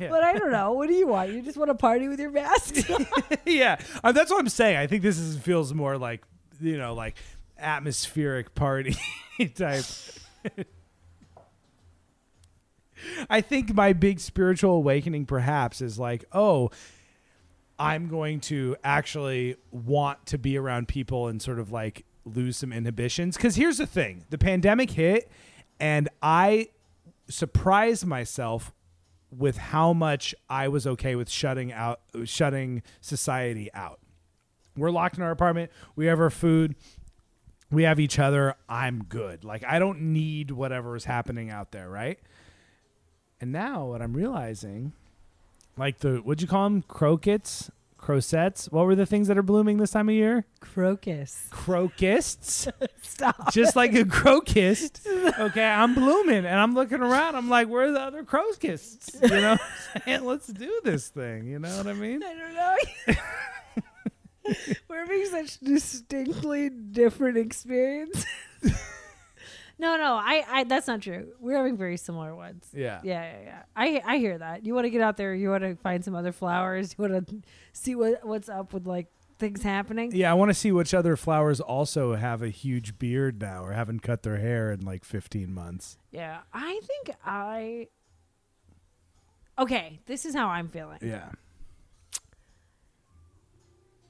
Yeah. 0.00 0.08
But 0.10 0.24
I 0.24 0.32
don't 0.38 0.52
know. 0.52 0.72
What 0.72 0.88
do 0.88 0.94
you 0.94 1.06
want? 1.06 1.30
You 1.32 1.42
just 1.42 1.56
want 1.56 1.68
to 1.70 1.74
party 1.74 2.08
with 2.08 2.18
your 2.20 2.30
mask? 2.30 2.76
yeah. 3.46 3.78
Uh, 4.02 4.12
that's 4.12 4.30
what 4.30 4.40
I'm 4.40 4.48
saying. 4.48 4.76
I 4.76 4.86
think 4.86 5.02
this 5.02 5.18
is 5.18 5.38
feels 5.38 5.72
more 5.72 5.96
like 5.98 6.22
you 6.60 6.76
know 6.78 6.94
like 6.94 7.16
atmospheric 7.58 8.54
party 8.54 8.96
type. 9.54 9.84
I 13.28 13.40
think 13.40 13.74
my 13.74 13.92
big 13.92 14.20
spiritual 14.20 14.72
awakening 14.74 15.26
perhaps 15.26 15.80
is 15.80 15.98
like, 15.98 16.24
oh, 16.32 16.70
I'm 17.82 18.06
going 18.06 18.38
to 18.42 18.76
actually 18.84 19.56
want 19.72 20.24
to 20.26 20.38
be 20.38 20.56
around 20.56 20.86
people 20.86 21.26
and 21.26 21.42
sort 21.42 21.58
of 21.58 21.72
like 21.72 22.04
lose 22.24 22.56
some 22.56 22.72
inhibitions. 22.72 23.36
Because 23.36 23.56
here's 23.56 23.78
the 23.78 23.88
thing: 23.88 24.24
the 24.30 24.38
pandemic 24.38 24.92
hit, 24.92 25.28
and 25.80 26.08
I 26.22 26.68
surprised 27.28 28.06
myself 28.06 28.72
with 29.36 29.56
how 29.56 29.92
much 29.92 30.32
I 30.48 30.68
was 30.68 30.86
okay 30.86 31.16
with 31.16 31.28
shutting 31.28 31.72
out, 31.72 32.00
shutting 32.24 32.84
society 33.00 33.68
out. 33.74 33.98
We're 34.76 34.92
locked 34.92 35.16
in 35.16 35.24
our 35.24 35.32
apartment. 35.32 35.72
We 35.96 36.06
have 36.06 36.20
our 36.20 36.30
food. 36.30 36.76
We 37.68 37.82
have 37.82 37.98
each 37.98 38.20
other. 38.20 38.54
I'm 38.68 39.02
good. 39.04 39.42
Like 39.42 39.64
I 39.66 39.80
don't 39.80 40.12
need 40.12 40.52
whatever 40.52 40.94
is 40.94 41.06
happening 41.06 41.50
out 41.50 41.72
there, 41.72 41.88
right? 41.88 42.20
And 43.40 43.50
now 43.50 43.86
what 43.86 44.00
I'm 44.00 44.12
realizing, 44.12 44.92
like 45.76 45.98
the 45.98 46.16
what'd 46.16 46.42
you 46.42 46.48
call 46.48 46.64
them? 46.64 46.82
Croquets, 46.82 47.70
crosets. 47.96 48.66
What 48.70 48.86
were 48.86 48.94
the 48.94 49.06
things 49.06 49.28
that 49.28 49.38
are 49.38 49.42
blooming 49.42 49.78
this 49.78 49.92
time 49.92 50.08
of 50.08 50.14
year? 50.14 50.44
Crocus. 50.60 51.46
Crocusts. 51.50 52.68
Stop. 53.02 53.52
Just 53.52 53.76
like 53.76 53.94
a 53.94 54.04
crocust. 54.04 55.06
Okay, 55.38 55.64
I'm 55.64 55.94
blooming 55.94 56.44
and 56.44 56.58
I'm 56.60 56.74
looking 56.74 57.00
around. 57.00 57.36
I'm 57.36 57.48
like, 57.48 57.68
where 57.68 57.88
are 57.88 57.92
the 57.92 58.00
other 58.00 58.22
crocusts? 58.22 59.10
You 59.22 59.28
know, 59.28 59.56
what 60.04 60.22
let's 60.24 60.46
do 60.46 60.80
this 60.84 61.08
thing. 61.08 61.46
You 61.46 61.58
know 61.58 61.74
what 61.76 61.86
I 61.86 61.92
mean? 61.94 62.22
I 62.22 62.34
don't 62.34 62.54
know. 62.54 63.14
We're 64.88 64.98
having 64.98 65.26
such 65.26 65.58
distinctly 65.60 66.68
different 66.68 67.38
experience. 67.38 68.24
No, 69.82 69.96
no, 69.96 70.14
I, 70.14 70.44
I 70.48 70.64
that's 70.64 70.86
not 70.86 71.02
true. 71.02 71.32
We're 71.40 71.56
having 71.56 71.76
very 71.76 71.96
similar 71.96 72.36
ones. 72.36 72.68
Yeah. 72.72 73.00
Yeah, 73.02 73.24
yeah, 73.24 73.40
yeah. 73.44 73.62
I 73.74 74.00
I 74.06 74.16
hear 74.18 74.38
that. 74.38 74.64
You 74.64 74.74
want 74.74 74.84
to 74.84 74.90
get 74.90 75.00
out 75.00 75.16
there, 75.16 75.34
you 75.34 75.50
want 75.50 75.64
to 75.64 75.74
find 75.74 76.04
some 76.04 76.14
other 76.14 76.30
flowers, 76.30 76.94
you 76.96 77.02
want 77.02 77.28
to 77.28 77.42
see 77.72 77.96
what 77.96 78.24
what's 78.24 78.48
up 78.48 78.72
with 78.72 78.86
like 78.86 79.08
things 79.40 79.64
happening. 79.64 80.12
Yeah, 80.14 80.30
I 80.30 80.34
want 80.34 80.50
to 80.50 80.54
see 80.54 80.70
which 80.70 80.94
other 80.94 81.16
flowers 81.16 81.60
also 81.60 82.14
have 82.14 82.42
a 82.42 82.48
huge 82.48 82.96
beard 82.96 83.40
now 83.40 83.64
or 83.64 83.72
haven't 83.72 84.00
cut 84.00 84.22
their 84.22 84.36
hair 84.36 84.70
in 84.70 84.82
like 84.82 85.04
15 85.04 85.52
months. 85.52 85.98
Yeah. 86.12 86.42
I 86.54 86.80
think 86.84 87.16
I 87.24 87.88
Okay, 89.58 89.98
this 90.06 90.24
is 90.24 90.34
how 90.34 90.46
I'm 90.46 90.68
feeling. 90.68 90.98
Yeah. 91.02 91.30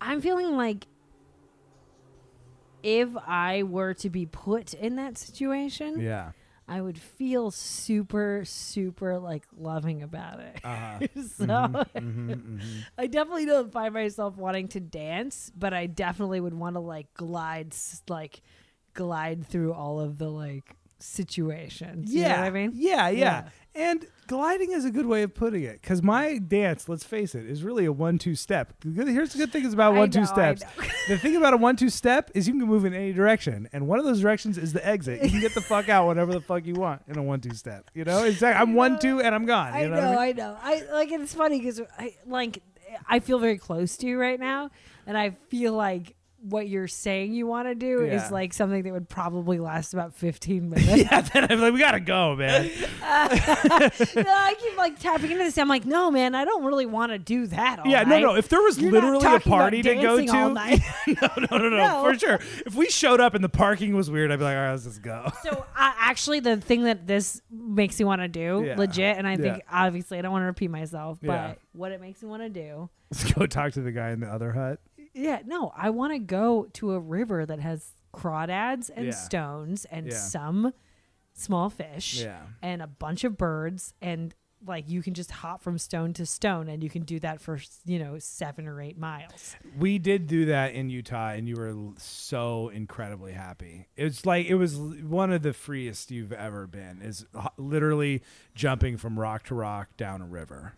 I'm 0.02 0.20
feeling 0.20 0.54
like 0.54 0.86
if 2.82 3.08
I 3.26 3.62
were 3.62 3.94
to 3.94 4.10
be 4.10 4.26
put 4.26 4.74
in 4.74 4.96
that 4.96 5.16
situation, 5.18 6.00
Yeah. 6.00 6.32
I 6.68 6.80
would 6.80 6.98
feel 6.98 7.50
super, 7.50 8.42
super 8.44 9.18
like 9.18 9.44
loving 9.56 10.02
about 10.02 10.40
it. 10.40 10.60
Uh-huh. 10.64 10.98
so 11.36 11.44
mm-hmm, 11.46 12.56
I 12.98 13.06
definitely 13.08 13.46
don't 13.46 13.72
find 13.72 13.92
myself 13.92 14.36
wanting 14.36 14.68
to 14.68 14.80
dance, 14.80 15.50
but 15.56 15.74
I 15.74 15.86
definitely 15.86 16.40
would 16.40 16.54
want 16.54 16.76
to 16.76 16.80
like 16.80 17.12
glide, 17.14 17.74
like 18.08 18.40
glide 18.94 19.46
through 19.46 19.72
all 19.74 20.00
of 20.00 20.18
the 20.18 20.28
like 20.30 20.76
situations. 20.98 22.12
You 22.12 22.22
know 22.22 22.28
Yeah. 22.28 22.38
what 22.40 22.46
I 22.46 22.50
mean? 22.50 22.70
Yeah, 22.74 23.08
yeah, 23.08 23.18
Yeah. 23.18 23.48
And 23.74 24.06
gliding 24.26 24.72
is 24.72 24.84
a 24.84 24.90
good 24.90 25.06
way 25.06 25.22
of 25.22 25.34
putting 25.34 25.62
it 25.62 25.80
because 25.80 26.02
my 26.02 26.36
dance, 26.38 26.88
let's 26.88 27.04
face 27.04 27.34
it, 27.34 27.46
is 27.46 27.62
really 27.62 27.86
a 27.86 27.92
one-two 27.92 28.34
step. 28.34 28.74
Here's 28.82 29.32
the 29.32 29.38
good 29.38 29.50
thing 29.50 29.64
is 29.64 29.72
about 29.72 29.94
one-two 29.94 30.20
know, 30.20 30.26
steps. 30.26 30.62
the 31.08 31.16
thing 31.16 31.36
about 31.36 31.54
a 31.54 31.56
one-two 31.56 31.88
step 31.88 32.30
is 32.34 32.46
you 32.46 32.58
can 32.58 32.68
move 32.68 32.84
in 32.84 32.92
any 32.92 33.12
direction, 33.14 33.68
and 33.72 33.88
one 33.88 33.98
of 33.98 34.04
those 34.04 34.20
directions 34.20 34.58
is 34.58 34.74
the 34.74 34.86
exit. 34.86 35.22
You 35.22 35.30
can 35.30 35.40
get 35.40 35.54
the 35.54 35.60
fuck 35.62 35.88
out 35.88 36.06
whenever 36.06 36.32
the 36.32 36.40
fuck 36.40 36.66
you 36.66 36.74
want 36.74 37.02
in 37.08 37.16
a 37.16 37.22
one-two 37.22 37.54
step. 37.54 37.90
You 37.94 38.04
know, 38.04 38.24
exactly. 38.24 38.60
I'm 38.60 38.74
one-two 38.74 39.20
and 39.22 39.34
I'm 39.34 39.46
gone. 39.46 39.72
I 39.72 39.84
know, 39.84 39.94
know, 39.94 40.00
I 40.00 40.10
mean? 40.10 40.18
I 40.18 40.32
know. 40.32 40.58
I 40.60 40.82
like 40.92 41.10
it's 41.10 41.34
funny 41.34 41.58
because 41.58 41.80
I 41.98 42.16
like 42.26 42.62
I 43.08 43.20
feel 43.20 43.38
very 43.38 43.58
close 43.58 43.96
to 43.98 44.06
you 44.06 44.18
right 44.18 44.38
now, 44.38 44.70
and 45.06 45.16
I 45.16 45.30
feel 45.48 45.72
like 45.72 46.14
what 46.43 46.68
you're 46.68 46.88
saying 46.88 47.32
you 47.32 47.47
want 47.47 47.68
to 47.68 47.74
do 47.74 48.05
Yeah. 48.05 48.24
is 48.24 48.30
like 48.32 48.53
something 48.53 48.82
that 48.82 48.93
would 48.93 49.09
probably 49.09 49.59
last 49.61 49.95
about 49.95 50.14
15 50.14 50.68
minutes. 50.70 50.97
yeah, 51.11 51.20
then 51.20 51.47
I'm 51.51 51.61
like, 51.61 51.72
we 51.72 51.78
gotta 51.78 52.01
go, 52.01 52.34
man. 52.36 52.68
no, 53.01 54.24
I 54.26 54.55
keep 54.61 54.76
like 54.76 54.99
tapping 54.99 55.30
into 55.30 55.45
this. 55.45 55.57
I'm 55.59 55.68
like, 55.68 55.84
no, 55.84 56.11
man, 56.11 56.34
I 56.34 56.45
don't 56.45 56.64
really 56.64 56.86
want 56.86 57.12
to 57.12 57.18
do 57.18 57.47
that. 57.49 57.78
All 57.80 57.86
yeah, 57.86 58.03
no, 58.03 58.09
night. 58.11 58.22
no. 58.22 58.34
If 58.34 58.49
there 58.49 58.61
was 58.62 58.78
You're 58.78 58.93
literally 58.93 59.24
a 59.26 59.40
party 59.40 59.82
to 59.82 59.95
go 59.97 60.16
to, 60.18 60.24
no, 60.26 60.53
no, 60.53 61.47
no, 61.51 61.59
no, 61.59 61.68
No. 61.70 62.03
for 62.05 62.18
sure. 62.18 62.40
If 62.66 62.74
we 62.74 62.88
showed 62.88 63.20
up 63.20 63.34
and 63.34 63.43
the 63.45 63.49
parking 63.49 63.95
was 63.95 64.11
weird, 64.11 64.30
I'd 64.32 64.38
be 64.38 64.45
like, 64.45 64.57
all 64.57 64.62
right, 64.62 64.70
let's 64.72 64.84
just 64.84 65.03
go. 65.03 65.30
So 65.43 65.51
uh, 65.51 65.93
actually, 65.99 66.40
the 66.40 66.57
thing 66.57 66.84
that 66.84 67.07
this 67.07 67.40
makes 67.51 67.99
me 67.99 68.05
want 68.05 68.20
to 68.22 68.28
do, 68.28 68.64
Yeah. 68.66 68.76
legit, 68.76 69.16
and 69.16 69.26
I 69.26 69.36
think 69.36 69.59
Yeah. 69.59 69.62
obviously 69.86 70.18
I 70.18 70.22
don't 70.22 70.32
want 70.32 70.43
to 70.43 70.47
repeat 70.47 70.70
myself, 70.70 71.18
but 71.22 71.59
what 71.72 71.93
it 71.93 72.01
makes 72.01 72.22
me 72.22 72.28
want 72.28 72.43
to 72.43 72.49
do, 72.49 72.88
Let's 73.11 73.30
go 73.32 73.47
talk 73.47 73.72
to 73.72 73.80
the 73.82 73.93
guy 73.93 74.11
in 74.11 74.20
the 74.20 74.26
other 74.26 74.53
hut. 74.53 74.80
Yeah, 75.14 75.40
no, 75.44 75.72
I 75.76 75.90
want 75.90 76.12
to 76.12 76.18
go 76.18 76.66
to 76.74 76.92
a 76.92 76.98
river 77.00 77.44
that 77.46 77.60
has 77.60 77.92
crawdads 78.14 78.90
and 78.94 79.06
Yeah. 79.06 79.12
stones 79.12 79.84
and 79.86 80.06
Yeah. 80.08 80.16
some 80.16 80.72
small 81.34 81.70
fish 81.70 82.20
Yeah. 82.22 82.42
and 82.60 82.82
a 82.82 82.86
bunch 82.86 83.24
of 83.24 83.36
birds 83.38 83.94
and 84.02 84.34
like 84.64 84.88
you 84.88 85.02
can 85.02 85.12
just 85.12 85.30
hop 85.32 85.60
from 85.60 85.76
stone 85.76 86.12
to 86.12 86.24
stone 86.24 86.68
and 86.68 86.84
you 86.84 86.90
can 86.90 87.02
do 87.02 87.18
that 87.18 87.40
for 87.40 87.58
you 87.84 87.98
know 87.98 88.16
seven 88.20 88.68
or 88.68 88.80
eight 88.80 88.96
miles 88.96 89.56
We 89.76 89.98
did 89.98 90.28
do 90.28 90.44
that 90.44 90.72
in 90.74 90.88
Utah, 90.88 91.30
and 91.30 91.48
you 91.48 91.56
were 91.56 91.70
l- 91.70 91.94
so 91.98 92.68
incredibly 92.68 93.32
happy. 93.32 93.88
It's 93.96 94.24
like 94.24 94.46
it 94.46 94.54
was 94.54 94.78
l- 94.78 94.90
one 95.02 95.32
of 95.32 95.42
the 95.42 95.52
freest 95.52 96.12
you've 96.12 96.32
ever 96.32 96.68
been. 96.68 97.02
Is 97.02 97.26
h- 97.36 97.46
literally 97.56 98.22
jumping 98.54 98.98
from 98.98 99.18
rock 99.18 99.42
to 99.46 99.54
rock 99.56 99.96
down 99.96 100.22
a 100.22 100.26
river. 100.26 100.74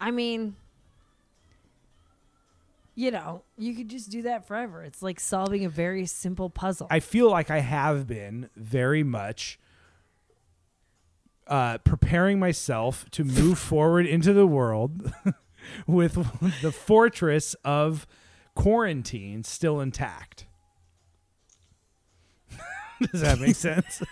i 0.00 0.10
mean 0.10 0.56
you 2.98 3.12
know 3.12 3.42
you 3.56 3.76
could 3.76 3.88
just 3.88 4.10
do 4.10 4.22
that 4.22 4.46
forever 4.46 4.82
it's 4.82 5.02
like 5.02 5.20
solving 5.20 5.64
a 5.64 5.68
very 5.68 6.04
simple 6.04 6.50
puzzle 6.50 6.88
I 6.90 6.98
feel 6.98 7.30
like 7.30 7.48
I 7.48 7.60
have 7.60 8.08
been 8.08 8.50
very 8.56 9.04
much 9.04 9.60
uh, 11.46 11.78
preparing 11.78 12.40
myself 12.40 13.06
to 13.12 13.22
move 13.22 13.58
forward 13.70 14.04
into 14.04 14.32
the 14.32 14.46
world 14.46 15.12
with 15.86 16.14
the 16.60 16.72
fortress 16.72 17.54
of 17.64 18.06
quarantine 18.54 19.44
still 19.44 19.80
intact. 19.80 20.46
Does 23.12 23.20
that 23.20 23.38
make 23.40 23.56
sense? 23.56 24.02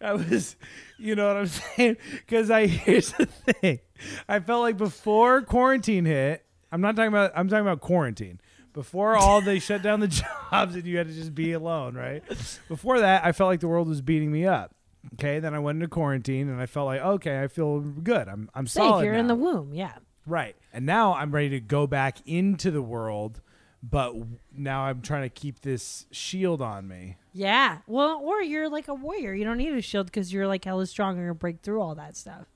I 0.00 0.12
was, 0.12 0.56
you 0.98 1.16
know 1.16 1.26
what 1.26 1.36
I'm 1.36 1.46
saying? 1.46 1.96
Because 2.12 2.50
I 2.50 2.66
here's 2.66 3.12
the 3.12 3.26
thing, 3.26 3.80
I 4.28 4.40
felt 4.40 4.62
like 4.62 4.76
before 4.76 5.42
quarantine 5.42 6.04
hit, 6.04 6.43
I'm 6.74 6.80
not 6.80 6.96
talking 6.96 7.08
about. 7.08 7.32
I'm 7.36 7.48
talking 7.48 7.64
about 7.66 7.80
quarantine. 7.80 8.40
Before 8.72 9.16
all 9.16 9.40
they 9.40 9.60
shut 9.60 9.82
down 9.82 10.00
the 10.00 10.08
jobs 10.50 10.74
and 10.74 10.84
you 10.84 10.98
had 10.98 11.06
to 11.06 11.14
just 11.14 11.32
be 11.34 11.52
alone, 11.52 11.94
right? 11.94 12.24
Before 12.68 12.98
that, 12.98 13.24
I 13.24 13.30
felt 13.32 13.48
like 13.48 13.60
the 13.60 13.68
world 13.68 13.88
was 13.88 14.00
beating 14.00 14.32
me 14.32 14.44
up. 14.46 14.74
Okay, 15.14 15.38
then 15.38 15.54
I 15.54 15.60
went 15.60 15.76
into 15.76 15.86
quarantine 15.88 16.48
and 16.48 16.60
I 16.60 16.66
felt 16.66 16.86
like 16.86 17.00
okay, 17.00 17.40
I 17.42 17.46
feel 17.46 17.80
good. 17.80 18.26
I'm 18.28 18.50
I'm 18.54 18.66
safe 18.66 18.82
solid. 18.82 19.04
you're 19.04 19.14
in 19.14 19.28
the 19.28 19.34
womb 19.34 19.72
yeah 19.74 19.92
Right. 20.26 20.56
And 20.72 20.84
now 20.86 21.14
I'm 21.14 21.30
ready 21.32 21.50
to 21.50 21.60
go 21.60 21.86
back 21.86 22.18
into 22.26 22.70
the 22.70 22.80
world, 22.82 23.42
but 23.82 24.06
w- 24.14 24.38
now 24.50 24.84
I'm 24.86 25.02
trying 25.02 25.22
to 25.22 25.28
keep 25.28 25.60
this 25.60 26.06
shield 26.10 26.60
on 26.62 26.88
me. 26.88 27.16
yeah 27.34 27.78
well 27.86 28.18
or 28.24 28.40
you're 28.42 28.68
like 28.70 28.88
a 28.88 28.94
warrior 28.94 29.34
you 29.34 29.44
don't 29.44 29.58
need 29.58 29.72
a 29.74 29.82
shield 29.82 30.06
because 30.06 30.32
you're 30.32 30.46
like 30.48 30.64
hella 30.64 30.86
strong 30.86 31.16
and 31.16 31.24
you'll 31.26 31.34
break 31.34 31.60
through 31.60 31.80
all 31.82 31.94
that 31.96 32.16
stuff 32.16 32.46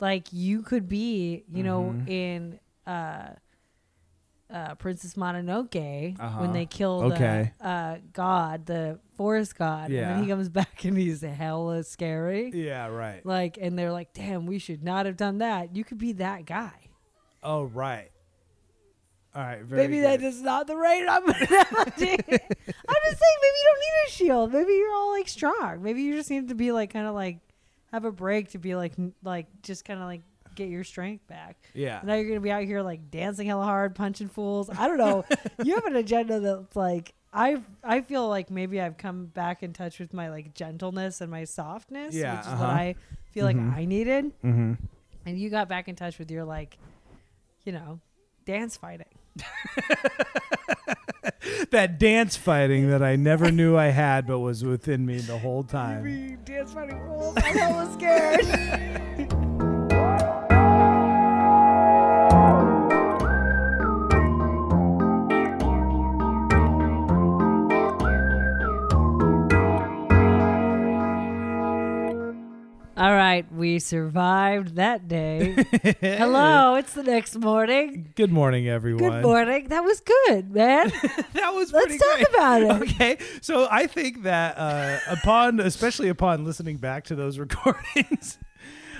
like 0.00 0.32
you 0.32 0.62
could 0.62 0.88
be 0.88 1.44
you 1.52 1.62
know 1.62 1.82
Mm-hmm. 1.96 2.08
in 2.08 2.58
uh 2.86 3.28
uh, 4.50 4.74
Princess 4.74 5.14
Mononoke 5.14 6.20
Uh-huh. 6.20 6.40
when 6.40 6.52
they 6.52 6.66
kill 6.66 7.04
Okay. 7.12 7.52
the 7.58 7.66
uh, 7.66 7.98
god, 8.12 8.66
the 8.66 8.98
forest 9.16 9.56
god, 9.56 9.84
and 9.86 9.94
Yeah. 9.94 10.12
then 10.12 10.22
he 10.24 10.28
comes 10.28 10.48
back 10.60 10.84
and 10.84 10.94
he's 10.96 11.22
hella 11.22 11.82
scary. 11.84 12.50
Yeah, 12.52 12.88
right. 12.88 13.24
Like, 13.24 13.56
and 13.58 13.78
they're 13.78 13.92
like, 13.92 14.12
"Damn, 14.12 14.44
we 14.44 14.58
should 14.58 14.82
not 14.84 15.06
have 15.06 15.16
done 15.16 15.38
that." 15.38 15.74
You 15.74 15.84
could 15.84 15.96
be 15.96 16.12
that 16.14 16.44
guy. 16.44 16.88
Oh, 17.42 17.64
right. 17.64 18.10
All 19.34 19.42
right. 19.42 19.62
Very 19.62 19.82
maybe 19.88 20.00
good. 20.02 20.20
that 20.20 20.22
is 20.22 20.42
not 20.42 20.66
the 20.66 20.76
right 20.76 21.02
analogy. 21.08 21.30
I'm 21.30 21.56
just 21.96 22.28
saying, 22.28 23.38
maybe 23.40 23.56
you 23.56 23.64
don't 23.64 23.80
need 23.80 24.06
a 24.06 24.10
shield. 24.10 24.52
Maybe 24.52 24.72
you're 24.74 24.92
all 24.92 25.12
like 25.12 25.28
strong. 25.28 25.82
Maybe 25.82 26.02
you 26.02 26.14
just 26.14 26.28
need 26.28 26.48
to 26.50 26.54
be 26.54 26.72
like 26.72 26.92
kind 26.92 27.06
of 27.06 27.14
like 27.14 27.38
have 27.90 28.04
a 28.04 28.12
break 28.12 28.50
to 28.50 28.58
be 28.58 28.74
like 28.74 28.92
like 29.22 29.46
just 29.62 29.86
kind 29.86 29.98
of 30.00 30.06
like 30.06 30.20
get 30.54 30.68
your 30.68 30.84
strength 30.84 31.26
back. 31.26 31.56
Yeah. 31.74 32.00
Now 32.04 32.14
you're 32.14 32.28
gonna 32.28 32.40
be 32.40 32.50
out 32.50 32.64
here 32.64 32.82
like 32.82 33.10
dancing 33.10 33.46
hella 33.46 33.64
hard, 33.64 33.94
punching 33.94 34.28
fools. 34.28 34.70
I 34.70 34.88
don't 34.88 34.98
know. 34.98 35.24
you 35.64 35.74
have 35.74 35.86
an 35.86 35.96
agenda 35.96 36.40
that's 36.40 36.76
like 36.76 37.14
I 37.32 37.62
I 37.82 38.00
feel 38.02 38.28
like 38.28 38.50
maybe 38.50 38.80
I've 38.80 38.96
come 38.98 39.26
back 39.26 39.62
in 39.62 39.72
touch 39.72 39.98
with 39.98 40.12
my 40.12 40.28
like 40.30 40.54
gentleness 40.54 41.20
and 41.20 41.30
my 41.30 41.44
softness, 41.44 42.14
Yeah, 42.14 42.36
which 42.36 42.46
is 42.46 42.52
uh-huh. 42.52 42.64
what 42.64 42.70
I 42.70 42.94
feel 43.32 43.44
like 43.44 43.56
Mhm. 43.56 43.74
I 43.76 43.84
needed. 43.84 44.24
Mm-hmm. 44.44 44.72
And 45.26 45.38
you 45.38 45.50
got 45.50 45.68
back 45.68 45.88
in 45.88 45.96
touch 45.96 46.18
with 46.18 46.30
your 46.30 46.44
like, 46.44 46.78
you 47.64 47.72
know, 47.72 48.00
dance 48.44 48.76
fighting. 48.76 49.06
That 51.70 51.98
dance 51.98 52.36
fighting 52.36 52.90
that 52.90 53.02
I 53.02 53.16
never 53.16 53.50
knew 53.50 53.76
I 53.78 53.86
had, 53.86 54.26
but 54.26 54.40
was 54.40 54.62
within 54.62 55.06
me 55.06 55.18
the 55.18 55.38
whole 55.38 55.62
time. 55.64 56.38
dance 56.44 56.72
fighting 56.72 57.00
fools. 57.06 57.34
I'm 57.38 57.56
hella 57.56 57.92
scared. 57.94 59.32
Right, 73.32 73.52
we 73.52 73.78
survived 73.78 74.76
that 74.76 75.08
day. 75.08 75.52
Hello, 76.00 76.74
it's 76.74 76.92
the 76.92 77.02
next 77.02 77.36
morning. 77.38 78.12
Good 78.14 78.30
morning, 78.30 78.68
everyone. 78.68 79.10
Good 79.10 79.22
morning. 79.22 79.68
That 79.68 79.82
was 79.84 80.00
good, 80.00 80.50
man. 80.50 80.88
that 81.32 81.54
was 81.54 81.72
Let's 81.72 81.96
talk 81.96 82.14
great. 82.16 82.28
about 82.28 82.62
it. 82.62 82.70
Okay, 82.82 83.18
so 83.40 83.66
I 83.70 83.86
think 83.86 84.24
that 84.24 84.58
uh, 84.58 84.98
upon, 85.08 85.60
especially 85.60 86.10
upon 86.10 86.44
listening 86.44 86.76
back 86.76 87.04
to 87.04 87.14
those 87.14 87.38
recordings, 87.46 88.38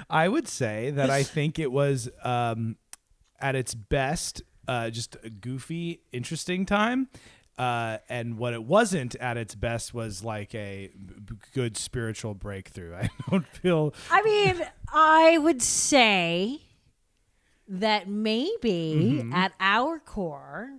I 0.08 0.28
would 0.28 0.48
say 0.48 0.90
that 0.92 1.10
I 1.10 1.24
think 1.24 1.58
it 1.58 1.70
was 1.70 2.08
um, 2.24 2.76
at 3.38 3.54
its 3.54 3.74
best 3.74 4.42
uh, 4.66 4.88
just 4.88 5.16
a 5.22 5.28
goofy, 5.28 6.00
interesting 6.12 6.64
time. 6.64 7.08
Uh, 7.58 7.98
and 8.08 8.38
what 8.38 8.54
it 8.54 8.64
wasn't 8.64 9.14
at 9.16 9.36
its 9.36 9.54
best 9.54 9.92
was 9.92 10.24
like 10.24 10.54
a 10.54 10.90
b- 10.96 11.36
good 11.54 11.76
spiritual 11.76 12.34
breakthrough. 12.34 12.94
I 13.02 13.10
don't 13.30 13.46
feel 13.46 13.94
I 14.10 14.22
mean, 14.22 14.66
I 14.92 15.36
would 15.38 15.60
say 15.62 16.60
that 17.68 18.08
maybe 18.08 19.18
Mm-hmm. 19.22 19.32
at 19.32 19.52
our 19.60 19.98
core, 19.98 20.70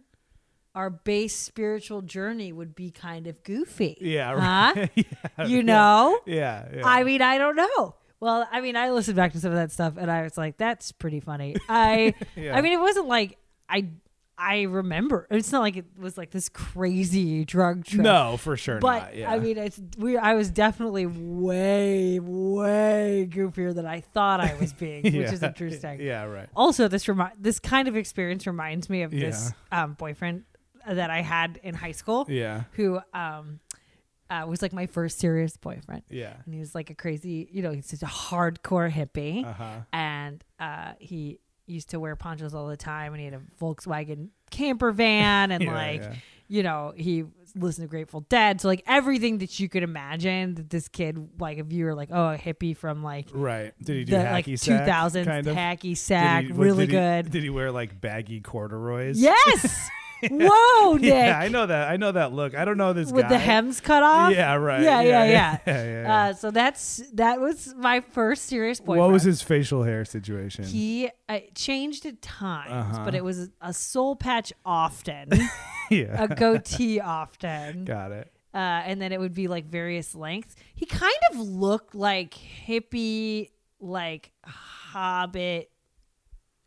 our 0.75 0.89
base 0.89 1.35
spiritual 1.35 2.01
journey 2.01 2.51
would 2.51 2.75
be 2.75 2.89
kind 2.91 3.27
of 3.27 3.43
goofy. 3.43 3.97
yeah, 4.01 4.31
Huh? 4.31 4.73
right. 4.75 4.91
yeah, 4.95 5.45
You 5.45 5.63
know? 5.63 6.19
yeah, 6.25 6.67
yeah. 6.75 6.81
I 6.85 7.03
mean, 7.03 7.21
I 7.21 7.37
don't 7.37 7.55
know. 7.55 7.95
Well, 8.19 8.47
I 8.51 8.61
mean, 8.61 8.75
I 8.75 8.89
listened 8.91 9.15
back 9.17 9.33
to 9.33 9.39
some 9.39 9.51
of 9.51 9.57
that 9.57 9.71
stuff 9.71 9.93
and 9.97 10.09
I 10.09 10.23
was 10.23 10.37
like, 10.37 10.57
that's 10.57 10.91
pretty 10.91 11.19
funny. 11.19 11.55
I 11.69 12.13
Yeah. 12.35 12.55
I 12.57 12.61
mean, 12.61 12.73
it 12.73 12.79
wasn't 12.81 13.07
like 13.07 13.37
I 13.69 13.87
I 14.45 14.63
remember. 14.63 15.27
It's 15.31 15.51
not 15.51 15.61
like 15.61 15.77
it 15.77 15.85
was 15.97 16.17
like 16.17 16.31
this 16.31 16.49
crazy 16.49 17.45
drug 17.45 17.85
trip. 17.85 18.01
no, 18.03 18.37
for 18.37 18.57
sure 18.57 18.79
But 18.79 18.99
not. 18.99 19.15
Yeah. 19.15 19.31
I 19.31 19.39
mean, 19.39 19.57
it's 19.57 19.79
we. 19.97 20.17
I 20.17 20.33
was 20.33 20.49
definitely 20.49 21.05
way, 21.05 22.19
way 22.19 23.27
goofier 23.31 23.73
than 23.73 23.85
I 23.85 24.01
thought 24.01 24.39
I 24.39 24.55
was 24.59 24.73
being, 24.73 25.03
which 25.03 25.13
is 25.15 25.41
Yeah. 25.41 25.47
interesting. 25.47 26.01
Yeah, 26.01 26.23
right. 26.25 26.49
Also, 26.55 26.87
this 26.87 27.07
remi- 27.07 27.31
this 27.39 27.59
kind 27.59 27.87
of 27.87 27.95
experience 27.95 28.45
reminds 28.47 28.89
me 28.89 29.03
of 29.03 29.11
this 29.11 29.51
um, 29.71 29.93
boyfriend 29.93 30.43
that 30.87 31.09
I 31.09 31.21
had 31.21 31.59
in 31.63 31.73
high 31.75 31.93
school, 31.93 32.25
Yeah, 32.27 32.63
who 32.73 32.99
um, 33.13 33.59
uh, 34.29 34.45
was 34.47 34.61
like 34.61 34.73
my 34.73 34.85
first 34.85 35.19
serious 35.19 35.55
boyfriend, 35.55 36.03
yeah. 36.09 36.33
and 36.45 36.53
he 36.53 36.59
was 36.59 36.75
like 36.75 36.89
a 36.89 36.95
crazy, 36.95 37.47
you 37.51 37.61
know, 37.61 37.71
he's 37.71 37.89
just 37.89 38.03
a 38.03 38.07
hardcore 38.07 38.91
hippie, 38.91 39.45
Uh 39.45 39.53
huh. 39.53 39.75
and 39.93 40.43
uh, 40.59 40.93
he 40.99 41.39
used 41.73 41.89
to 41.91 41.99
wear 41.99 42.15
ponchos 42.15 42.53
all 42.53 42.67
the 42.67 42.77
time, 42.77 43.13
and 43.13 43.19
he 43.19 43.25
had 43.25 43.33
a 43.33 43.41
Volkswagen 43.61 44.29
camper 44.51 44.91
van, 44.91 45.51
and 45.51 45.63
Yeah, 45.63 45.73
like 45.73 46.01
yeah. 46.01 46.13
you 46.47 46.63
know, 46.63 46.93
he 46.95 47.25
listened 47.55 47.85
to 47.85 47.89
Grateful 47.89 48.21
Dead. 48.21 48.59
So 48.61 48.67
like 48.67 48.83
everything 48.87 49.37
that 49.39 49.59
you 49.59 49.69
could 49.69 49.83
imagine 49.83 50.55
that 50.55 50.69
this 50.69 50.87
kid, 50.87 51.29
like 51.39 51.57
if 51.59 51.71
you 51.71 51.85
were 51.85 51.93
like, 51.93 52.09
oh, 52.11 52.29
a 52.29 52.37
hippie 52.37 52.75
from 52.75 53.03
like 53.03 53.27
Right. 53.31 53.73
Did 53.83 53.95
he 53.97 54.03
do 54.05 54.11
the 54.13 54.17
hacky 54.17 54.31
like 54.31 54.45
two 54.45 54.57
sack? 54.57 54.87
thousands 54.87 55.27
kind 55.27 55.45
of? 55.47 55.55
hacky 55.55 55.95
sack, 55.95 56.45
he- 56.45 56.51
really 56.51 56.87
did 56.87 56.91
he- 56.93 56.97
good. 56.99 57.31
Did 57.31 57.43
he 57.43 57.49
wear 57.49 57.71
like 57.71 57.99
baggy 58.01 58.41
corduroys? 58.41 59.19
yes. 59.21 59.89
Whoa, 60.31 60.93
Nick. 60.99 61.03
Yeah, 61.03 61.37
I 61.39 61.47
know 61.47 61.65
that. 61.65 61.87
I 61.89 61.97
know 61.97 62.11
that 62.11 62.33
look. 62.33 62.55
I 62.55 62.65
don't 62.65 62.77
know 62.77 62.93
this 62.93 63.11
With 63.11 63.23
guy. 63.23 63.29
the 63.29 63.37
hems 63.37 63.79
cut 63.81 64.03
off. 64.03 64.31
Yeah, 64.33 64.53
right. 64.55 64.81
Yeah, 64.81 65.01
yeah, 65.01 65.23
yeah. 65.25 65.31
yeah. 65.31 65.57
yeah, 65.65 66.01
yeah. 66.03 66.15
Uh, 66.29 66.33
so 66.33 66.51
that's 66.51 67.01
that 67.13 67.39
was 67.41 67.73
my 67.77 67.99
first 68.01 68.45
serious 68.45 68.79
boyfriend. 68.79 68.99
what 69.01 69.11
was 69.11 69.23
his 69.23 69.41
facial 69.41 69.83
hair 69.83 70.05
situation? 70.05 70.63
He 70.65 71.09
uh, 71.29 71.39
changed 71.55 72.05
at 72.05 72.21
times, 72.21 72.71
Uh-huh. 72.71 73.05
but 73.05 73.15
it 73.15 73.23
was 73.23 73.49
a 73.61 73.73
soul 73.73 74.15
patch 74.15 74.53
often, 74.65 75.29
yeah. 75.89 76.23
a 76.23 76.27
goatee 76.33 76.99
often. 76.99 77.85
Got 77.85 78.11
it. 78.11 78.31
uh, 78.53 78.57
and 78.57 79.01
then 79.01 79.11
it 79.11 79.19
would 79.19 79.33
be 79.33 79.47
like 79.47 79.65
various 79.65 80.13
lengths. 80.15 80.55
He 80.75 80.85
kind 80.85 81.13
of 81.31 81.39
looked 81.39 81.95
like 81.95 82.33
hippie, 82.33 83.49
like 83.79 84.31
Hobbit, 84.45 85.69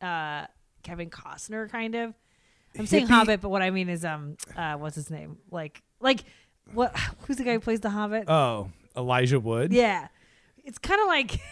uh, 0.02 0.46
Kevin 0.82 1.10
Costner, 1.10 1.70
kind 1.70 1.94
of. 1.94 2.14
I'm 2.78 2.86
saying 2.86 3.06
Hobbit, 3.06 3.40
but 3.40 3.48
what 3.48 3.62
I 3.62 3.70
mean 3.70 3.88
is 3.88 4.04
um, 4.04 4.36
uh, 4.56 4.74
what's 4.74 4.96
his 4.96 5.10
name? 5.10 5.38
Like, 5.50 5.82
like 6.00 6.24
what? 6.72 6.96
Who's 7.26 7.36
the 7.36 7.44
guy 7.44 7.52
who 7.54 7.60
plays 7.60 7.80
the 7.80 7.90
Hobbit? 7.90 8.28
Oh, 8.28 8.70
Elijah 8.96 9.40
Wood. 9.40 9.72
yeah, 9.72 10.08
it's 10.64 10.78
kind 10.78 11.00
of 11.00 11.06
like. 11.08 11.40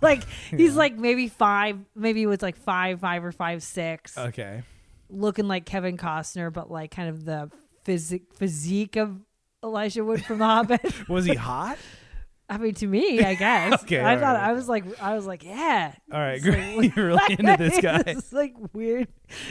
Like 0.00 0.24
he's 0.50 0.74
like 0.74 0.96
maybe 0.98 1.28
five, 1.28 1.78
maybe 1.94 2.22
it 2.24 2.26
was 2.26 2.42
like 2.42 2.56
five, 2.56 2.98
five 2.98 3.24
or 3.24 3.30
five 3.30 3.62
six, 3.62 4.18
Okay. 4.18 4.64
looking 5.08 5.46
like 5.46 5.64
Kevin 5.64 5.96
Costner, 5.96 6.52
but 6.52 6.72
like 6.72 6.90
kind 6.90 7.08
of 7.08 7.24
the 7.24 7.52
physique 7.84 8.24
physique 8.34 8.96
of 8.96 9.20
Elijah 9.62 10.04
Wood 10.04 10.24
from 10.24 10.38
The 10.38 10.44
Hobbit. 10.44 11.08
Was 11.08 11.24
he 11.26 11.36
hot? 11.36 11.78
I 12.50 12.58
mean, 12.58 12.74
to 12.74 12.86
me, 12.86 13.22
I 13.22 13.34
guess. 13.36 13.82
Okay, 13.84 14.00
I 14.04 14.16
thought 14.18 14.34
right. 14.36 14.48
I 14.48 14.52
was 14.52 14.68
like, 14.68 14.84
I 15.00 15.14
was 15.14 15.26
like, 15.26 15.42
yeah. 15.44 15.94
All 16.12 16.18
right, 16.20 16.34
It's 16.34 16.44
great. 16.44 16.76
like- 16.76 16.96
You're 16.96 17.06
really 17.06 17.34
into 17.38 17.56
this 17.58 17.80
guy. 17.80 18.02
it's 18.06 18.32
like 18.32 18.54
weird. 18.74 19.08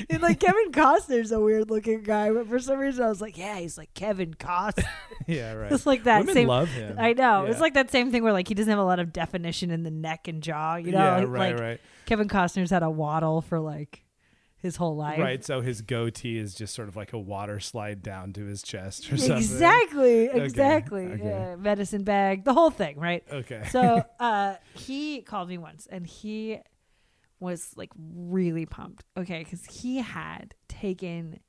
And 0.10 0.22
like 0.22 0.40
Kevin 0.40 0.72
Costner's 0.72 1.32
a 1.32 1.40
weird 1.40 1.70
looking 1.72 2.04
guy, 2.04 2.30
but 2.32 2.48
for 2.48 2.60
some 2.60 2.78
reason 2.78 3.04
I 3.04 3.10
was 3.10 3.20
like, 3.22 3.38
yeah, 3.38 3.58
he's 3.58 3.78
like 3.78 3.92
Kevin 3.96 4.34
Costner. 4.36 4.86
yeah, 5.26 5.54
right. 5.54 5.72
it's 5.72 5.86
like 5.88 6.04
that 6.04 6.20
Women 6.20 6.34
same. 6.36 6.48
love 6.48 6.70
him. 6.70 6.96
I 7.00 7.14
know. 7.14 7.46
Yeah. 7.46 7.52
It's 7.52 7.60
like 7.62 7.74
that 7.74 7.90
same 7.90 8.12
thing 8.12 8.22
where 8.24 8.34
like 8.34 8.48
he 8.48 8.54
doesn't 8.54 8.70
have 8.70 8.78
a 8.80 8.84
lot 8.84 9.00
of 9.00 9.12
definition 9.12 9.72
in 9.72 9.82
the 9.84 9.90
neck 9.92 10.28
and 10.28 10.44
jaw. 10.44 10.76
You 10.76 10.92
know, 10.92 10.98
yeah, 11.00 11.16
like, 11.18 11.28
right, 11.28 11.52
like 11.54 11.60
right, 11.62 11.82
Kevin 12.06 12.28
Costner's 12.28 12.70
had 12.70 12.84
a 12.84 12.90
waddle 12.90 13.42
for 13.42 13.60
like 13.60 14.04
his 14.62 14.76
whole 14.76 14.96
life. 14.96 15.20
right. 15.20 15.44
So 15.44 15.62
his 15.62 15.82
goatee 15.82 16.38
is 16.38 16.54
just 16.54 16.76
sort 16.76 16.88
of 16.88 16.96
like 16.96 17.14
a 17.14 17.20
water 17.20 17.60
slide 17.60 18.04
down 18.04 18.34
to 18.34 18.46
his 18.46 18.62
chest 18.62 19.12
or 19.12 19.18
something. 19.18 19.38
Exactly. 19.38 20.26
Exactly. 20.26 21.06
okay. 21.06 21.24
Yeah, 21.24 21.56
medicine 21.56 22.04
bag, 22.04 22.46
the 22.46 22.54
whole 22.54 22.70
thing, 22.70 22.98
right? 23.00 23.24
Okay. 23.32 23.64
so 23.72 24.04
uh, 24.20 24.56
he 24.74 25.22
called 25.22 25.50
me 25.50 25.58
once 25.58 25.88
and 25.92 26.06
he 26.06 26.60
was 27.40 27.72
like 27.76 27.90
really 27.98 28.68
pumped 28.68 29.04
okay 29.18 29.40
because 29.40 29.66
he 29.66 29.98
had 29.98 30.54
taken 30.68 31.40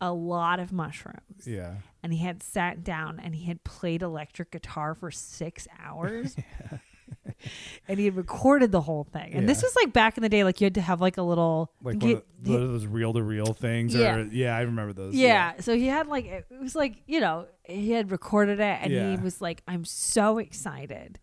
a 0.00 0.12
lot 0.12 0.60
of 0.60 0.72
mushrooms 0.72 1.46
yeah. 1.46 1.74
and 2.02 2.12
he 2.12 2.20
had 2.20 2.42
sat 2.42 2.84
down 2.84 3.20
and 3.22 3.34
he 3.34 3.46
had 3.46 3.62
played 3.64 4.00
electric 4.00 4.52
guitar 4.52 4.94
for 4.94 5.10
six 5.10 5.66
hours 5.80 6.36
and 7.88 7.98
he 7.98 8.04
had 8.06 8.16
recorded 8.16 8.72
the 8.72 8.80
whole 8.80 9.04
thing 9.04 9.32
and 9.34 9.48
this 9.48 9.62
was 9.62 9.74
like 9.76 9.92
back 9.92 10.16
in 10.16 10.22
the 10.22 10.28
day 10.28 10.44
like 10.44 10.60
you 10.60 10.66
had 10.66 10.74
to 10.74 10.80
have 10.80 11.00
like 11.00 11.16
a 11.16 11.22
little 11.22 11.70
Like 11.82 12.00
one 12.02 12.12
of, 12.12 12.22
those 12.40 12.86
reel 12.86 13.12
to 13.12 13.22
reel 13.22 13.52
things. 13.54 13.94
Yeah. 13.94 14.16
Or, 14.16 14.24
yeah, 14.30 14.56
I 14.56 14.62
remember 14.62 14.92
those. 14.92 15.14
yeah. 15.14 15.54
So 15.60 15.76
he 15.76 15.86
had 15.86 16.06
like 16.08 16.24
it 16.26 16.46
was 16.60 16.74
like 16.74 17.02
you 17.06 17.20
know 17.20 17.46
he 17.64 17.92
had 17.92 18.10
recorded 18.10 18.60
it 18.60 18.78
and 18.82 18.92
Yeah. 18.92 19.10
he 19.10 19.22
was 19.22 19.40
like, 19.40 19.62
I'm 19.68 19.84
so 19.84 20.38
excited 20.38 21.18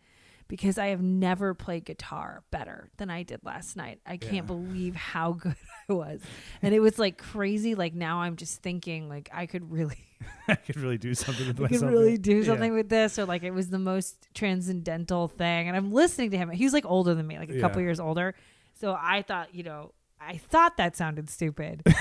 because 0.50 0.78
I 0.78 0.88
have 0.88 1.02
never 1.02 1.54
played 1.54 1.86
guitar 1.86 2.43
better 2.52 2.89
than 2.97 3.10
I 3.10 3.24
did 3.24 3.39
last 3.45 3.78
night. 3.78 4.02
I 4.06 4.18
can't 4.18 4.34
Yeah. 4.34 4.41
believe 4.41 4.95
how 4.95 5.32
good 5.43 5.56
I 5.89 5.93
was, 5.93 6.20
and 6.62 6.74
it 6.76 6.82
was 6.82 7.00
like 7.00 7.18
crazy. 7.18 7.76
Like 7.76 7.93
now 7.93 8.20
I'm 8.20 8.36
just 8.36 8.62
thinking 8.62 9.08
like 9.08 9.30
I 9.32 9.45
could 9.45 9.72
really, 9.72 9.95
I 10.50 10.56
could 10.56 10.76
really 10.78 10.97
do 10.97 11.14
something 11.14 11.47
with 11.47 11.62
I 11.62 11.68
could 11.70 11.82
really 11.82 12.18
do 12.18 12.39
Yeah. 12.39 12.45
something 12.47 12.74
with 12.74 12.89
this, 12.89 13.18
or 13.18 13.26
like 13.26 13.43
it 13.43 13.52
was 13.52 13.70
the 13.70 13.80
most 13.80 14.28
transcendental 14.34 15.30
thing. 15.30 15.70
And 15.70 15.78
I'm 15.78 15.93
listening 15.93 16.32
to 16.32 16.38
him. 16.38 16.50
He 16.50 16.66
was 16.66 16.74
like 16.74 16.86
older 16.86 17.16
than 17.16 17.26
me, 17.26 17.39
like 17.39 17.50
a 17.50 17.62
couple 17.62 17.82
years 17.82 18.00
older. 18.02 18.36
So 18.74 18.97
I 19.00 19.22
thought, 19.22 19.56
you 19.56 19.64
know, 19.64 19.93
I 20.20 20.38
thought 20.38 20.76
that 20.78 20.97
sounded 20.97 21.30
stupid. 21.30 21.84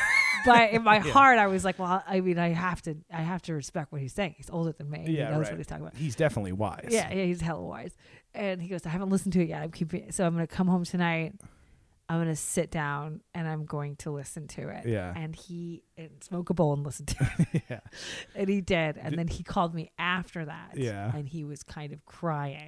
but 0.44 0.70
in 0.70 0.82
my 0.82 0.98
heart, 1.14 1.38
I 1.38 1.46
was 1.46 1.64
like, 1.64 1.78
well, 1.78 2.02
I 2.06 2.20
mean, 2.20 2.38
I 2.38 2.48
have 2.48 2.82
to, 2.82 2.96
I 3.12 3.22
have 3.22 3.42
to 3.42 3.54
respect 3.54 3.92
what 3.92 4.00
he's 4.00 4.12
saying. 4.12 4.34
He's 4.36 4.50
older 4.50 4.72
than 4.72 4.90
me. 4.90 5.04
Yeah, 5.08 5.26
he 5.26 5.32
knows 5.32 5.44
right. 5.44 5.52
what 5.52 5.58
he's 5.58 5.66
talking 5.66 5.84
about. 5.84 5.96
He's 5.96 6.16
definitely 6.16 6.52
wise. 6.52 6.88
Yeah, 6.90 7.12
yeah, 7.12 7.24
he's 7.24 7.40
hella 7.40 7.64
wise. 7.64 7.96
And 8.34 8.60
he 8.60 8.68
goes, 8.68 8.86
I 8.86 8.90
haven't 8.90 9.10
listened 9.10 9.32
to 9.34 9.42
it 9.42 9.48
yet. 9.48 9.62
I'm 9.62 9.70
keeping, 9.70 10.12
so 10.12 10.24
I'm 10.26 10.34
gonna 10.34 10.46
come 10.46 10.68
home 10.68 10.84
tonight. 10.84 11.34
I'm 12.10 12.18
gonna 12.18 12.36
sit 12.36 12.70
down 12.70 13.20
and 13.34 13.46
I'm 13.46 13.66
going 13.66 13.96
to 13.96 14.10
listen 14.10 14.48
to 14.48 14.68
it. 14.68 14.86
Yeah. 14.86 15.12
And 15.14 15.36
he 15.36 15.82
and 15.98 16.10
smoke 16.22 16.48
a 16.48 16.54
bowl 16.54 16.72
and 16.72 16.82
listen 16.82 17.04
to 17.06 17.16
it. 17.52 17.62
Yeah. 17.68 17.80
And 18.34 18.48
he 18.48 18.62
did. 18.62 18.96
And 18.96 19.18
then 19.18 19.28
he 19.28 19.42
called 19.42 19.74
me 19.74 19.90
after 19.98 20.46
that. 20.46 20.72
Yeah. 20.74 21.14
And 21.14 21.28
he 21.28 21.44
was 21.44 21.62
kind 21.62 21.92
of 21.92 22.04
crying. 22.06 22.66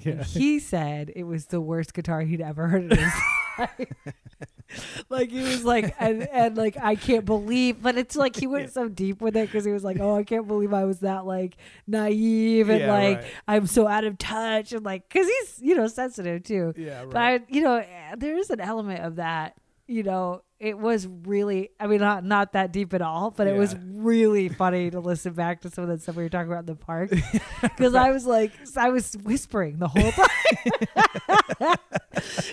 Yeah. 0.00 0.12
And 0.12 0.22
he 0.22 0.58
said 0.58 1.12
it 1.14 1.24
was 1.24 1.46
the 1.46 1.60
worst 1.60 1.92
guitar 1.92 2.22
he'd 2.22 2.40
ever 2.40 2.66
heard 2.68 2.90
in 2.90 2.98
his 2.98 3.12
like 5.08 5.30
he 5.30 5.40
was 5.40 5.64
like, 5.64 5.94
and, 5.98 6.28
and 6.28 6.56
like 6.56 6.76
I 6.80 6.94
can't 6.94 7.24
believe, 7.24 7.82
but 7.82 7.96
it's 7.96 8.16
like 8.16 8.36
he 8.36 8.46
went 8.46 8.72
so 8.72 8.88
deep 8.88 9.20
with 9.20 9.36
it 9.36 9.46
because 9.46 9.64
he 9.64 9.72
was 9.72 9.84
like, 9.84 9.98
oh, 10.00 10.14
I 10.16 10.24
can't 10.24 10.46
believe 10.46 10.72
I 10.72 10.84
was 10.84 11.00
that 11.00 11.26
like 11.26 11.56
naive 11.86 12.68
and 12.68 12.80
Yeah, 12.80 12.92
like 12.92 13.18
right. 13.18 13.26
I'm 13.46 13.66
so 13.66 13.86
out 13.86 14.04
of 14.04 14.18
touch 14.18 14.72
and 14.72 14.84
like 14.84 15.08
because 15.08 15.26
he's 15.26 15.60
you 15.62 15.74
know 15.74 15.86
sensitive 15.86 16.42
too. 16.44 16.74
Yeah, 16.76 17.04
But 17.06 17.16
I, 17.16 17.40
you 17.48 17.62
know, 17.62 17.84
there 18.16 18.36
is 18.36 18.50
an 18.50 18.60
element 18.60 19.04
of 19.04 19.16
that. 19.16 19.54
You 19.86 20.02
know, 20.02 20.42
it 20.60 20.76
was 20.76 21.06
really, 21.06 21.70
I 21.78 21.86
mean, 21.86 22.00
not 22.00 22.24
not 22.24 22.52
that 22.54 22.72
deep 22.72 22.92
at 22.94 23.00
all, 23.02 23.30
but 23.30 23.46
it 23.46 23.56
was 23.56 23.76
really 23.80 24.48
funny 24.48 24.90
to 24.90 24.98
listen 25.00 25.32
back 25.32 25.60
to 25.60 25.70
some 25.70 25.84
of 25.84 25.90
that 25.90 26.02
stuff 26.02 26.16
we 26.16 26.24
were 26.24 26.28
talking 26.28 26.50
about 26.50 26.60
in 26.60 26.66
the 26.66 26.74
park 26.74 27.10
because 27.62 27.94
I 27.94 28.10
was 28.10 28.26
like, 28.26 28.50
I 28.76 28.90
was 28.90 29.16
whispering 29.22 29.78
the 29.78 29.86
whole 29.88 30.10
time. 30.12 31.76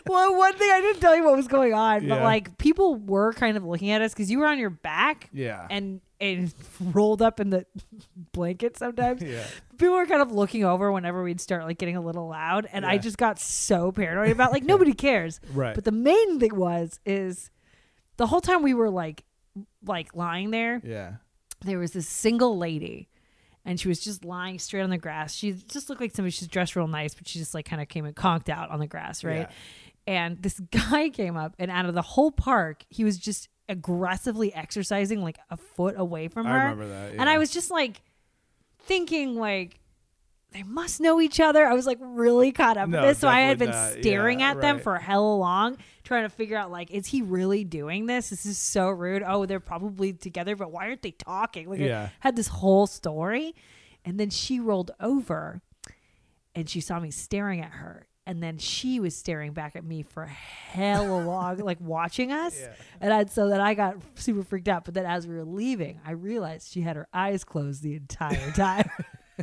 well, 0.07 0.37
one 0.37 0.53
thing 0.55 0.69
I 0.71 0.81
didn't 0.81 1.01
tell 1.01 1.15
you 1.15 1.23
what 1.23 1.35
was 1.35 1.47
going 1.47 1.73
on, 1.73 2.07
but 2.07 2.21
like 2.21 2.57
people 2.57 2.95
were 2.95 3.33
kind 3.33 3.57
of 3.57 3.63
looking 3.65 3.89
at 3.91 4.01
us 4.01 4.13
because 4.13 4.29
you 4.29 4.39
were 4.39 4.47
on 4.47 4.59
your 4.59 4.69
back, 4.69 5.29
Yeah. 5.33 5.65
and 5.69 6.01
and 6.21 6.53
rolled 6.79 7.21
up 7.21 7.39
in 7.39 7.49
the 7.49 7.65
blanket 8.33 8.77
sometimes. 8.77 9.21
Yeah. 9.21 9.43
People 9.77 9.95
were 9.95 10.05
kind 10.05 10.21
of 10.21 10.31
looking 10.31 10.63
over 10.63 10.91
whenever 10.91 11.23
we'd 11.23 11.41
start 11.41 11.65
like 11.65 11.77
getting 11.77 11.97
a 11.97 12.01
little 12.01 12.27
loud, 12.29 12.67
and 12.71 12.85
I 12.85 12.97
just 12.97 13.17
got 13.17 13.39
so 13.39 13.91
paranoid 13.91 14.29
about 14.31 14.51
like 14.51 14.63
nobody 14.63 14.93
cares. 14.93 15.39
Right. 15.53 15.75
But 15.75 15.83
the 15.85 15.91
main 15.91 16.39
thing 16.39 16.55
was 16.55 16.99
is 17.05 17.49
the 18.17 18.27
whole 18.27 18.41
time 18.41 18.63
we 18.63 18.73
were 18.73 18.89
like 18.89 19.23
like 19.85 20.15
lying 20.15 20.51
there, 20.51 20.81
yeah. 20.83 21.15
there 21.61 21.79
was 21.79 21.91
this 21.91 22.07
single 22.07 22.57
lady 22.57 23.09
and 23.65 23.79
she 23.79 23.87
was 23.87 23.99
just 23.99 24.23
lying 24.23 24.59
straight 24.59 24.81
on 24.81 24.89
the 24.89 24.97
grass. 24.97 25.33
She 25.33 25.51
just 25.53 25.89
looked 25.89 25.99
like 25.99 26.15
somebody 26.15 26.31
she's 26.31 26.47
dressed 26.47 26.75
real 26.75 26.87
nice, 26.87 27.15
but 27.15 27.27
she 27.27 27.39
just 27.39 27.53
like 27.53 27.65
kind 27.65 27.81
of 27.81 27.87
came 27.87 28.05
and 28.05 28.15
conked 28.15 28.49
out 28.49 28.69
on 28.69 28.79
the 28.79 28.87
grass, 28.87 29.23
right? 29.23 29.49
yeah. 29.49 29.49
And 30.07 30.41
this 30.41 30.59
guy 30.71 31.09
came 31.09 31.35
up 31.35 31.55
and 31.57 31.71
out 31.71 31.85
of 31.85 31.95
the 31.95 32.01
whole 32.01 32.31
park, 32.31 32.85
he 32.89 33.03
was 33.03 33.17
just 33.17 33.49
aggressively 33.67 34.53
exercising 34.53 35.21
like 35.21 35.39
a 35.49 35.57
foot 35.57 35.95
away 35.97 36.27
from 36.27 36.45
her 36.45 36.53
I 36.53 36.63
remember 36.65 36.87
that, 36.87 37.13
And 37.15 37.27
I 37.27 37.39
was 37.39 37.49
just 37.49 37.71
like 37.71 38.01
thinking 38.83 39.35
like 39.35 39.79
they 40.55 40.63
must 40.63 41.01
know 41.01 41.19
each 41.19 41.39
other. 41.41 41.67
I 41.67 41.73
was 41.73 41.85
like 41.85 41.97
really 42.01 42.51
caught 42.53 42.77
up 42.77 42.87
No, 42.87 43.01
with 43.01 43.09
this. 43.09 43.19
So 43.19 43.27
I 43.27 43.41
had 43.41 43.59
been 43.59 43.71
not. 43.71 43.91
staring 43.99 44.39
Yeah, 44.39 44.51
at 44.51 44.61
them 44.61 44.79
for 44.79 44.95
hella 44.97 45.35
long, 45.35 45.75
trying 46.05 46.23
to 46.23 46.29
figure 46.29 46.55
out 46.57 46.71
like, 46.71 46.91
is 46.91 47.07
he 47.07 47.21
really 47.21 47.65
doing 47.65 48.05
this? 48.05 48.29
This 48.29 48.45
is 48.45 48.57
so 48.57 48.89
rude. 48.89 49.21
Oh, 49.25 49.45
they're 49.45 49.59
probably 49.59 50.13
together, 50.13 50.55
but 50.55 50.71
why 50.71 50.85
aren't 50.87 51.01
they 51.01 51.11
talking? 51.11 51.69
Like 51.69 51.81
Yeah. 51.81 52.03
I 52.09 52.09
had 52.21 52.35
this 52.37 52.47
whole 52.47 52.87
story. 52.87 53.53
And 54.05 54.17
then 54.19 54.29
she 54.29 54.59
rolled 54.61 54.91
over 54.99 55.61
and 56.55 56.69
she 56.69 56.79
saw 56.79 56.99
me 56.99 57.11
staring 57.11 57.59
at 57.59 57.71
her. 57.71 58.07
And 58.27 58.41
then 58.41 58.57
she 58.57 58.99
was 58.99 59.15
staring 59.15 59.53
back 59.53 59.75
at 59.75 59.83
me 59.83 60.01
for 60.01 60.25
hella 60.25 61.21
long, 61.23 61.57
like 61.57 61.77
watching 61.81 62.31
us. 62.31 62.59
And 62.99 63.13
I, 63.13 63.25
so 63.25 63.49
then 63.49 63.61
I 63.61 63.73
got 63.75 63.97
super 64.15 64.41
freaked 64.41 64.67
out. 64.67 64.83
But 64.85 64.93
then 64.95 65.05
as 65.05 65.27
we 65.27 65.35
were 65.35 65.43
leaving, 65.45 65.99
I 66.03 66.11
realized 66.11 66.71
she 66.71 66.81
had 66.81 66.95
her 66.95 67.07
eyes 67.13 67.43
closed 67.43 67.83
the 67.83 67.95
entire 67.95 68.51
time. 68.55 68.89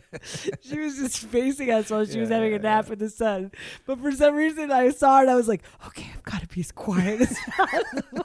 she 0.61 0.78
was 0.78 0.97
just 0.97 1.18
facing 1.18 1.70
us 1.70 1.90
while 1.90 2.05
she 2.05 2.18
was 2.20 2.28
having 2.28 2.53
a 2.53 2.57
yeah, 2.57 2.62
nap 2.62 2.90
in 2.90 2.99
the 2.99 3.11
sun. 3.11 3.53
But 3.86 3.99
for 4.01 4.12
some 4.12 4.34
reason, 4.34 4.70
I 4.70 4.90
saw 4.90 5.18
it. 5.18 5.22
And 5.22 5.30
I 5.30 5.34
was 5.34 5.49
like, 5.49 5.62
okay, 5.86 6.11
I've 6.14 6.22
got 6.22 6.40
to 6.40 6.49
be 6.49 6.61
as 6.61 6.72
quiet 6.72 7.20
as 7.20 7.36
possible. 7.57 8.22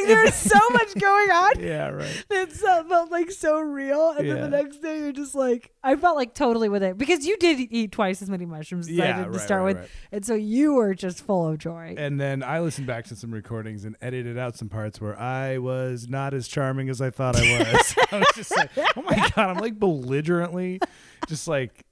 Like 0.00 0.06
there 0.06 0.22
was 0.24 0.34
so 0.34 0.58
much 0.70 0.94
going 0.94 1.30
on. 1.30 1.60
Yeah, 1.60 1.88
right. 1.88 2.24
It 2.30 2.52
felt 2.52 3.10
like 3.10 3.30
so 3.30 3.60
real, 3.60 4.10
and 4.10 4.28
then 4.28 4.40
the 4.40 4.48
next 4.48 4.78
day 4.78 4.98
you're 5.00 5.12
just 5.12 5.34
like, 5.34 5.72
I 5.82 5.96
felt 5.96 6.16
like 6.16 6.34
totally 6.34 6.68
with 6.68 6.82
it 6.82 6.98
because 6.98 7.26
you 7.26 7.36
did 7.36 7.60
eat 7.70 7.92
twice 7.92 8.22
as 8.22 8.28
many 8.30 8.44
mushrooms 8.46 8.88
as 8.88 8.98
I 8.98 9.04
Yeah, 9.04 9.24
did 9.24 9.32
to 9.32 9.38
start 9.38 9.62
right, 9.62 9.66
with, 9.66 9.76
right. 9.78 9.90
and 10.12 10.24
so 10.24 10.34
you 10.34 10.74
were 10.74 10.94
just 10.94 11.22
full 11.24 11.48
of 11.48 11.58
joy. 11.58 11.94
And 11.96 12.20
then 12.20 12.42
I 12.42 12.60
listened 12.60 12.86
back 12.86 13.04
to 13.06 13.16
some 13.16 13.30
recordings 13.30 13.84
and 13.84 13.96
edited 14.00 14.38
out 14.38 14.56
some 14.56 14.68
parts 14.68 15.00
where 15.00 15.18
I 15.18 15.58
was 15.58 16.08
not 16.08 16.34
as 16.34 16.48
charming 16.48 16.88
as 16.88 17.00
I 17.00 17.10
thought 17.10 17.36
I 17.36 17.58
was. 17.58 17.94
I 18.12 18.18
was 18.18 18.28
just 18.34 18.56
like, 18.56 18.70
oh 18.96 19.02
my 19.02 19.16
god, 19.16 19.38
I'm 19.50 19.58
like 19.58 19.78
belligerently, 19.78 20.80
just 21.28 21.46
like 21.48 21.84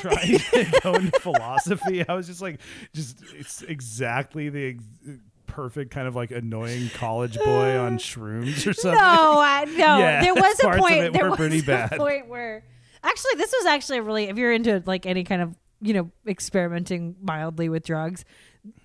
trying 0.00 0.38
to 0.38 0.80
go 0.82 0.94
into 0.94 1.18
philosophy. 1.20 2.06
I 2.08 2.14
was 2.14 2.26
just 2.26 2.42
like, 2.42 2.60
just 2.94 3.22
it's 3.34 3.62
exactly 3.62 4.48
the 4.48 4.68
ex- 4.70 5.18
perfect 5.52 5.90
kind 5.92 6.08
of 6.08 6.16
like 6.16 6.30
annoying 6.30 6.88
college 6.94 7.36
boy 7.36 7.78
on 7.78 7.98
shrooms 7.98 8.66
or 8.66 8.72
something. 8.72 8.98
no, 9.00 9.38
I, 9.38 9.64
no, 9.66 9.74
Yeah, 9.98 10.22
there 10.22 10.34
was 10.34 10.60
a 10.64 10.70
point. 10.78 11.12
There 11.12 11.24
were 11.24 11.30
was 11.30 11.36
pretty 11.36 11.60
a 11.60 11.62
bad. 11.62 11.90
point 11.92 12.28
where 12.28 12.64
actually 13.04 13.32
this 13.36 13.52
was 13.52 13.66
actually 13.66 13.98
a 13.98 14.02
really 14.02 14.24
if 14.24 14.36
you're 14.38 14.52
into 14.52 14.82
like 14.86 15.06
any 15.06 15.24
kind 15.24 15.42
of 15.42 15.54
you 15.80 15.92
know 15.94 16.10
experimenting 16.26 17.16
mildly 17.20 17.68
with 17.68 17.84
drugs, 17.84 18.24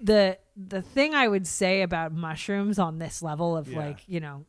the 0.01 0.37
the 0.55 0.81
thing 0.81 1.13
I 1.15 1.27
would 1.27 1.47
say 1.47 1.81
about 1.83 2.11
mushrooms 2.11 2.79
on 2.79 2.99
this 2.99 3.21
level 3.21 3.55
of 3.55 3.67
Yeah. 3.69 3.79
like 3.79 3.99
you 4.07 4.19
know 4.19 4.45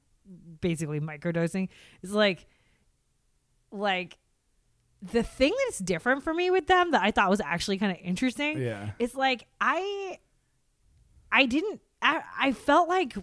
basically 0.60 1.00
microdosing 1.00 1.68
is 2.02 2.12
like 2.12 2.46
like 3.70 4.18
the 5.00 5.22
thing 5.22 5.54
that's 5.66 5.78
different 5.78 6.24
for 6.24 6.34
me 6.34 6.50
with 6.50 6.66
them 6.66 6.90
that 6.90 7.02
I 7.02 7.10
thought 7.12 7.30
was 7.30 7.40
actually 7.40 7.78
kind 7.78 7.92
of 7.92 7.98
interesting 8.02 8.58
Yeah. 8.60 8.90
it's 8.98 9.14
like 9.14 9.46
I 9.60 10.18
I 11.30 11.46
didn't 11.46 11.80
I, 12.02 12.22
I 12.38 12.52
felt 12.52 12.88
like 12.88 13.14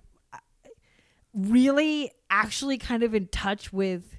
really 1.34 2.12
actually 2.30 2.78
kind 2.78 3.04
of 3.04 3.14
in 3.14 3.28
touch 3.28 3.72
with 3.74 4.18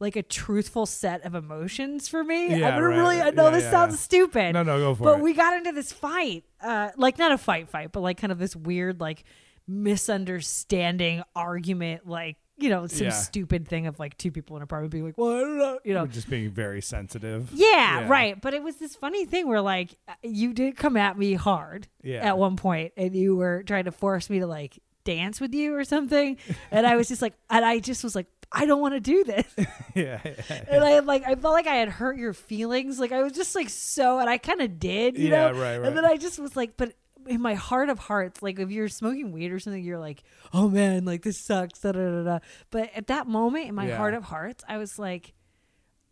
like 0.00 0.14
a 0.14 0.22
truthful 0.22 0.86
set 0.86 1.24
of 1.24 1.34
emotions 1.34 2.08
for 2.08 2.22
me. 2.22 2.50
Yeah, 2.50 2.68
I'm 2.68 2.74
gonna 2.74 2.82
right, 2.88 2.96
really 2.96 3.20
I 3.20 3.30
know 3.30 3.46
Yeah, 3.46 3.50
this 3.50 3.64
yeah, 3.64 3.70
sounds 3.70 3.98
stupid. 3.98 4.52
No, 4.52 4.62
no, 4.62 4.78
go 4.78 4.94
for 4.94 5.02
but 5.04 5.18
it. 5.18 5.22
we 5.22 5.34
got 5.34 5.54
into 5.56 5.72
this 5.72 5.92
fight. 5.92 6.44
Uh 6.60 6.90
like 6.96 7.18
not 7.18 7.32
a 7.32 7.38
fight 7.38 7.68
fight, 7.68 7.90
but 7.92 8.00
like 8.00 8.18
kind 8.18 8.30
of 8.32 8.38
this 8.38 8.54
weird 8.54 9.00
like 9.00 9.24
misunderstanding 9.66 11.22
argument 11.34 12.06
like 12.06 12.36
you 12.58 12.68
know, 12.68 12.86
some 12.86 13.06
Yeah. 13.06 13.12
stupid 13.12 13.68
thing 13.68 13.86
of 13.86 13.98
like 13.98 14.18
two 14.18 14.30
people 14.30 14.56
in 14.56 14.62
an 14.62 14.64
apartment 14.64 14.92
being 14.92 15.04
like, 15.04 15.16
well, 15.16 15.36
I 15.36 15.40
don't 15.40 15.58
know, 15.58 15.78
you 15.84 15.94
know, 15.94 16.02
We're 16.02 16.08
just 16.08 16.28
being 16.28 16.50
very 16.50 16.82
sensitive. 16.82 17.50
yeah, 17.52 18.00
Yeah. 18.00 18.08
right. 18.08 18.40
But 18.40 18.54
it 18.54 18.62
was 18.62 18.76
this 18.76 18.94
funny 18.96 19.24
thing 19.24 19.46
where 19.48 19.60
like 19.60 19.94
uh, 20.08 20.14
you 20.22 20.52
did 20.52 20.76
come 20.76 20.96
at 20.96 21.16
me 21.18 21.34
hard 21.34 21.88
Yeah. 22.02 22.26
at 22.26 22.36
one 22.38 22.56
point 22.56 22.92
and 22.96 23.14
you 23.14 23.36
were 23.36 23.62
trying 23.62 23.84
to 23.84 23.92
force 23.92 24.28
me 24.28 24.40
to 24.40 24.46
like 24.46 24.78
dance 25.04 25.40
with 25.40 25.54
you 25.54 25.74
or 25.74 25.84
something. 25.84 26.36
and 26.70 26.86
I 26.86 26.96
was 26.96 27.08
just 27.08 27.22
like 27.22 27.34
and 27.48 27.64
I 27.64 27.78
just 27.78 28.02
was 28.04 28.14
like, 28.14 28.26
I 28.50 28.64
don't 28.64 28.80
want 28.80 28.94
to 28.94 29.00
do 29.00 29.24
this. 29.24 29.46
yeah. 29.94 30.20
and 30.68 30.82
I 30.84 30.98
like 31.00 31.22
I 31.26 31.34
felt 31.34 31.54
like 31.54 31.66
I 31.66 31.74
had 31.76 31.88
hurt 31.88 32.16
your 32.16 32.32
feelings. 32.32 32.98
Like 32.98 33.12
I 33.12 33.22
was 33.22 33.32
just 33.32 33.54
like 33.54 33.68
so 33.70 34.18
and 34.18 34.28
I 34.28 34.38
kinda 34.38 34.68
did, 34.68 35.16
you 35.18 35.28
Yeah, 35.28 35.50
know? 35.52 35.60
right, 35.60 35.78
right. 35.78 35.86
And 35.86 35.96
then 35.96 36.04
I 36.04 36.16
just 36.16 36.38
was 36.38 36.56
like, 36.56 36.76
but 36.76 36.92
in 37.28 37.40
my 37.40 37.54
heart 37.54 37.88
of 37.88 37.98
hearts, 37.98 38.42
like 38.42 38.58
if 38.58 38.70
you're 38.70 38.88
smoking 38.88 39.32
weed 39.32 39.52
or 39.52 39.58
something, 39.58 39.82
you're 39.82 39.98
like, 39.98 40.22
oh 40.52 40.68
man, 40.68 41.04
like 41.04 41.22
this 41.22 41.38
sucks. 41.40 41.80
Da, 41.80 41.92
da, 41.92 42.00
da, 42.10 42.22
da. 42.24 42.38
But 42.70 42.90
at 42.94 43.06
that 43.08 43.26
moment, 43.26 43.68
in 43.68 43.74
my 43.74 43.88
Yeah. 43.88 43.96
heart 43.96 44.14
of 44.14 44.24
hearts, 44.24 44.64
I 44.68 44.78
was 44.78 44.98
like, 44.98 45.34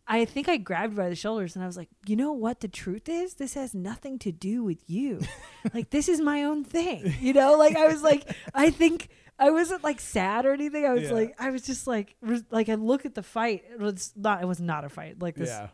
I 0.08 0.24
think 0.24 0.48
I 0.48 0.56
grabbed 0.56 0.94
by 0.94 1.08
the 1.08 1.16
shoulders 1.16 1.56
and 1.56 1.64
I 1.64 1.66
was 1.66 1.76
like, 1.76 1.88
you 2.06 2.14
know 2.14 2.32
what 2.32 2.60
the 2.60 2.68
truth 2.68 3.08
is? 3.08 3.34
This 3.34 3.54
has 3.54 3.74
nothing 3.74 4.18
to 4.20 4.30
do 4.30 4.62
with 4.62 4.78
you. 4.88 5.20
like 5.74 5.90
this 5.90 6.08
is 6.08 6.20
my 6.20 6.44
own 6.44 6.62
thing. 6.64 7.12
You 7.20 7.32
know, 7.32 7.56
like 7.58 7.76
I 7.76 7.88
was 7.88 8.02
like, 8.02 8.24
I 8.54 8.70
think 8.70 9.08
I 9.38 9.50
wasn't 9.50 9.82
like 9.82 10.00
sad 10.00 10.46
or 10.46 10.52
anything. 10.52 10.86
I 10.86 10.92
was 10.92 11.02
Yeah. 11.04 11.12
like, 11.12 11.34
I 11.40 11.50
was 11.50 11.62
just 11.62 11.86
like, 11.88 12.14
res- 12.20 12.44
like 12.50 12.68
I 12.68 12.74
look 12.74 13.04
at 13.04 13.14
the 13.16 13.22
fight. 13.24 13.64
It 13.72 13.80
was 13.80 14.12
not. 14.16 14.42
It 14.42 14.46
was 14.46 14.60
not 14.60 14.84
a 14.84 14.88
fight. 14.88 15.20
Like 15.20 15.34
this 15.34 15.48
yeah. 15.48 15.68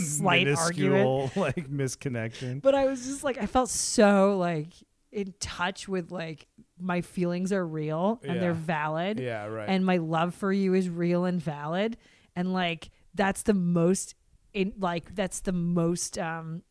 Slight 0.00 0.48
argument. 0.48 1.32
Like 1.36 1.68
misconnection. 1.70 2.62
But 2.62 2.74
I 2.74 2.86
was 2.86 3.04
just 3.06 3.24
like, 3.24 3.38
I 3.38 3.46
felt 3.46 3.68
so 3.68 4.36
like 4.38 4.72
in 5.12 5.34
touch 5.40 5.88
with 5.88 6.10
like 6.10 6.46
my 6.78 7.00
feelings 7.00 7.52
are 7.52 7.66
real 7.66 8.20
and 8.24 8.40
they're 8.40 8.52
valid. 8.52 9.18
Yeah, 9.18 9.46
right. 9.46 9.68
And 9.68 9.84
my 9.84 9.96
love 9.96 10.34
for 10.34 10.52
you 10.52 10.74
is 10.74 10.88
real 10.88 11.24
and 11.24 11.40
valid. 11.40 11.96
And 12.34 12.52
like 12.52 12.90
that's 13.14 13.42
the 13.42 13.54
most 13.54 14.14
in 14.52 14.74
like 14.78 15.14
that's 15.14 15.40
the 15.40 15.52
most 15.52 16.18
um 16.18 16.62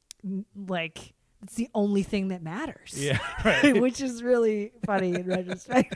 like 0.55 1.14
it's 1.45 1.53
the 1.53 1.69
only 1.75 2.01
thing 2.01 2.29
that 2.29 2.41
matters. 2.41 2.93
yeah, 2.95 3.19
right. 3.45 3.79
Which 3.79 4.01
is 4.01 4.23
really 4.23 4.71
funny 4.83 5.13
in 5.13 5.27
retrospect. 5.27 5.95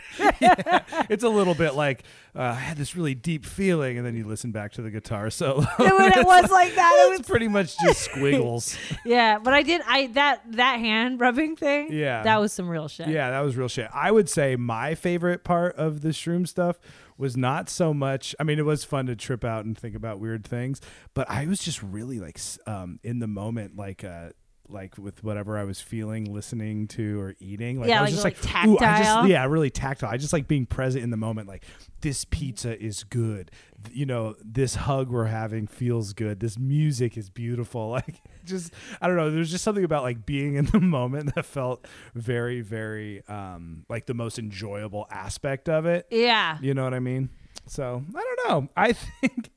it's 1.10 1.24
a 1.24 1.30
little 1.30 1.56
bit 1.56 1.74
like 1.74 2.04
uh, 2.36 2.42
I 2.42 2.54
had 2.54 2.78
this 2.78 2.96
really 2.96 3.16
deep 3.16 3.46
feeling, 3.48 3.98
and 3.98 4.06
then 4.06 4.16
you 4.16 4.28
listen 4.28 4.52
back 4.52 4.74
to 4.74 4.84
the 4.84 4.92
guitar 4.92 5.32
solo. 5.32 5.62
when 5.80 6.14
it 6.14 6.24
was 6.24 6.52
like 6.52 6.76
that, 6.76 7.08
it 7.08 7.18
was 7.18 7.28
pretty 7.28 7.48
much 7.48 7.76
just 7.80 8.02
squiggles. 8.02 8.78
yeah. 9.04 9.40
But 9.40 9.56
I 9.56 9.64
did 9.64 9.82
I 9.88 10.08
that 10.14 10.44
that 10.52 10.80
hand 10.80 11.20
rubbing 11.20 11.56
thing. 11.56 11.92
Yeah. 11.92 12.22
that 12.22 12.40
was 12.40 12.54
some 12.54 12.70
real 12.70 12.88
shit. 12.88 13.08
yeah, 13.08 13.32
that 13.32 13.40
was 13.40 13.58
real 13.58 13.70
shit. 13.70 13.90
I 13.92 14.12
would 14.12 14.30
say 14.30 14.56
my 14.56 14.94
favorite 14.94 15.44
part 15.44 15.76
of 15.78 16.02
the 16.02 16.10
shroom 16.10 16.48
stuff 16.48 16.80
was 17.18 17.36
not 17.36 17.70
so 17.72 17.92
much. 17.92 18.36
I 18.40 18.44
mean, 18.44 18.60
it 18.60 18.66
was 18.66 18.84
fun 18.84 19.08
to 19.08 19.16
trip 19.16 19.44
out 19.44 19.66
and 19.66 19.76
think 19.76 19.96
about 19.96 20.20
weird 20.20 20.46
things, 20.46 20.80
but 21.16 21.28
I 21.28 21.48
was 21.48 21.58
just 21.60 21.82
really 21.82 22.20
like 22.20 22.40
um, 22.68 23.00
in 23.04 23.18
the 23.18 23.28
moment, 23.28 23.76
like. 23.76 24.04
Uh, 24.04 24.30
like 24.70 24.98
with 24.98 25.24
whatever 25.24 25.58
I 25.58 25.64
was 25.64 25.82
feeling, 25.82 26.32
listening 26.32 26.88
to, 26.90 27.20
or 27.20 27.36
eating, 27.40 27.80
like 27.80 27.90
Yeah, 27.90 28.00
I 28.00 28.04
was 28.04 28.24
like- 28.24 28.36
just 28.36 28.46
like 28.54 28.66
like, 28.68 28.80
tactile. 28.80 29.16
just, 29.24 29.30
yeah, 29.30 29.46
really 29.46 29.70
tactile. 29.70 30.10
I 30.10 30.18
just 30.18 30.34
like 30.34 30.48
being 30.48 30.66
present 30.66 31.04
in 31.04 31.10
the 31.10 31.18
moment. 31.18 31.48
Like 31.48 31.66
this 32.02 32.26
pizza 32.26 32.80
is 32.82 33.04
good. 33.04 33.52
You 33.92 34.06
know, 34.06 34.36
this 34.44 34.76
hug 34.76 35.10
we're 35.10 35.26
having 35.26 35.68
feels 35.68 36.14
good. 36.14 36.40
This 36.40 36.58
music 36.58 37.18
is 37.18 37.30
beautiful. 37.30 37.90
Like 38.00 38.22
just, 38.46 38.74
I 39.02 39.08
don't 39.08 39.16
know. 39.18 39.30
There's 39.32 39.52
just 39.52 39.64
something 39.64 39.84
about 39.84 40.04
like 40.04 40.26
being 40.26 40.56
in 40.56 40.66
the 40.66 40.80
moment 41.00 41.36
that 41.36 41.46
felt 41.46 41.86
very, 42.16 42.62
very 42.62 43.24
um 43.28 43.86
like 43.90 44.06
the 44.06 44.14
most 44.14 44.40
enjoyable 44.40 45.08
aspect 45.12 45.70
of 45.70 45.86
it. 45.86 46.08
Yeah. 46.12 46.58
You 46.62 46.74
know 46.74 46.84
what 46.84 46.94
I 46.94 47.00
mean? 47.00 47.30
So 47.68 48.04
I 48.16 48.36
don't 48.36 48.50
know. 48.50 48.70
I 48.76 48.94
think 49.22 49.50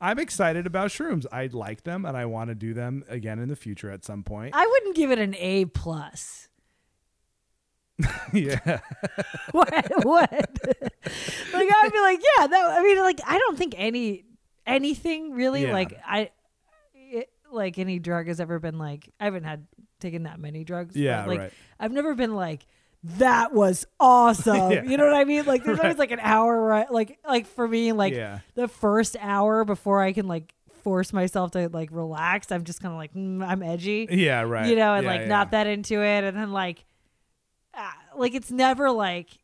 I'm 0.00 0.18
excited 0.18 0.66
about 0.66 0.90
shrooms. 0.90 1.26
I 1.30 1.46
like 1.52 1.82
them 1.84 2.04
and 2.04 2.16
I 2.16 2.24
want 2.26 2.48
to 2.48 2.54
do 2.54 2.74
them 2.74 3.04
again 3.08 3.38
in 3.38 3.48
the 3.48 3.56
future 3.56 3.90
at 3.90 4.04
some 4.04 4.22
point. 4.22 4.54
I 4.54 4.66
wouldn't 4.66 4.96
give 4.96 5.10
it 5.10 5.18
an 5.18 5.34
A 5.36 5.66
plus. 5.66 6.48
yeah. 8.32 8.58
what? 9.52 10.04
What? 10.04 10.30
like 10.32 11.68
I'd 11.72 11.90
be 11.92 12.00
like, 12.00 12.20
yeah. 12.38 12.46
That 12.46 12.78
I 12.78 12.82
mean, 12.82 12.98
like 12.98 13.20
I 13.26 13.38
don't 13.38 13.58
think 13.58 13.74
any 13.76 14.24
anything 14.66 15.32
really 15.32 15.62
Yeah. 15.62 15.72
like 15.72 15.94
I 16.06 16.30
it, 16.94 17.30
like 17.50 17.78
any 17.78 17.98
drug 17.98 18.28
has 18.28 18.40
ever 18.40 18.58
been 18.58 18.78
like 18.78 19.10
I 19.18 19.24
haven't 19.24 19.44
had 19.44 19.66
taken 20.00 20.24
that 20.24 20.38
many 20.38 20.64
drugs. 20.64 20.94
Yeah, 20.94 21.26
like 21.26 21.38
right. 21.40 21.52
I've 21.80 21.92
never 21.92 22.14
been 22.14 22.34
like 22.36 22.66
that 23.04 23.52
was 23.52 23.84
awesome. 24.00 24.72
Yeah. 24.72 24.82
You 24.84 24.96
know 24.96 25.06
what 25.06 25.14
I 25.14 25.24
mean? 25.24 25.44
Like 25.46 25.64
there's 25.64 25.78
Right. 25.78 25.84
always 25.86 25.98
like 25.98 26.10
an 26.10 26.20
hour 26.20 26.60
right 26.60 26.90
like 26.90 27.18
like 27.26 27.46
for 27.46 27.66
me 27.68 27.92
like 27.92 28.12
Yeah. 28.14 28.40
the 28.54 28.68
first 28.68 29.16
hour 29.20 29.64
before 29.64 30.02
I 30.02 30.12
can 30.12 30.26
like 30.26 30.52
force 30.82 31.12
myself 31.12 31.52
to 31.52 31.68
like 31.68 31.90
relax, 31.92 32.50
I'm 32.52 32.64
just 32.64 32.80
kind 32.80 32.92
of 32.92 32.98
like 32.98 33.14
mm, 33.14 33.46
I'm 33.46 33.62
edgy. 33.62 34.06
Yeah, 34.10 34.42
right. 34.42 34.66
You 34.68 34.76
know, 34.76 34.94
and 34.94 35.04
Yeah, 35.04 35.10
like 35.12 35.26
not 35.26 35.50
that 35.52 35.66
into 35.66 36.02
it 36.02 36.24
and 36.24 36.36
then 36.36 36.52
like 36.52 36.84
uh, 37.74 37.90
like 38.16 38.34
it's 38.34 38.50
never 38.50 38.90
like 38.90 39.38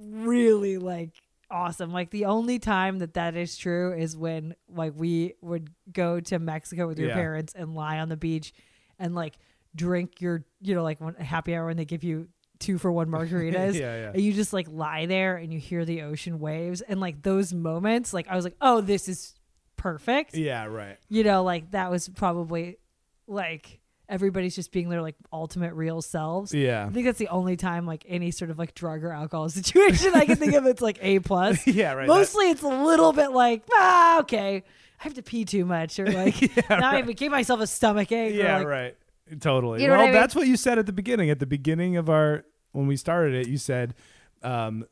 really 0.00 0.78
like 0.78 1.10
awesome. 1.50 1.92
Like 1.92 2.10
the 2.10 2.26
only 2.26 2.58
time 2.58 2.98
that 2.98 3.14
that 3.14 3.36
is 3.36 3.56
true 3.56 3.92
is 3.92 4.16
when 4.16 4.54
like 4.68 4.92
we 4.96 5.34
would 5.42 5.70
go 5.92 6.20
to 6.20 6.38
Mexico 6.38 6.86
with 6.86 6.98
your 6.98 7.10
parents 7.10 7.52
and 7.56 7.74
lie 7.74 7.98
on 7.98 8.08
the 8.08 8.16
beach 8.16 8.52
and 8.98 9.14
like 9.14 9.34
drink 9.74 10.20
your 10.20 10.44
you 10.60 10.74
know 10.74 10.82
like 10.82 10.98
happy 11.18 11.54
hour 11.54 11.66
when 11.66 11.76
they 11.76 11.84
give 11.84 12.02
you 12.02 12.28
two 12.58 12.78
for 12.78 12.90
one 12.90 13.08
margaritas 13.08 13.74
Yeah, 13.78 13.96
yeah. 13.96 14.10
and 14.14 14.20
you 14.20 14.32
just 14.32 14.52
like 14.52 14.66
lie 14.70 15.06
there 15.06 15.36
and 15.36 15.52
you 15.52 15.58
hear 15.60 15.84
the 15.84 16.02
ocean 16.02 16.38
waves 16.40 16.80
and 16.80 16.98
like 17.00 17.22
those 17.22 17.52
moments 17.54 18.12
like 18.12 18.26
I 18.28 18.34
was 18.36 18.44
like 18.44 18.56
oh 18.60 18.80
this 18.80 19.08
is 19.08 19.34
perfect 19.76 20.34
Yeah, 20.34 20.66
right. 20.66 20.96
you 21.08 21.22
know, 21.24 21.44
like 21.44 21.70
that 21.70 21.90
was 21.90 22.08
probably 22.08 22.78
like 23.26 23.80
everybody's 24.08 24.54
just 24.56 24.72
being 24.72 24.88
their 24.88 25.02
like 25.02 25.14
ultimate 25.32 25.74
real 25.74 26.00
selves. 26.02 26.52
Yeah. 26.54 26.86
I 26.86 26.90
think 26.90 27.04
that's 27.06 27.18
the 27.18 27.28
only 27.28 27.56
time 27.56 27.86
like 27.86 28.04
any 28.08 28.30
sort 28.30 28.50
of 28.50 28.58
like 28.58 28.74
drug 28.74 29.04
or 29.04 29.12
alcohol 29.12 29.48
situation 29.60 30.14
I 30.14 30.24
can 30.26 30.36
think 30.36 30.54
of 30.54 30.66
it's 30.66 30.80
like 30.82 30.98
A 31.02 31.18
plus. 31.20 31.64
Yeah, 31.66 31.92
right. 31.92 32.08
Mostly 32.08 32.50
it's 32.50 32.62
a 32.62 32.68
little 32.68 33.12
bit 33.12 33.30
like, 33.32 33.62
ah, 33.72 34.20
okay. 34.20 34.64
I 35.00 35.04
have 35.04 35.14
to 35.14 35.22
pee 35.22 35.44
too 35.44 35.64
much 35.64 36.00
or 36.00 36.10
like 36.10 36.40
now 36.70 36.90
I 36.90 37.02
gave 37.02 37.30
myself 37.30 37.60
a 37.60 37.66
stomach 37.66 38.10
ache. 38.10 38.34
or, 38.34 38.36
Yeah, 38.36 38.58
like, 38.58 38.66
right. 38.66 38.96
Totally. 39.40 39.82
You 39.82 39.88
know 39.88 39.92
what 39.92 39.98
well, 39.98 40.06
I 40.08 40.10
mean? 40.10 40.14
that's 40.20 40.34
what 40.34 40.46
you 40.46 40.56
said 40.56 40.78
at 40.78 40.86
the 40.86 40.92
beginning. 40.92 41.28
At 41.28 41.38
the 41.38 41.46
beginning 41.46 41.98
of 41.98 42.08
our 42.08 42.44
when 42.72 42.86
we 42.86 42.96
started 42.96 43.34
it, 43.34 43.48
you 43.48 43.58
said 43.58 43.94
um 44.42 44.84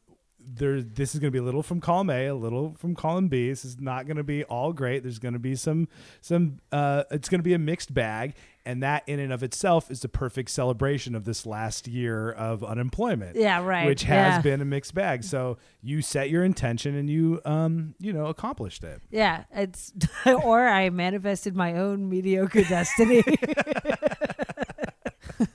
there 0.48 0.80
this 0.80 1.12
is 1.12 1.18
going 1.20 1.28
to 1.28 1.32
be 1.32 1.40
a 1.40 1.42
little 1.42 1.62
from 1.62 1.80
column 1.80 2.08
A, 2.08 2.26
a 2.28 2.34
little 2.34 2.74
from 2.78 2.94
column 2.94 3.26
B. 3.26 3.48
This 3.48 3.64
is 3.64 3.80
not 3.80 4.06
going 4.06 4.16
to 4.16 4.22
be 4.22 4.44
all 4.44 4.72
great. 4.72 5.02
There's 5.02 5.18
going 5.18 5.34
to 5.34 5.40
be 5.40 5.56
some 5.56 5.88
some 6.20 6.58
uh 6.70 7.02
it's 7.10 7.28
going 7.28 7.40
to 7.40 7.44
be 7.44 7.54
a 7.54 7.58
mixed 7.58 7.92
bag 7.92 8.34
and 8.64 8.82
that 8.82 9.02
in 9.08 9.18
and 9.20 9.32
of 9.32 9.42
itself 9.42 9.90
is 9.90 10.00
the 10.00 10.08
perfect 10.08 10.50
celebration 10.50 11.14
of 11.16 11.24
this 11.24 11.46
last 11.46 11.86
year 11.88 12.30
of 12.30 12.62
unemployment. 12.64 13.36
Yeah, 13.36 13.64
right. 13.64 13.86
Which 13.86 14.02
has 14.04 14.34
Yeah. 14.36 14.40
been 14.42 14.60
a 14.60 14.64
mixed 14.64 14.94
bag. 14.94 15.24
So 15.24 15.58
you 15.82 16.00
set 16.02 16.30
your 16.30 16.44
intention 16.44 16.94
and 16.96 17.10
you 17.10 17.40
um 17.44 17.94
you 17.98 18.12
know 18.12 18.26
accomplished 18.26 18.84
it. 18.84 19.00
Yeah, 19.10 19.44
it's 19.52 19.92
or 20.44 20.66
I 20.68 20.90
manifested 20.90 21.56
my 21.56 21.74
own 21.74 22.08
mediocre 22.08 22.62
destiny. 22.62 23.22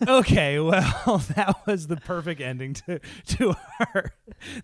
okay, 0.07 0.59
well, 0.59 1.17
that 1.36 1.55
was 1.65 1.88
the 1.88 1.97
perfect 1.97 2.41
ending 2.41 2.73
to 2.86 2.99
to 3.38 3.55
our. 3.79 4.11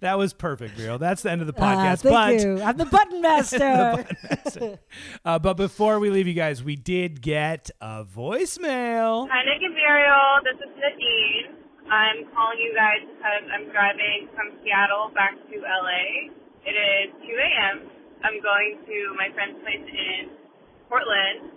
That 0.02 0.18
was 0.18 0.34
perfect, 0.34 0.78
Muriel. 0.78 0.98
That's 0.98 1.22
the 1.24 1.32
end 1.32 1.42
of 1.42 1.48
the 1.48 1.54
Ah, 1.58 1.62
podcast. 1.96 2.02
thank 2.02 2.14
but 2.14 2.42
you. 2.46 2.62
I'm 2.62 2.78
the 2.78 2.86
button 2.98 3.22
master. 3.22 4.06
uh, 5.26 5.40
but 5.40 5.54
before 5.56 6.00
we 6.00 6.10
leave 6.10 6.28
you 6.28 6.34
guys, 6.34 6.64
we 6.64 6.76
did 6.76 7.22
get 7.22 7.70
a 7.82 8.04
voicemail. 8.06 9.28
Hi, 9.30 9.44
Nick 9.46 9.62
and 9.64 9.74
Muriel. 9.74 10.42
This 10.44 10.58
is 10.62 10.74
Nadine. 10.78 11.64
I'm 11.90 12.28
calling 12.36 12.60
you 12.60 12.74
guys 12.76 13.00
because 13.08 13.44
I'm 13.54 13.72
driving 13.72 14.28
from 14.36 14.52
Seattle 14.64 15.10
back 15.16 15.34
to 15.40 15.56
LA. 15.62 16.30
It 16.68 16.76
is 16.76 17.16
2 17.24 17.32
a.m. 17.32 17.90
I'm 18.24 18.42
going 18.44 18.80
to 18.86 18.98
my 19.16 19.32
friend's 19.34 19.56
place 19.64 19.88
in 19.88 20.30
Portland. 20.90 21.57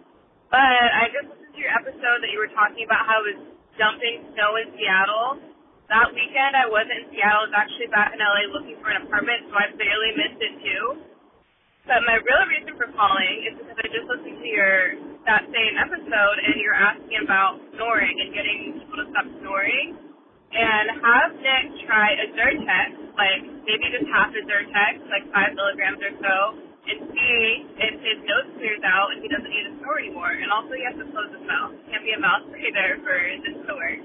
But 0.50 0.58
I 0.66 1.06
just 1.14 1.30
listened 1.30 1.54
to 1.54 1.60
your 1.62 1.70
episode 1.70 2.18
that 2.26 2.30
you 2.34 2.42
were 2.42 2.50
talking 2.50 2.82
about 2.82 3.06
how 3.06 3.22
it 3.22 3.38
was 3.38 3.54
dumping 3.78 4.34
snow 4.34 4.58
in 4.58 4.74
Seattle. 4.74 5.38
That 5.86 6.10
weekend 6.10 6.58
I 6.58 6.66
wasn't 6.66 7.06
in 7.06 7.14
Seattle. 7.14 7.46
I 7.46 7.54
was 7.54 7.54
actually 7.54 7.86
back 7.94 8.10
in 8.10 8.18
LA 8.18 8.50
looking 8.50 8.74
for 8.82 8.90
an 8.90 9.06
apartment, 9.06 9.46
so 9.46 9.54
I 9.54 9.70
barely 9.78 10.10
missed 10.18 10.42
it 10.42 10.54
too. 10.58 10.84
But 11.86 12.02
my 12.02 12.18
real 12.18 12.44
reason 12.50 12.74
for 12.74 12.90
calling 12.98 13.34
is 13.46 13.62
because 13.62 13.78
I 13.78 13.86
just 13.94 14.10
listened 14.10 14.42
to 14.42 14.50
your 14.50 14.98
that 15.22 15.46
same 15.54 15.74
episode 15.78 16.36
and 16.42 16.58
you're 16.58 16.74
asking 16.74 17.22
about 17.22 17.62
snoring 17.78 18.18
and 18.18 18.34
getting 18.34 18.58
people 18.74 18.98
to 19.00 19.06
stop 19.14 19.26
snoring. 19.38 19.94
And 20.50 20.98
have 20.98 21.30
Nick 21.38 21.86
try 21.86 22.10
a 22.18 22.26
Zyrtec, 22.34 23.14
like 23.14 23.42
maybe 23.62 23.86
just 23.94 24.10
half 24.10 24.34
a 24.34 24.42
Zyrtec, 24.42 24.98
like 25.14 25.30
five 25.30 25.54
milligrams 25.54 26.02
or 26.02 26.14
so, 26.18 26.34
and 26.88 26.98
see 27.12 27.40
if 27.76 27.94
his 28.00 28.18
nose 28.24 28.48
clears 28.56 28.80
out 28.84 29.12
and 29.12 29.20
he 29.20 29.28
doesn't 29.28 29.50
need 29.50 29.66
a 29.68 29.72
snore 29.80 29.98
anymore. 30.00 30.32
And 30.32 30.48
also 30.48 30.72
he 30.72 30.84
has 30.88 30.96
to 30.96 31.06
close 31.12 31.30
his 31.32 31.44
mouth. 31.44 31.76
Can't 31.92 32.04
be 32.04 32.16
a 32.16 32.20
mouth 32.20 32.48
breather 32.48 33.00
for 33.04 33.16
this 33.44 33.56
to 33.68 33.72
work. 33.76 34.00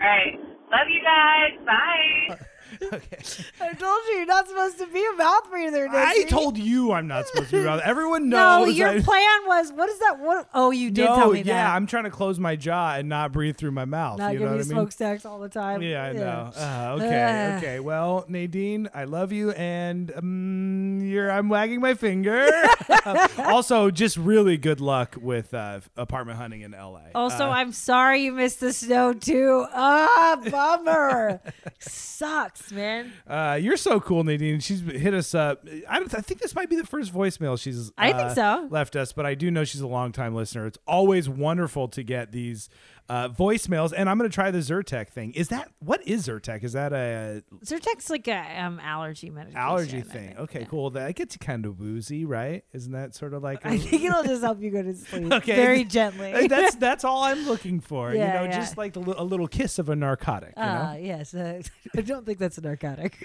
Alright. 0.00 0.36
Love 0.66 0.88
you 0.90 1.02
guys. 1.04 1.54
Bye. 1.62 2.38
Okay. 2.92 3.18
I 3.60 3.72
told 3.72 4.00
you 4.08 4.14
you're 4.16 4.26
not 4.26 4.48
supposed 4.48 4.78
to 4.78 4.86
be 4.86 5.04
a 5.04 5.16
mouth 5.16 5.50
breather. 5.50 5.88
I 5.90 6.24
told 6.24 6.58
you 6.58 6.92
I'm 6.92 7.06
not 7.06 7.26
supposed 7.26 7.50
to 7.50 7.56
be 7.56 7.64
around. 7.64 7.80
Everyone 7.80 8.28
knows. 8.28 8.66
No, 8.66 8.72
your 8.72 8.88
I- 8.88 9.00
plan 9.00 9.40
was 9.46 9.72
what 9.72 9.88
is 9.88 9.98
that? 10.00 10.18
What? 10.20 10.48
Oh, 10.54 10.70
you 10.70 10.90
did 10.90 11.04
no, 11.04 11.16
tell 11.16 11.32
me 11.32 11.40
yeah, 11.40 11.64
that. 11.64 11.74
I'm 11.74 11.86
trying 11.86 12.04
to 12.04 12.10
close 12.10 12.38
my 12.38 12.54
jaw 12.56 12.94
and 12.94 13.08
not 13.08 13.32
breathe 13.32 13.56
through 13.56 13.72
my 13.72 13.84
mouth. 13.84 14.18
not 14.18 14.32
you 14.32 14.40
know 14.40 14.46
what 14.46 14.52
I 14.52 14.56
mean? 14.56 14.64
smokestacks 14.64 15.24
all 15.24 15.38
the 15.38 15.48
time. 15.48 15.82
Yeah, 15.82 16.04
I 16.04 16.12
know. 16.12 16.50
Uh, 16.56 16.96
okay, 17.00 17.54
okay. 17.58 17.80
Well, 17.80 18.24
Nadine, 18.28 18.88
I 18.94 19.04
love 19.04 19.32
you, 19.32 19.50
and 19.52 20.12
um, 20.16 21.00
you're. 21.02 21.30
I'm 21.30 21.48
wagging 21.48 21.80
my 21.80 21.94
finger. 21.94 22.48
also, 23.38 23.90
just 23.90 24.16
really 24.16 24.56
good 24.56 24.80
luck 24.80 25.16
with 25.20 25.54
uh, 25.54 25.80
apartment 25.96 26.38
hunting 26.38 26.60
in 26.62 26.72
LA. 26.72 27.00
Also, 27.14 27.46
Uh, 27.46 27.50
I'm 27.50 27.72
sorry 27.72 28.22
you 28.24 28.32
missed 28.32 28.60
the 28.60 28.72
snow 28.72 29.12
too. 29.12 29.66
Ah, 29.72 30.38
bummer. 30.50 31.40
Sucks, 31.78 32.55
man. 32.72 33.12
uh, 33.26 33.58
you're 33.60 33.76
so 33.76 34.00
cool, 34.00 34.24
Nadine. 34.24 34.60
She's 34.60 34.80
hit 34.80 35.14
us 35.14 35.34
up. 35.34 35.66
I, 35.88 35.98
I 35.98 36.20
think 36.20 36.40
this 36.40 36.54
might 36.54 36.70
be 36.70 36.76
the 36.76 36.86
first 36.86 37.12
voicemail 37.12 37.60
she's. 37.60 37.92
I 37.96 38.12
uh, 38.12 38.18
think 38.18 38.34
so. 38.34 38.68
Left 38.70 38.96
us, 38.96 39.12
but 39.12 39.26
I 39.26 39.34
do 39.34 39.50
know 39.50 39.64
she's 39.64 39.80
a 39.80 39.86
longtime 39.86 40.34
listener. 40.34 40.66
It's 40.66 40.78
always 40.86 41.28
wonderful 41.28 41.88
to 41.88 42.02
get 42.02 42.32
these 42.32 42.68
uh, 43.08 43.28
voicemails, 43.28 43.92
and 43.96 44.10
I'm 44.10 44.18
going 44.18 44.28
to 44.28 44.34
try 44.34 44.50
the 44.50 44.58
Zyrtec 44.58 45.08
thing. 45.10 45.32
Is 45.34 45.48
that 45.48 45.70
what 45.78 46.06
is 46.06 46.26
Zyrtec? 46.26 46.64
Is 46.64 46.72
that 46.72 46.92
a 46.92 47.42
Zyrtec's 47.64 48.10
like 48.10 48.26
a 48.26 48.60
um, 48.60 48.80
allergy 48.80 49.30
medication. 49.30 49.58
allergy 49.58 50.00
thing? 50.00 50.28
think. 50.28 50.38
Okay, 50.40 50.60
Yeah. 50.60 50.66
cool. 50.66 50.90
That 50.90 51.14
gets 51.14 51.34
you 51.34 51.38
kind 51.38 51.66
of 51.66 51.78
woozy, 51.78 52.24
right? 52.24 52.64
Isn't 52.72 52.92
that 52.92 53.14
sort 53.14 53.32
of 53.34 53.42
like? 53.42 53.64
a- 53.64 53.68
I 53.68 53.78
think 53.78 54.02
it'll 54.02 54.24
just 54.24 54.42
help 54.42 54.60
you 54.60 54.70
go 54.70 54.82
to 54.82 54.94
sleep 54.96 55.32
Okay. 55.32 55.54
very 55.56 55.84
gently. 55.84 56.32
Uh, 56.32 56.48
that's 56.48 56.74
that's 56.86 57.04
all 57.04 57.22
I'm 57.22 57.46
looking 57.46 57.78
for. 57.80 58.12
Yeah, 58.12 58.26
you 58.26 58.38
know, 58.40 58.44
yeah. 58.46 58.58
just 58.58 58.76
like 58.76 58.96
a, 58.96 59.00
a 59.00 59.24
little 59.24 59.46
kiss 59.48 59.78
of 59.78 59.88
a 59.88 59.94
narcotic. 59.96 60.54
You 60.56 60.62
Ah, 60.64 60.94
yes. 60.96 61.32
Uh, 61.34 61.62
I 61.96 62.00
don't 62.00 62.26
think 62.26 62.38
that's 62.38 62.58
a 62.58 62.62
narcotic. 62.62 63.24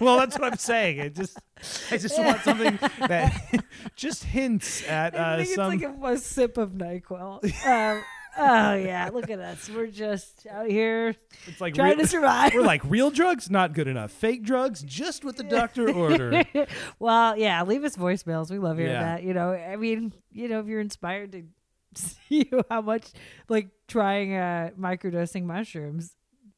well, 0.00 0.18
that's 0.18 0.38
what 0.38 0.52
I'm 0.52 0.58
saying. 0.58 0.98
It 0.98 1.14
just 1.14 1.36
I 1.90 1.96
just 1.98 2.18
want 2.18 2.40
something 2.42 2.78
that 3.00 3.64
just 3.96 4.24
hints 4.24 4.86
at 4.88 5.14
I 5.18 5.18
uh, 5.18 5.36
think 5.38 5.48
some. 5.54 5.72
it's 5.72 5.82
like 5.82 5.92
a, 6.10 6.14
a 6.14 6.18
sip 6.18 6.58
of 6.58 6.70
Nyquil. 6.72 7.42
Um, 7.66 8.02
oh 8.38 8.74
yeah, 8.74 9.10
look 9.12 9.30
at 9.30 9.38
us. 9.38 9.68
We're 9.68 9.86
just 9.86 10.46
out 10.50 10.66
here 10.68 11.14
it's 11.46 11.60
like 11.60 11.74
trying 11.74 11.96
real- 11.96 12.00
to 12.00 12.06
survive. 12.06 12.52
We're 12.54 12.62
like 12.62 12.82
real 12.84 13.10
drugs, 13.10 13.50
not 13.50 13.72
good 13.72 13.88
enough. 13.88 14.10
Fake 14.10 14.42
drugs, 14.44 14.82
just 14.82 15.24
what 15.24 15.36
the 15.36 15.44
doctor 15.44 15.90
ordered. 15.94 16.46
well, 16.98 17.36
yeah, 17.36 17.62
leave 17.64 17.84
us 17.84 17.96
voicemails. 17.96 18.50
We 18.50 18.58
love 18.58 18.78
hearing 18.78 18.92
Yeah. 18.92 19.02
that. 19.16 19.22
You 19.22 19.34
know, 19.34 19.52
I 19.52 19.76
mean, 19.76 20.12
you 20.30 20.48
know, 20.48 20.60
if 20.60 20.66
you're 20.66 20.80
inspired 20.80 21.32
to 21.32 21.42
see 21.94 22.50
how 22.70 22.80
much 22.80 23.06
like 23.48 23.68
trying 23.88 24.34
uh 24.34 24.70
microdosing 24.78 25.44
mushrooms 25.44 26.16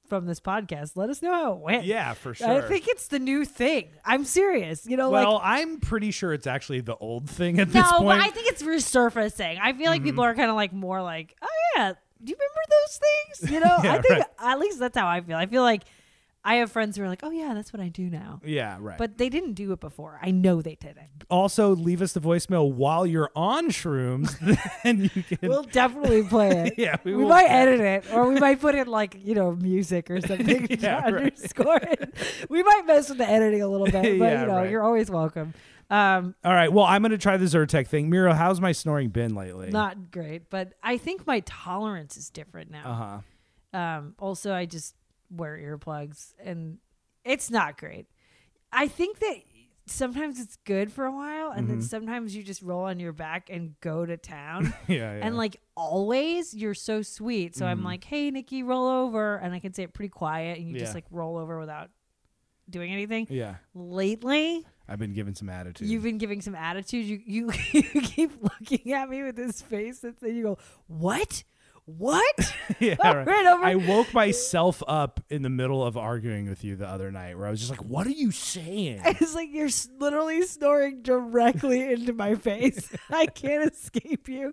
from 0.08 0.26
this 0.26 0.40
podcast, 0.40 0.92
let 0.96 1.10
us 1.10 1.22
know 1.22 1.32
how 1.32 1.52
it 1.52 1.58
went. 1.58 1.84
Yeah, 1.84 2.14
for 2.14 2.34
sure. 2.34 2.48
I 2.48 2.60
think 2.62 2.86
it's 2.88 3.08
the 3.08 3.18
new 3.18 3.44
thing. 3.44 3.88
I'm 4.04 4.24
serious. 4.24 4.86
You 4.86 4.96
know, 4.96 5.10
well, 5.10 5.34
like 5.34 5.42
I'm 5.44 5.80
pretty 5.80 6.10
sure 6.10 6.32
it's 6.32 6.46
actually 6.46 6.80
the 6.80 6.96
old 6.96 7.28
thing 7.28 7.58
at 7.60 7.68
no, 7.68 7.72
this 7.74 7.90
point. 7.92 8.02
No, 8.02 8.06
but. 8.08 8.20
I 8.20 8.30
think 8.30 8.48
it's 8.48 8.62
resurfacing. 8.62 9.58
I 9.62 9.72
feel 9.72 9.90
like 9.90 10.02
people 10.02 10.22
Mm-hmm. 10.24 10.30
are 10.30 10.34
kind 10.34 10.50
of 10.50 10.56
like 10.56 10.72
more 10.72 11.02
like, 11.02 11.36
oh 11.42 11.48
yeah, 11.76 11.92
do 12.24 12.30
you 12.30 12.36
remember 12.36 12.60
those 12.70 13.00
things? 13.40 13.52
You 13.52 13.60
know, 13.60 13.76
Yeah, 13.84 13.92
I 13.94 14.00
think 14.00 14.18
right. 14.20 14.26
at 14.38 14.58
least 14.58 14.78
that's 14.78 14.96
how 14.96 15.06
I 15.06 15.20
feel. 15.20 15.36
I 15.36 15.46
feel 15.46 15.62
like 15.62 15.82
I 16.46 16.54
have 16.56 16.70
friends 16.70 16.96
who 16.96 17.02
are 17.02 17.08
like, 17.08 17.20
oh 17.22 17.30
yeah, 17.30 17.52
that's 17.54 17.72
what 17.72 17.80
I 17.82 17.88
do 17.88 18.08
now. 18.08 18.40
yeah, 18.44 18.78
right. 18.80 18.96
But 18.96 19.18
they 19.18 19.28
didn't 19.28 19.54
do 19.54 19.72
it 19.72 19.80
before. 19.80 20.18
I 20.22 20.30
know 20.30 20.62
they 20.62 20.76
didn't. 20.76 21.24
also, 21.28 21.74
leave 21.74 22.00
us 22.00 22.12
the 22.12 22.20
voicemail 22.20 22.70
while 22.72 23.04
you're 23.04 23.30
on 23.34 23.68
shrooms, 23.70 24.30
then 24.84 25.10
you 25.14 25.22
can. 25.24 25.38
We'll 25.42 25.64
definitely 25.64 26.22
play 26.22 26.50
it. 26.68 26.74
Yeah, 26.78 26.96
we 27.04 27.14
we, 27.16 27.22
will 27.24 27.28
might 27.30 27.50
edit 27.50 27.80
it, 27.80 28.04
or 28.12 28.28
we 28.28 28.38
might 28.38 28.60
put 28.60 28.74
in 28.76 28.86
like 28.86 29.16
you 29.22 29.34
know 29.34 29.52
music 29.56 30.10
or 30.10 30.20
something 30.26 30.68
to 30.68 30.78
Yeah, 30.78 31.02
right. 31.02 31.14
underscore 31.14 31.78
it. 31.82 32.14
We 32.48 32.62
might 32.62 32.82
mess 32.86 33.08
with 33.08 33.18
the 33.18 33.28
editing 33.28 33.62
a 33.62 33.68
little 33.68 33.86
bit, 33.86 33.94
but 34.02 34.04
Yeah, 34.04 34.40
you 34.42 34.46
know 34.46 34.54
right. 34.56 34.70
you're 34.70 34.82
always 34.84 35.10
welcome. 35.10 35.52
Um, 35.90 36.34
All 36.44 36.52
right. 36.52 36.72
Well, 36.72 36.84
I'm 36.84 37.02
going 37.02 37.12
to 37.12 37.18
try 37.18 37.36
the 37.36 37.44
Zyrtec 37.44 37.86
thing. 37.86 38.10
Miro, 38.10 38.32
how's 38.32 38.60
my 38.60 38.72
snoring 38.72 39.08
been 39.10 39.34
lately? 39.34 39.70
not 39.70 40.10
great, 40.10 40.50
but 40.50 40.72
I 40.82 40.96
think 40.96 41.26
my 41.26 41.40
tolerance 41.40 42.16
is 42.16 42.28
different 42.30 42.70
now. 42.70 42.84
Uh 42.90 42.94
huh. 42.94 43.78
Um, 43.78 44.14
also, 44.18 44.52
I 44.52 44.66
just 44.66 44.94
wear 45.36 45.56
earplugs, 45.56 46.34
and 46.42 46.78
it's 47.24 47.50
not 47.50 47.78
great. 47.78 48.06
I 48.72 48.88
think 48.88 49.18
that 49.20 49.36
sometimes 49.86 50.40
it's 50.40 50.56
good 50.64 50.92
for 50.92 51.04
a 51.04 51.12
while, 51.12 51.50
and 51.52 51.66
Mm-hmm. 51.66 51.78
then 51.80 51.82
sometimes 51.82 52.34
you 52.34 52.42
just 52.42 52.60
roll 52.62 52.84
on 52.84 52.98
your 52.98 53.12
back 53.12 53.48
and 53.50 53.78
go 53.80 54.04
to 54.04 54.16
town. 54.16 54.74
Yeah, 54.88 54.96
yeah. 55.16 55.20
And 55.26 55.36
like 55.36 55.56
always, 55.76 56.54
you're 56.54 56.74
so 56.74 57.02
sweet. 57.02 57.54
So 57.56 57.66
I'm 57.66 57.82
like, 57.84 58.02
"Hey, 58.04 58.30
Nikki, 58.30 58.62
roll 58.62 58.88
over," 58.88 59.36
and 59.36 59.54
I 59.54 59.60
can 59.60 59.72
say 59.74 59.84
it 59.84 59.92
pretty 59.94 60.08
quiet, 60.10 60.58
and 60.58 60.68
you 60.68 60.74
Yeah. 60.74 60.80
just 60.80 60.94
like 60.94 61.04
roll 61.10 61.36
over 61.36 61.58
without 61.58 61.90
doing 62.68 62.92
anything. 62.92 63.26
yeah, 63.30 63.56
Lately, 63.74 64.66
I've 64.88 64.98
been 64.98 65.12
given 65.14 65.34
some 65.36 65.48
attitude. 65.48 65.86
you've 65.88 66.02
been 66.02 66.18
giving 66.18 66.40
some 66.42 66.54
attitude. 66.56 67.06
You 67.06 67.20
you, 67.24 67.50
you 67.72 67.82
keep 68.02 68.32
looking 68.42 68.92
at 68.92 69.08
me 69.08 69.22
with 69.22 69.36
this 69.36 69.62
face, 69.62 70.02
and 70.04 70.14
then 70.20 70.34
you 70.36 70.42
go, 70.42 70.58
"What? 70.88 71.44
What?" 71.86 72.54
yeah, 72.80 72.96
Oh, 73.02 73.14
right. 73.14 73.46
I 73.46 73.74
woke 73.76 74.12
myself 74.12 74.82
up 74.86 75.20
in 75.30 75.42
the 75.42 75.48
middle 75.48 75.84
of 75.84 75.96
arguing 75.96 76.48
with 76.48 76.62
you 76.64 76.76
the 76.76 76.86
other 76.88 77.10
night, 77.10 77.38
where 77.38 77.46
I 77.46 77.50
was 77.50 77.60
just 77.60 77.70
like, 77.70 77.84
"What 77.84 78.06
are 78.06 78.10
you 78.10 78.30
saying?" 78.32 79.00
It's 79.04 79.34
like 79.34 79.48
you're 79.52 79.70
literally 79.98 80.42
snoring 80.42 81.02
directly 81.02 81.92
into 81.92 82.12
my 82.12 82.34
face. 82.34 82.92
I 83.10 83.26
can't 83.26 83.72
escape 83.72 84.28
you. 84.28 84.52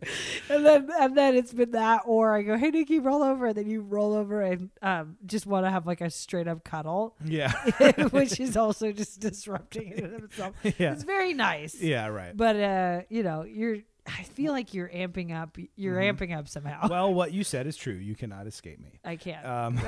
And 0.50 0.66
then 0.66 0.90
and 1.00 1.18
then 1.18 1.36
it's 1.36 1.54
been 1.54 1.72
that, 1.72 2.04
or 2.06 2.36
I 2.36 2.44
go, 2.44 2.56
"Hey, 2.58 2.70
Nikki, 2.70 3.00
roll 3.00 3.24
over," 3.24 3.48
and 3.48 3.56
then 3.56 3.68
you 3.70 3.82
roll 3.82 4.14
over 4.14 4.42
and 4.42 4.70
um, 4.82 5.18
just 5.26 5.46
want 5.46 5.66
to 5.66 5.72
have 5.72 5.86
like 5.88 6.02
a 6.02 6.10
straight 6.10 6.48
up 6.48 6.64
cuddle, 6.64 7.16
yeah, 7.26 7.52
which 8.12 8.40
is 8.40 8.56
also 8.56 8.92
just 8.92 9.20
disrupting 9.20 9.92
in 9.94 10.14
itself. 10.26 10.56
Yeah. 10.64 10.94
It's 10.94 11.04
very 11.04 11.34
nice. 11.34 11.82
yeah, 11.82 12.08
right. 12.08 12.36
But 12.38 12.56
uh, 12.58 13.02
you 13.10 13.24
know, 13.24 13.44
you're. 13.44 13.78
I 14.06 14.24
feel 14.24 14.52
like 14.52 14.74
you're 14.74 14.90
amping 14.90 15.34
up. 15.34 15.58
You're 15.76 15.98
amping 15.98 16.38
up 16.38 16.48
somehow. 16.48 16.82
Mm-hmm. 16.82 16.90
well, 16.90 17.14
what 17.14 17.32
you 17.32 17.44
said 17.44 17.68
is 17.68 17.78
true. 17.78 17.94
You 17.94 18.16
cannot 18.16 18.48
escape 18.48 18.80
me. 18.80 19.00
I 19.04 19.16
can't. 19.16 19.46
Um, 19.46 19.76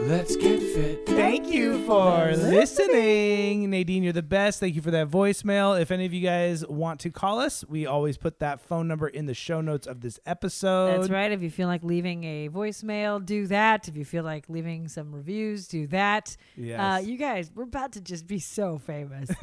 Let's 0.08 0.36
get 0.36 0.67
fit. 0.78 1.06
Thank 1.06 1.48
you 1.48 1.84
for 1.84 2.34
listening. 2.36 3.70
Nadine, 3.70 4.02
you're 4.02 4.12
the 4.12 4.22
best. 4.22 4.60
Thank 4.60 4.74
you 4.74 4.82
for 4.82 4.90
that 4.90 5.08
voicemail. 5.08 5.80
If 5.80 5.90
any 5.90 6.06
of 6.06 6.12
you 6.12 6.20
guys 6.20 6.66
want 6.66 7.00
to 7.00 7.10
call 7.10 7.40
us, 7.40 7.64
we 7.68 7.86
always 7.86 8.16
put 8.16 8.38
that 8.38 8.60
phone 8.60 8.86
number 8.86 9.08
in 9.08 9.26
the 9.26 9.34
show 9.34 9.60
notes 9.60 9.86
of 9.86 10.00
this 10.00 10.20
episode. 10.26 10.98
That's 10.98 11.10
right. 11.10 11.32
If 11.32 11.42
you 11.42 11.50
feel 11.50 11.68
like 11.68 11.82
leaving 11.82 12.24
a 12.24 12.48
voicemail, 12.48 13.24
do 13.24 13.46
that. 13.48 13.88
If 13.88 13.96
you 13.96 14.04
feel 14.04 14.24
like 14.24 14.48
leaving 14.48 14.88
some 14.88 15.14
reviews, 15.14 15.66
do 15.68 15.86
that. 15.88 16.36
Yes. 16.56 16.80
Uh, 16.80 17.04
you 17.04 17.16
guys, 17.16 17.50
we're 17.54 17.64
about 17.64 17.92
to 17.92 18.00
just 18.00 18.26
be 18.26 18.38
so 18.38 18.78
famous. 18.78 19.30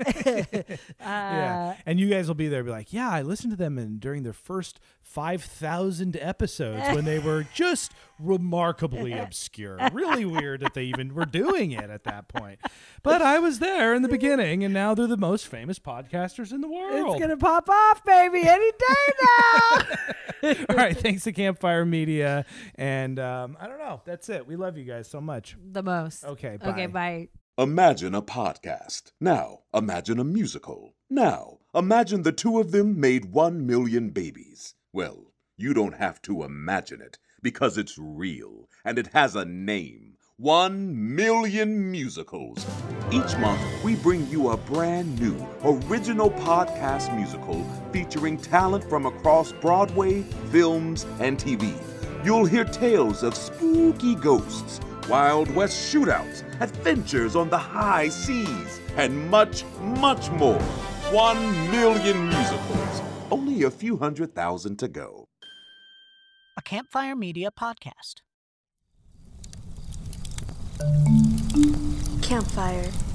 uh, 0.06 0.62
yeah. 1.00 1.76
And 1.84 2.00
you 2.00 2.08
guys 2.08 2.26
will 2.28 2.34
be 2.34 2.48
there 2.48 2.64
be 2.64 2.70
like, 2.70 2.92
yeah, 2.92 3.10
I 3.10 3.22
listened 3.22 3.50
to 3.50 3.56
them 3.56 3.78
and 3.78 4.00
during 4.00 4.22
their 4.22 4.32
first 4.32 4.80
5,000 5.02 6.16
episodes 6.16 6.94
when 6.94 7.04
they 7.04 7.18
were 7.18 7.46
just 7.54 7.92
remarkably 8.18 9.12
obscure. 9.12 9.78
Really 9.92 10.24
weird 10.24 10.62
that 10.70 10.78
they 10.78 10.86
even 10.86 11.14
were 11.14 11.24
doing 11.24 11.72
it 11.72 11.90
at 11.90 12.04
that 12.04 12.28
point. 12.28 12.60
But 13.02 13.22
I 13.22 13.38
was 13.38 13.58
there 13.58 13.94
in 13.94 14.02
the 14.02 14.08
beginning, 14.08 14.62
and 14.64 14.72
now 14.72 14.94
they're 14.94 15.06
the 15.06 15.16
most 15.16 15.48
famous 15.48 15.78
podcasters 15.78 16.52
in 16.52 16.60
the 16.60 16.68
world. 16.68 17.12
It's 17.16 17.20
gonna 17.20 17.36
pop 17.36 17.68
off, 17.68 18.04
baby, 18.04 18.42
any 18.46 18.70
day 18.70 19.12
now. 20.42 20.54
All 20.68 20.76
right. 20.76 20.96
Thanks 20.96 21.24
to 21.24 21.32
Campfire 21.32 21.84
Media. 21.84 22.44
And 22.76 23.18
um, 23.18 23.56
I 23.60 23.66
don't 23.66 23.78
know. 23.78 24.00
That's 24.04 24.28
it. 24.28 24.46
We 24.46 24.56
love 24.56 24.76
you 24.78 24.84
guys 24.84 25.08
so 25.08 25.20
much. 25.20 25.56
the 25.62 25.82
most. 25.82 26.24
Okay. 26.24 26.58
Okay. 26.62 26.86
bye. 26.86 27.28
Bye. 27.56 27.62
Imagine 27.62 28.14
a 28.14 28.22
podcast. 28.22 29.12
Now, 29.20 29.60
imagine 29.74 30.18
a 30.18 30.24
musical. 30.24 30.94
Now, 31.10 31.58
imagine 31.74 32.22
the 32.22 32.32
two 32.32 32.58
of 32.58 32.70
them 32.70 32.98
made 32.98 33.32
one 33.32 33.66
million 33.66 34.10
babies. 34.10 34.74
Well, 34.92 35.32
you 35.58 35.74
don't 35.74 35.96
have 35.96 36.22
to 36.22 36.42
imagine 36.42 37.02
it 37.02 37.18
because 37.42 37.76
it's 37.76 37.98
real 37.98 38.68
and 38.84 38.98
it 38.98 39.08
has 39.08 39.36
a 39.36 39.44
name. 39.44 40.09
One 40.40 41.14
million 41.14 41.90
musicals. 41.90 42.64
Each 43.12 43.36
month, 43.36 43.60
we 43.84 43.94
bring 43.96 44.26
you 44.28 44.48
a 44.48 44.56
brand 44.56 45.20
new, 45.20 45.36
original 45.62 46.30
podcast 46.30 47.14
musical 47.14 47.62
featuring 47.92 48.38
talent 48.38 48.88
from 48.88 49.04
across 49.04 49.52
Broadway, 49.52 50.22
films, 50.50 51.04
and 51.18 51.36
TV. 51.36 51.74
You'll 52.24 52.46
hear 52.46 52.64
tales 52.64 53.22
of 53.22 53.34
spooky 53.34 54.14
ghosts, 54.14 54.80
Wild 55.10 55.54
West 55.54 55.92
shootouts, 55.92 56.42
adventures 56.62 57.36
on 57.36 57.50
the 57.50 57.58
high 57.58 58.08
seas, 58.08 58.80
and 58.96 59.28
much, 59.28 59.66
much 59.82 60.30
more. 60.30 60.62
One 61.12 61.70
million 61.70 62.30
musicals. 62.30 63.02
Only 63.30 63.64
a 63.64 63.70
few 63.70 63.98
hundred 63.98 64.34
thousand 64.34 64.78
to 64.78 64.88
go. 64.88 65.26
a 66.56 66.62
Campfire 66.62 67.14
Media 67.14 67.50
podcast. 67.50 68.22
Campfire. 72.22 73.09